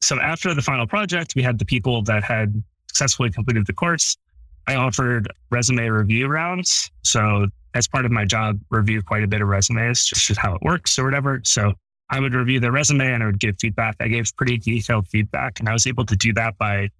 So 0.00 0.18
after 0.18 0.54
the 0.54 0.62
final 0.62 0.86
project, 0.86 1.34
we 1.36 1.42
had 1.42 1.58
the 1.58 1.66
people 1.66 2.00
that 2.04 2.24
had 2.24 2.62
successfully 2.88 3.30
completed 3.30 3.66
the 3.66 3.74
course. 3.74 4.16
I 4.66 4.76
offered 4.76 5.30
resume 5.50 5.90
review 5.90 6.28
rounds. 6.28 6.90
So 7.02 7.48
as 7.74 7.86
part 7.86 8.06
of 8.06 8.12
my 8.12 8.24
job, 8.24 8.58
review 8.70 9.02
quite 9.02 9.24
a 9.24 9.26
bit 9.26 9.42
of 9.42 9.48
resumes, 9.48 10.06
just 10.06 10.38
how 10.38 10.54
it 10.54 10.62
works 10.62 10.98
or 10.98 11.04
whatever. 11.04 11.42
So 11.44 11.74
I 12.10 12.20
would 12.20 12.34
review 12.34 12.60
their 12.60 12.72
resume 12.72 13.12
and 13.12 13.22
I 13.22 13.26
would 13.26 13.40
give 13.40 13.56
feedback. 13.58 13.96
I 14.00 14.08
gave 14.08 14.30
pretty 14.36 14.58
detailed 14.58 15.08
feedback, 15.08 15.58
and 15.60 15.68
I 15.68 15.72
was 15.72 15.86
able 15.86 16.04
to 16.06 16.16
do 16.16 16.32
that 16.34 16.58
by 16.58 16.90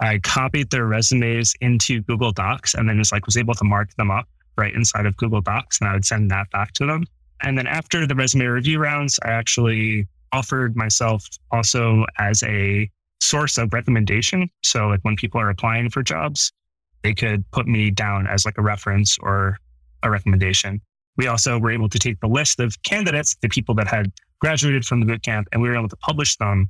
I 0.00 0.18
copied 0.18 0.70
their 0.70 0.86
resumes 0.86 1.54
into 1.60 2.02
Google 2.02 2.32
Docs 2.32 2.74
and 2.74 2.88
then 2.88 2.98
just 2.98 3.12
like 3.12 3.26
was 3.26 3.36
able 3.36 3.54
to 3.54 3.64
mark 3.64 3.94
them 3.94 4.10
up 4.10 4.26
right 4.56 4.74
inside 4.74 5.06
of 5.06 5.16
Google 5.16 5.40
Docs, 5.40 5.80
and 5.80 5.88
I 5.88 5.94
would 5.94 6.04
send 6.04 6.30
that 6.30 6.50
back 6.50 6.72
to 6.74 6.86
them. 6.86 7.04
And 7.42 7.56
then 7.56 7.66
after 7.66 8.06
the 8.06 8.14
resume 8.14 8.46
review 8.46 8.78
rounds, 8.78 9.18
I 9.24 9.30
actually 9.30 10.06
offered 10.32 10.76
myself 10.76 11.26
also 11.50 12.04
as 12.18 12.42
a 12.42 12.90
source 13.20 13.58
of 13.58 13.72
recommendation. 13.72 14.48
So 14.62 14.88
like 14.88 15.00
when 15.02 15.16
people 15.16 15.40
are 15.40 15.50
applying 15.50 15.90
for 15.90 16.02
jobs, 16.02 16.52
they 17.02 17.14
could 17.14 17.48
put 17.50 17.66
me 17.66 17.90
down 17.90 18.26
as 18.26 18.44
like 18.44 18.58
a 18.58 18.62
reference 18.62 19.18
or 19.20 19.58
a 20.02 20.10
recommendation. 20.10 20.80
We 21.16 21.26
also 21.26 21.58
were 21.58 21.70
able 21.70 21.88
to 21.88 21.98
take 21.98 22.20
the 22.20 22.28
list 22.28 22.58
of 22.60 22.80
candidates, 22.82 23.36
the 23.40 23.48
people 23.48 23.74
that 23.76 23.86
had 23.86 24.12
graduated 24.42 24.84
from 24.84 25.00
the 25.00 25.06
boot 25.06 25.22
camp, 25.22 25.48
and 25.52 25.62
we 25.62 25.68
were 25.68 25.76
able 25.76 25.88
to 25.88 25.96
publish 25.96 26.36
them 26.36 26.68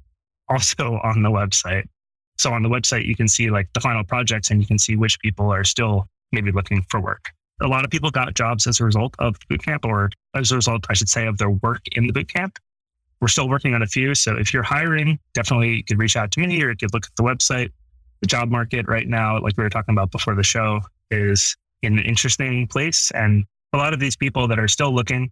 also 0.48 1.00
on 1.02 1.22
the 1.22 1.30
website. 1.30 1.84
So 2.38 2.52
on 2.52 2.62
the 2.62 2.68
website, 2.68 3.06
you 3.06 3.16
can 3.16 3.28
see 3.28 3.50
like 3.50 3.68
the 3.72 3.80
final 3.80 4.04
projects 4.04 4.50
and 4.50 4.60
you 4.60 4.66
can 4.66 4.78
see 4.78 4.96
which 4.96 5.18
people 5.20 5.52
are 5.52 5.64
still 5.64 6.06
maybe 6.32 6.52
looking 6.52 6.84
for 6.88 7.00
work. 7.00 7.30
A 7.60 7.68
lot 7.68 7.84
of 7.84 7.90
people 7.90 8.10
got 8.10 8.34
jobs 8.34 8.66
as 8.66 8.80
a 8.80 8.84
result 8.84 9.14
of 9.18 9.34
the 9.34 9.46
boot 9.50 9.64
camp, 9.64 9.84
or 9.84 10.10
as 10.34 10.50
a 10.52 10.56
result, 10.56 10.84
I 10.90 10.94
should 10.94 11.08
say, 11.08 11.26
of 11.26 11.38
their 11.38 11.50
work 11.50 11.80
in 11.92 12.06
the 12.06 12.12
boot 12.12 12.28
camp. 12.28 12.58
We're 13.20 13.28
still 13.28 13.48
working 13.48 13.74
on 13.74 13.82
a 13.82 13.86
few. 13.86 14.14
So 14.14 14.36
if 14.36 14.52
you're 14.52 14.64
hiring, 14.64 15.18
definitely 15.32 15.74
you 15.76 15.84
could 15.84 15.98
reach 15.98 16.16
out 16.16 16.32
to 16.32 16.40
me 16.40 16.62
or 16.62 16.70
you 16.70 16.76
could 16.76 16.92
look 16.92 17.06
at 17.06 17.12
the 17.16 17.22
website. 17.22 17.70
The 18.20 18.26
job 18.26 18.50
market 18.50 18.88
right 18.88 19.06
now, 19.06 19.40
like 19.40 19.56
we 19.56 19.62
were 19.62 19.70
talking 19.70 19.94
about 19.94 20.10
before 20.10 20.34
the 20.34 20.42
show, 20.42 20.80
is 21.10 21.56
in 21.82 21.98
an 21.98 22.04
interesting 22.04 22.66
place. 22.66 23.12
And 23.12 23.44
a 23.72 23.76
lot 23.76 23.94
of 23.94 24.00
these 24.00 24.16
people 24.16 24.48
that 24.48 24.58
are 24.58 24.68
still 24.68 24.92
looking 24.92 25.30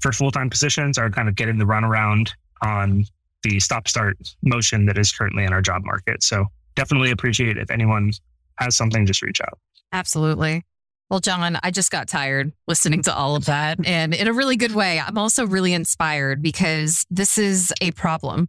for 0.00 0.12
full 0.12 0.30
time 0.30 0.50
positions 0.50 0.98
are 0.98 1.10
kind 1.10 1.28
of 1.28 1.34
getting 1.34 1.58
the 1.58 1.64
runaround 1.64 2.32
on 2.62 3.04
the 3.42 3.58
stop 3.60 3.88
start 3.88 4.16
motion 4.42 4.86
that 4.86 4.98
is 4.98 5.12
currently 5.12 5.44
in 5.44 5.52
our 5.52 5.62
job 5.62 5.82
market. 5.84 6.22
So 6.22 6.46
definitely 6.74 7.10
appreciate 7.10 7.56
if 7.56 7.70
anyone 7.70 8.12
has 8.58 8.76
something, 8.76 9.06
just 9.06 9.22
reach 9.22 9.40
out. 9.40 9.58
Absolutely. 9.92 10.64
Well, 11.08 11.20
John, 11.20 11.58
I 11.62 11.70
just 11.72 11.90
got 11.90 12.06
tired 12.06 12.52
listening 12.68 13.02
to 13.02 13.14
all 13.14 13.34
of 13.34 13.46
that. 13.46 13.84
And 13.84 14.14
in 14.14 14.28
a 14.28 14.32
really 14.32 14.56
good 14.56 14.72
way, 14.72 15.00
I'm 15.00 15.18
also 15.18 15.44
really 15.44 15.72
inspired 15.72 16.40
because 16.40 17.04
this 17.10 17.36
is 17.36 17.72
a 17.80 17.90
problem. 17.92 18.48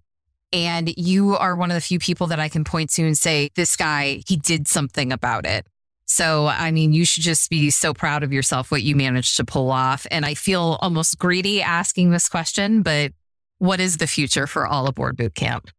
And 0.53 0.93
you 0.95 1.35
are 1.37 1.55
one 1.55 1.71
of 1.71 1.75
the 1.75 1.81
few 1.81 1.97
people 1.97 2.27
that 2.27 2.39
I 2.39 2.49
can 2.49 2.63
point 2.63 2.91
to 2.91 3.03
and 3.03 3.17
say, 3.17 3.49
this 3.55 3.75
guy, 3.75 4.21
he 4.27 4.35
did 4.35 4.67
something 4.67 5.11
about 5.11 5.45
it. 5.47 5.65
So, 6.13 6.47
I 6.47 6.71
mean, 6.71 6.91
you 6.91 7.05
should 7.05 7.23
just 7.23 7.49
be 7.49 7.69
so 7.69 7.93
proud 7.93 8.21
of 8.21 8.33
yourself, 8.33 8.69
what 8.69 8.83
you 8.83 8.97
managed 8.97 9.37
to 9.37 9.45
pull 9.45 9.71
off. 9.71 10.05
And 10.11 10.25
I 10.25 10.33
feel 10.33 10.77
almost 10.81 11.17
greedy 11.17 11.61
asking 11.61 12.11
this 12.11 12.27
question, 12.27 12.81
but 12.81 13.13
what 13.59 13.79
is 13.79 13.95
the 13.95 14.07
future 14.07 14.45
for 14.45 14.67
All 14.67 14.87
Aboard 14.87 15.15
Bootcamp? 15.15 15.69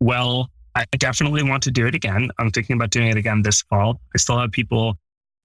Well, 0.00 0.48
I 0.74 0.86
definitely 0.96 1.42
want 1.42 1.62
to 1.64 1.70
do 1.70 1.86
it 1.86 1.94
again. 1.94 2.30
I'm 2.38 2.50
thinking 2.50 2.74
about 2.74 2.88
doing 2.88 3.08
it 3.08 3.18
again 3.18 3.42
this 3.42 3.60
fall. 3.60 4.00
I 4.14 4.18
still 4.18 4.38
have 4.38 4.50
people 4.50 4.96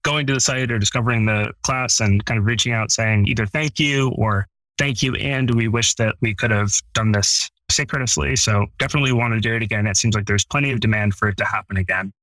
going 0.02 0.26
to 0.28 0.32
the 0.32 0.40
site 0.40 0.72
or 0.72 0.78
discovering 0.78 1.26
the 1.26 1.52
class 1.62 2.00
and 2.00 2.24
kind 2.24 2.40
of 2.40 2.46
reaching 2.46 2.72
out 2.72 2.90
saying 2.90 3.26
either 3.26 3.44
thank 3.44 3.78
you 3.78 4.12
or 4.16 4.46
thank 4.78 5.02
you. 5.02 5.14
And 5.16 5.54
we 5.54 5.68
wish 5.68 5.94
that 5.96 6.14
we 6.22 6.34
could 6.34 6.50
have 6.50 6.72
done 6.94 7.12
this 7.12 7.50
synchronously. 7.70 8.36
So 8.36 8.64
definitely 8.78 9.12
want 9.12 9.34
to 9.34 9.40
do 9.40 9.54
it 9.54 9.62
again. 9.62 9.86
It 9.86 9.98
seems 9.98 10.14
like 10.14 10.24
there's 10.24 10.46
plenty 10.46 10.72
of 10.72 10.80
demand 10.80 11.16
for 11.16 11.28
it 11.28 11.36
to 11.36 11.44
happen 11.44 11.76
again. 11.76 12.14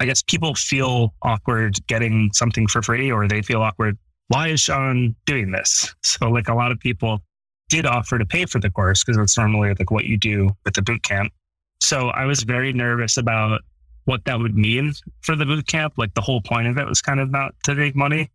I 0.00 0.06
guess 0.06 0.22
people 0.22 0.54
feel 0.54 1.14
awkward 1.22 1.84
getting 1.86 2.30
something 2.32 2.66
for 2.66 2.82
free 2.82 3.10
or 3.10 3.28
they 3.28 3.42
feel 3.42 3.62
awkward. 3.62 3.96
Why 4.28 4.48
is 4.48 4.62
John 4.64 5.14
doing 5.26 5.50
this? 5.50 5.94
So, 6.04 6.30
like 6.30 6.48
a 6.48 6.54
lot 6.54 6.70
of 6.70 6.78
people 6.78 7.20
did 7.68 7.86
offer 7.86 8.18
to 8.18 8.26
pay 8.26 8.44
for 8.44 8.60
the 8.60 8.70
course 8.70 9.02
because 9.02 9.18
it's 9.18 9.36
normally 9.36 9.74
like 9.76 9.90
what 9.90 10.04
you 10.04 10.16
do 10.16 10.50
with 10.64 10.74
the 10.74 10.82
boot 10.82 11.02
camp. 11.02 11.32
So, 11.80 12.08
I 12.08 12.24
was 12.24 12.42
very 12.42 12.72
nervous 12.72 13.16
about 13.16 13.62
what 14.04 14.24
that 14.26 14.38
would 14.38 14.56
mean 14.56 14.92
for 15.22 15.34
the 15.34 15.44
boot 15.44 15.66
camp. 15.66 15.94
Like 15.96 16.14
the 16.14 16.20
whole 16.20 16.40
point 16.40 16.68
of 16.68 16.78
it 16.78 16.86
was 16.86 17.02
kind 17.02 17.20
of 17.20 17.30
not 17.30 17.54
to 17.64 17.74
make 17.74 17.96
money. 17.96 18.30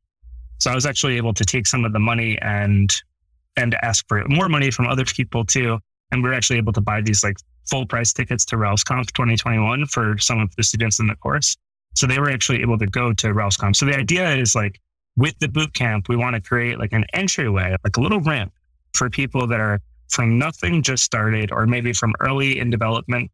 So, 0.59 0.71
I 0.71 0.75
was 0.75 0.85
actually 0.85 1.17
able 1.17 1.33
to 1.33 1.45
take 1.45 1.67
some 1.67 1.85
of 1.85 1.93
the 1.93 1.99
money 1.99 2.37
and 2.41 2.93
and 3.55 3.75
ask 3.81 4.05
for 4.07 4.23
more 4.27 4.49
money 4.49 4.71
from 4.71 4.87
other 4.87 5.05
people 5.05 5.45
too. 5.45 5.79
And 6.11 6.23
we 6.23 6.29
are 6.29 6.33
actually 6.33 6.57
able 6.57 6.73
to 6.73 6.81
buy 6.81 7.01
these 7.01 7.23
like 7.23 7.37
full 7.69 7.85
price 7.85 8.13
tickets 8.13 8.45
to 8.45 8.55
RailsConf 8.55 9.11
2021 9.13 9.85
for 9.87 10.17
some 10.17 10.39
of 10.39 10.55
the 10.55 10.63
students 10.63 10.99
in 10.99 11.07
the 11.07 11.15
course. 11.15 11.55
So 11.95 12.07
they 12.07 12.19
were 12.19 12.29
actually 12.29 12.61
able 12.61 12.77
to 12.77 12.87
go 12.87 13.13
to 13.13 13.27
RailsConf. 13.27 13.75
So 13.75 13.85
the 13.85 13.95
idea 13.95 14.33
is 14.35 14.55
like 14.55 14.79
with 15.17 15.37
the 15.39 15.47
boot 15.47 15.73
camp, 15.73 16.07
we 16.07 16.15
want 16.15 16.35
to 16.35 16.41
create 16.41 16.79
like 16.79 16.93
an 16.93 17.05
entryway, 17.13 17.75
like 17.83 17.97
a 17.97 18.01
little 18.01 18.21
ramp 18.21 18.53
for 18.93 19.09
people 19.09 19.47
that 19.47 19.59
are 19.59 19.79
from 20.09 20.39
nothing 20.39 20.81
just 20.81 21.03
started 21.03 21.51
or 21.51 21.67
maybe 21.67 21.93
from 21.93 22.13
early 22.19 22.59
in 22.59 22.69
development. 22.69 23.31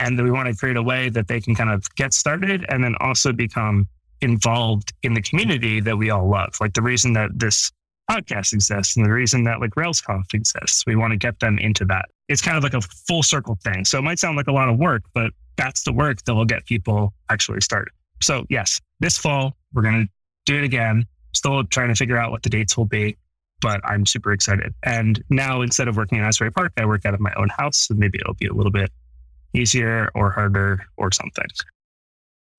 And 0.00 0.18
that 0.18 0.24
we 0.24 0.32
want 0.32 0.48
to 0.48 0.56
create 0.56 0.76
a 0.76 0.82
way 0.82 1.10
that 1.10 1.28
they 1.28 1.40
can 1.40 1.54
kind 1.54 1.70
of 1.70 1.86
get 1.94 2.12
started 2.12 2.66
and 2.68 2.82
then 2.82 2.96
also 2.98 3.32
become 3.32 3.86
involved 4.20 4.92
in 5.02 5.14
the 5.14 5.22
community 5.22 5.80
that 5.80 5.96
we 5.96 6.10
all 6.10 6.28
love. 6.28 6.56
Like 6.60 6.72
the 6.72 6.82
reason 6.82 7.12
that 7.12 7.30
this 7.34 7.70
podcast 8.10 8.52
exists 8.52 8.96
and 8.96 9.06
the 9.06 9.12
reason 9.12 9.44
that 9.44 9.60
like 9.60 9.70
RailsConf 9.70 10.34
exists. 10.34 10.84
We 10.86 10.96
want 10.96 11.12
to 11.12 11.16
get 11.16 11.38
them 11.40 11.58
into 11.58 11.84
that. 11.86 12.06
It's 12.28 12.40
kind 12.40 12.56
of 12.56 12.62
like 12.62 12.74
a 12.74 12.80
full 12.80 13.22
circle 13.22 13.58
thing. 13.62 13.84
So 13.84 13.98
it 13.98 14.02
might 14.02 14.18
sound 14.18 14.36
like 14.36 14.46
a 14.46 14.52
lot 14.52 14.68
of 14.68 14.78
work, 14.78 15.02
but 15.14 15.32
that's 15.56 15.84
the 15.84 15.92
work 15.92 16.22
that 16.24 16.34
will 16.34 16.44
get 16.44 16.64
people 16.66 17.12
actually 17.28 17.60
started. 17.60 17.92
So 18.22 18.44
yes, 18.48 18.80
this 19.00 19.18
fall 19.18 19.56
we're 19.74 19.82
going 19.82 20.06
to 20.06 20.12
do 20.44 20.58
it 20.58 20.64
again. 20.64 21.06
Still 21.34 21.64
trying 21.64 21.88
to 21.88 21.94
figure 21.94 22.18
out 22.18 22.30
what 22.30 22.42
the 22.42 22.50
dates 22.50 22.76
will 22.76 22.84
be, 22.84 23.16
but 23.60 23.80
I'm 23.84 24.04
super 24.06 24.32
excited. 24.32 24.74
And 24.82 25.22
now 25.30 25.62
instead 25.62 25.88
of 25.88 25.96
working 25.96 26.18
in 26.18 26.24
Asbury 26.24 26.52
Park, 26.52 26.72
I 26.76 26.84
work 26.84 27.06
out 27.06 27.14
of 27.14 27.20
my 27.20 27.32
own 27.36 27.48
house. 27.48 27.78
So 27.78 27.94
maybe 27.94 28.18
it'll 28.20 28.34
be 28.34 28.46
a 28.46 28.52
little 28.52 28.72
bit 28.72 28.90
easier 29.54 30.10
or 30.14 30.30
harder 30.30 30.84
or 30.96 31.10
something. 31.12 31.46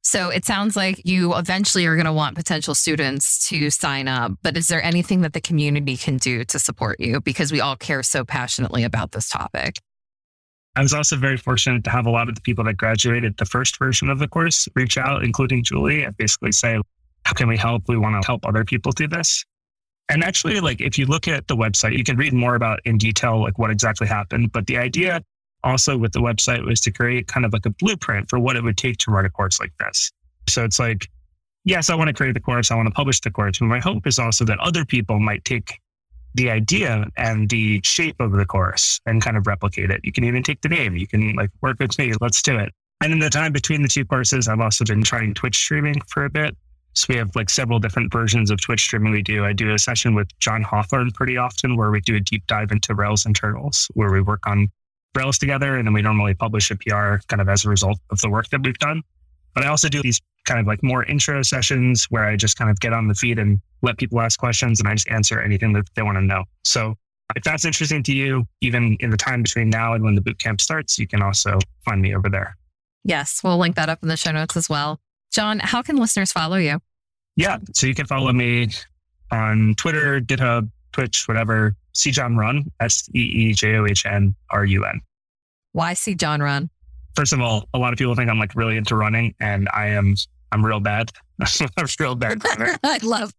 So 0.04 0.30
it 0.30 0.44
sounds 0.44 0.76
like 0.76 1.02
you 1.06 1.34
eventually 1.36 1.86
are 1.86 1.96
going 1.96 2.06
to 2.06 2.14
want 2.14 2.36
potential 2.36 2.76
students 2.76 3.48
to 3.48 3.70
sign 3.70 4.10
up. 4.10 4.34
But 4.44 4.58
is 4.58 4.68
there 4.68 4.84
anything 4.84 5.22
that 5.22 5.32
the 5.32 5.40
community 5.40 5.96
can 5.96 6.18
do 6.18 6.44
to 6.46 6.60
support 6.60 7.00
you? 7.00 7.22
Because 7.22 7.54
we 7.54 7.62
all 7.62 7.78
care 7.78 8.04
so 8.04 8.26
passionately 8.26 8.84
about 8.84 9.14
this 9.14 9.30
topic. 9.30 9.80
I 10.76 10.82
was 10.82 10.94
also 10.94 11.16
very 11.16 11.38
fortunate 11.38 11.84
to 11.86 11.90
have 11.90 12.06
a 12.06 12.10
lot 12.10 12.28
of 12.28 12.36
the 12.36 12.42
people 12.42 12.66
that 12.66 12.76
graduated 12.76 13.38
the 13.38 13.46
first 13.46 13.80
version 13.80 14.10
of 14.10 14.20
the 14.20 14.28
course 14.28 14.68
reach 14.76 14.98
out, 14.98 15.24
including 15.24 15.64
Julie, 15.64 16.04
and 16.04 16.18
basically 16.18 16.52
say, 16.52 16.80
How 17.26 17.34
can 17.34 17.48
we 17.48 17.58
help? 17.58 17.84
We 17.88 17.98
want 17.98 18.22
to 18.22 18.26
help 18.26 18.46
other 18.46 18.66
people 18.66 18.92
do 18.92 19.08
this. 19.08 19.46
And 20.10 20.24
actually, 20.24 20.60
like 20.60 20.82
if 20.82 20.98
you 20.98 21.06
look 21.06 21.28
at 21.28 21.48
the 21.48 21.56
website, 21.56 21.98
you 21.98 22.04
can 22.04 22.18
read 22.18 22.34
more 22.34 22.56
about 22.56 22.82
in 22.86 22.98
detail 22.98 23.40
like 23.40 23.58
what 23.58 23.72
exactly 23.72 24.08
happened. 24.08 24.52
But 24.52 24.68
the 24.68 24.78
idea 24.78 25.24
also 25.64 25.98
with 25.98 26.12
the 26.12 26.20
website 26.20 26.66
was 26.66 26.82
to 26.82 26.92
create 26.92 27.28
kind 27.28 27.46
of 27.46 27.54
like 27.54 27.66
a 27.66 27.70
blueprint 27.70 28.30
for 28.30 28.40
what 28.40 28.56
it 28.56 28.64
would 28.64 28.78
take 28.78 28.98
to 28.98 29.12
run 29.12 29.26
a 29.26 29.30
course 29.30 29.60
like 29.60 29.74
this. 29.80 30.12
So 30.48 30.64
it's 30.64 30.80
like, 30.80 31.10
yes, 31.64 31.90
I 31.90 31.96
want 31.96 32.10
to 32.10 32.14
create 32.14 32.34
the 32.34 32.40
course, 32.40 32.72
I 32.72 32.76
want 32.76 32.88
to 32.88 32.94
publish 32.94 33.22
the 33.22 33.32
course. 33.32 33.60
But 33.60 33.68
my 33.68 33.80
hope 33.80 34.06
is 34.08 34.20
also 34.20 34.46
that 34.46 34.60
other 34.60 34.86
people 34.86 35.20
might 35.20 35.46
take 35.46 35.80
the 36.36 36.50
idea 36.50 37.06
and 37.16 37.50
the 37.50 37.80
shape 37.84 38.20
of 38.20 38.32
the 38.32 38.46
course 38.46 39.00
and 39.06 39.22
kind 39.22 39.38
of 39.38 39.48
replicate 39.48 39.92
it. 39.92 40.02
You 40.04 40.12
can 40.12 40.24
even 40.24 40.44
take 40.44 40.62
the 40.62 40.70
name. 40.70 40.96
You 40.96 41.08
can 41.08 41.34
like 41.36 41.52
work 41.62 41.80
with 41.80 41.98
me. 42.00 42.14
Let's 42.20 42.42
do 42.42 42.58
it. 42.58 42.74
And 43.02 43.12
in 43.14 43.20
the 43.20 43.30
time 43.30 43.52
between 43.52 43.82
the 43.82 43.88
two 43.88 44.06
courses, 44.06 44.48
I've 44.48 44.60
also 44.60 44.86
been 44.86 45.04
trying 45.04 45.34
Twitch 45.34 45.58
streaming 45.58 46.02
for 46.08 46.26
a 46.26 46.30
bit. 46.30 46.56
So 46.96 47.08
we 47.10 47.18
have 47.18 47.36
like 47.36 47.50
several 47.50 47.80
different 47.80 48.12
versions 48.12 48.52
of 48.52 48.62
Twitch 48.62 48.82
streaming 48.82 49.12
we 49.12 49.24
do. 49.24 49.46
I 49.46 49.54
do 49.54 49.74
a 49.74 49.80
session 49.80 50.14
with 50.14 50.28
John 50.40 50.62
Hawthorn 50.62 51.12
pretty 51.12 51.38
often 51.38 51.76
where 51.76 51.92
we 51.92 52.02
do 52.02 52.16
a 52.16 52.20
deep 52.20 52.46
dive 52.48 52.72
into 52.72 52.94
Rails 52.94 53.26
internals, 53.26 53.88
where 53.94 54.12
we 54.12 54.22
work 54.22 54.46
on 54.46 54.68
Rails 55.16 55.38
together. 55.38 55.78
And 55.78 55.88
then 55.88 55.94
we 55.94 56.02
normally 56.02 56.34
publish 56.34 56.72
a 56.72 56.76
PR 56.76 57.18
kind 57.28 57.42
of 57.42 57.50
as 57.50 57.66
a 57.66 57.70
result 57.70 58.00
of 58.10 58.20
the 58.22 58.30
work 58.30 58.50
that 58.50 58.62
we've 58.64 58.78
done. 58.80 59.02
But 59.54 59.64
I 59.64 59.68
also 59.68 59.88
do 59.88 60.02
these 60.02 60.20
kind 60.46 60.60
of 60.60 60.68
like 60.68 60.82
more 60.84 61.04
intro 61.06 61.42
sessions 61.42 62.08
where 62.10 62.26
I 62.26 62.36
just 62.36 62.58
kind 62.58 62.70
of 62.70 62.80
get 62.80 62.94
on 62.94 63.08
the 63.08 63.14
feed 63.14 63.40
and 63.40 63.60
let 63.82 63.98
people 63.98 64.20
ask 64.20 64.40
questions 64.40 64.80
and 64.80 64.90
I 64.90 64.96
just 64.96 65.10
answer 65.10 65.40
anything 65.40 65.74
that 65.74 65.86
they 65.96 66.02
want 66.02 66.18
to 66.18 66.22
know. 66.22 66.44
So 66.64 66.96
if 67.36 67.44
that's 67.44 67.66
interesting 67.66 68.04
to 68.04 68.14
you, 68.14 68.46
even 68.62 68.98
in 69.00 69.10
the 69.10 69.18
time 69.18 69.44
between 69.44 69.70
now 69.70 69.94
and 69.94 70.04
when 70.04 70.16
the 70.16 70.22
bootcamp 70.22 70.60
starts, 70.60 70.98
you 70.98 71.08
can 71.08 71.22
also 71.22 71.60
find 71.86 72.02
me 72.02 72.16
over 72.16 72.30
there. 72.30 72.58
Yes, 73.04 73.42
we'll 73.44 73.58
link 73.58 73.76
that 73.76 73.90
up 73.90 74.00
in 74.02 74.10
the 74.10 74.18
show 74.18 74.32
notes 74.32 74.58
as 74.58 74.70
well. 74.70 75.00
John, 75.32 75.60
how 75.60 75.82
can 75.82 75.98
listeners 75.98 76.32
follow 76.32 76.58
you? 76.58 76.80
Yeah, 77.36 77.58
so 77.74 77.88
you 77.88 77.96
can 77.96 78.06
follow 78.06 78.32
me 78.32 78.70
on 79.32 79.74
Twitter, 79.76 80.22
GitHub, 80.22 80.70
Twitch, 80.92 81.28
whatever. 81.28 81.76
See 81.94 82.12
John 82.12 82.36
Run, 82.36 82.72
S 82.80 83.10
E 83.14 83.20
E 83.20 83.54
J 83.54 83.76
O 83.76 83.86
H 83.86 84.06
N 84.06 84.36
R 84.50 84.66
U 84.66 84.86
N. 84.86 85.02
Why 85.74 85.94
see 85.94 86.16
John 86.16 86.42
Run? 86.42 86.70
First 87.16 87.34
of 87.34 87.42
all, 87.42 87.68
a 87.74 87.78
lot 87.78 87.94
of 87.94 88.00
people 88.00 88.16
think 88.16 88.30
I'm 88.30 88.40
like 88.40 88.56
really 88.56 88.78
into 88.78 88.96
running, 88.96 89.36
and 89.40 89.68
I 89.74 89.88
am. 89.88 90.16
I'm 90.52 90.66
real 90.66 90.80
bad. 90.80 91.12
I'm 91.78 91.88
real 92.00 92.16
bad 92.16 92.44
runner. 92.44 92.78
I 92.84 93.00
love. 93.02 93.34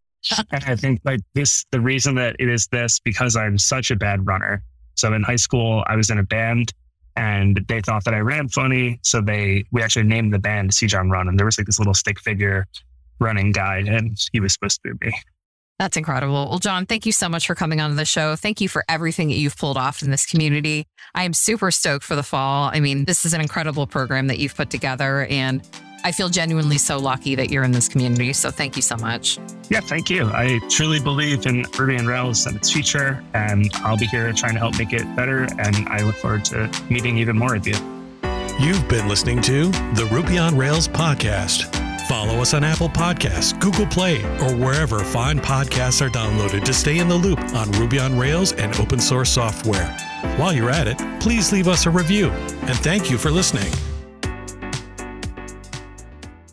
and 0.51 0.65
I 0.65 0.75
think 0.75 1.01
like 1.05 1.21
this, 1.35 1.65
the 1.71 1.81
reason 1.81 2.15
that 2.17 2.37
it 2.39 2.49
is 2.49 2.67
this 2.69 2.99
because 2.99 3.37
I'm 3.37 3.59
such 3.59 3.91
a 3.91 3.97
bad 3.97 4.27
runner. 4.27 4.63
So 4.95 5.13
in 5.13 5.23
high 5.23 5.37
school, 5.37 5.85
I 5.87 5.97
was 5.97 6.11
in 6.11 6.19
a 6.19 6.23
band 6.23 6.73
and 7.17 7.65
they 7.69 7.81
thought 7.81 8.05
that 8.05 8.15
I 8.15 8.19
ran 8.19 8.49
funny. 8.49 8.99
So 9.03 9.21
they, 9.21 9.65
we 9.71 9.83
actually 9.83 10.07
named 10.07 10.33
the 10.33 10.39
band 10.39 10.73
See 10.75 10.87
John 10.87 11.11
Run. 11.11 11.29
And 11.29 11.39
there 11.39 11.47
was 11.47 11.59
like 11.59 11.67
this 11.67 11.79
little 11.79 11.95
stick 11.95 12.19
figure 12.21 12.67
running 13.21 13.53
guide 13.53 13.87
and 13.87 14.19
he 14.33 14.41
was 14.41 14.53
supposed 14.55 14.81
to 14.85 14.95
be 14.95 15.09
me. 15.09 15.15
That's 15.79 15.97
incredible. 15.97 16.49
Well, 16.49 16.61
John, 16.61 16.87
thank 16.87 17.05
you 17.05 17.13
so 17.13 17.29
much 17.29 17.47
for 17.47 17.55
coming 17.55 17.81
on 17.81 17.97
the 17.97 18.05
show. 18.05 18.37
Thank 18.37 18.61
you 18.61 18.69
for 18.69 18.85
everything 18.89 19.29
that 19.29 19.35
you've 19.35 19.57
pulled 19.57 19.77
off 19.77 20.03
in 20.03 20.11
this 20.11 20.25
community. 20.25 20.87
I 21.15 21.25
am 21.25 21.33
super 21.33 21.71
stoked 21.71 22.05
for 22.05 22.15
the 22.15 22.23
fall. 22.23 22.71
I 22.73 22.81
mean, 22.81 23.05
this 23.07 23.25
is 23.25 23.33
an 23.33 23.41
incredible 23.41 23.87
program 23.87 24.29
that 24.29 24.39
you've 24.39 24.55
put 24.55 24.71
together 24.71 25.27
and 25.27 25.69
I 26.05 26.13
feel 26.13 26.29
genuinely 26.29 26.77
so 26.77 26.99
lucky 26.99 27.35
that 27.35 27.51
you're 27.51 27.65
in 27.65 27.73
this 27.73 27.89
community. 27.89 28.35
So 28.35 28.51
thank 28.51 28.77
you 28.77 28.83
so 28.83 28.95
much. 28.97 29.39
Yeah, 29.71 29.81
thank 29.81 30.11
you. 30.11 30.27
I 30.27 30.61
truly 30.69 31.01
believe 31.01 31.47
in 31.47 31.65
Ruby 31.79 31.97
on 31.97 32.07
Rails 32.07 32.45
and 32.45 32.57
its 32.57 32.71
future, 32.71 33.25
and 33.33 33.71
I'll 33.77 33.97
be 33.97 34.05
here 34.05 34.31
trying 34.35 34.53
to 34.53 34.59
help 34.59 34.79
make 34.79 34.93
it 34.93 35.05
better. 35.17 35.47
And 35.59 35.89
I 35.89 36.03
look 36.03 36.17
forward 36.17 36.45
to 36.47 36.71
meeting 36.91 37.17
even 37.17 37.39
more 37.39 37.57
of 37.57 37.67
you. 37.67 37.75
You've 38.61 38.87
been 38.87 39.09
listening 39.09 39.41
to 39.43 39.71
the 39.95 40.07
Ruby 40.13 40.37
on 40.37 40.59
Rails 40.59 40.89
podcast. 40.89 41.94
Follow 42.09 42.43
us 42.43 42.53
on 42.53 42.65
Apple 42.65 42.91
Podcasts, 42.91 43.59
Google 43.59 43.87
Play, 43.87 44.23
or 44.41 44.55
wherever 44.55 45.03
fine 45.03 45.39
podcasts 45.39 46.05
are 46.05 46.11
downloaded 46.11 46.63
to 46.65 46.75
stay 46.75 46.99
in 46.99 47.09
the 47.09 47.15
loop 47.15 47.41
on 47.55 47.71
Ruby 47.73 47.99
on 47.99 48.19
Rails 48.19 48.53
and 48.53 48.79
open 48.79 49.01
source 49.01 49.31
software. 49.31 49.91
While 50.37 50.53
you're 50.53 50.71
at 50.71 50.87
it, 50.87 50.99
please 51.21 51.51
leave 51.51 51.67
us 51.67 51.87
a 51.87 51.91
review. 51.91 52.29
And 52.29 52.77
thank 52.79 53.11
you 53.11 53.17
for 53.17 53.31
listening. 53.31 53.73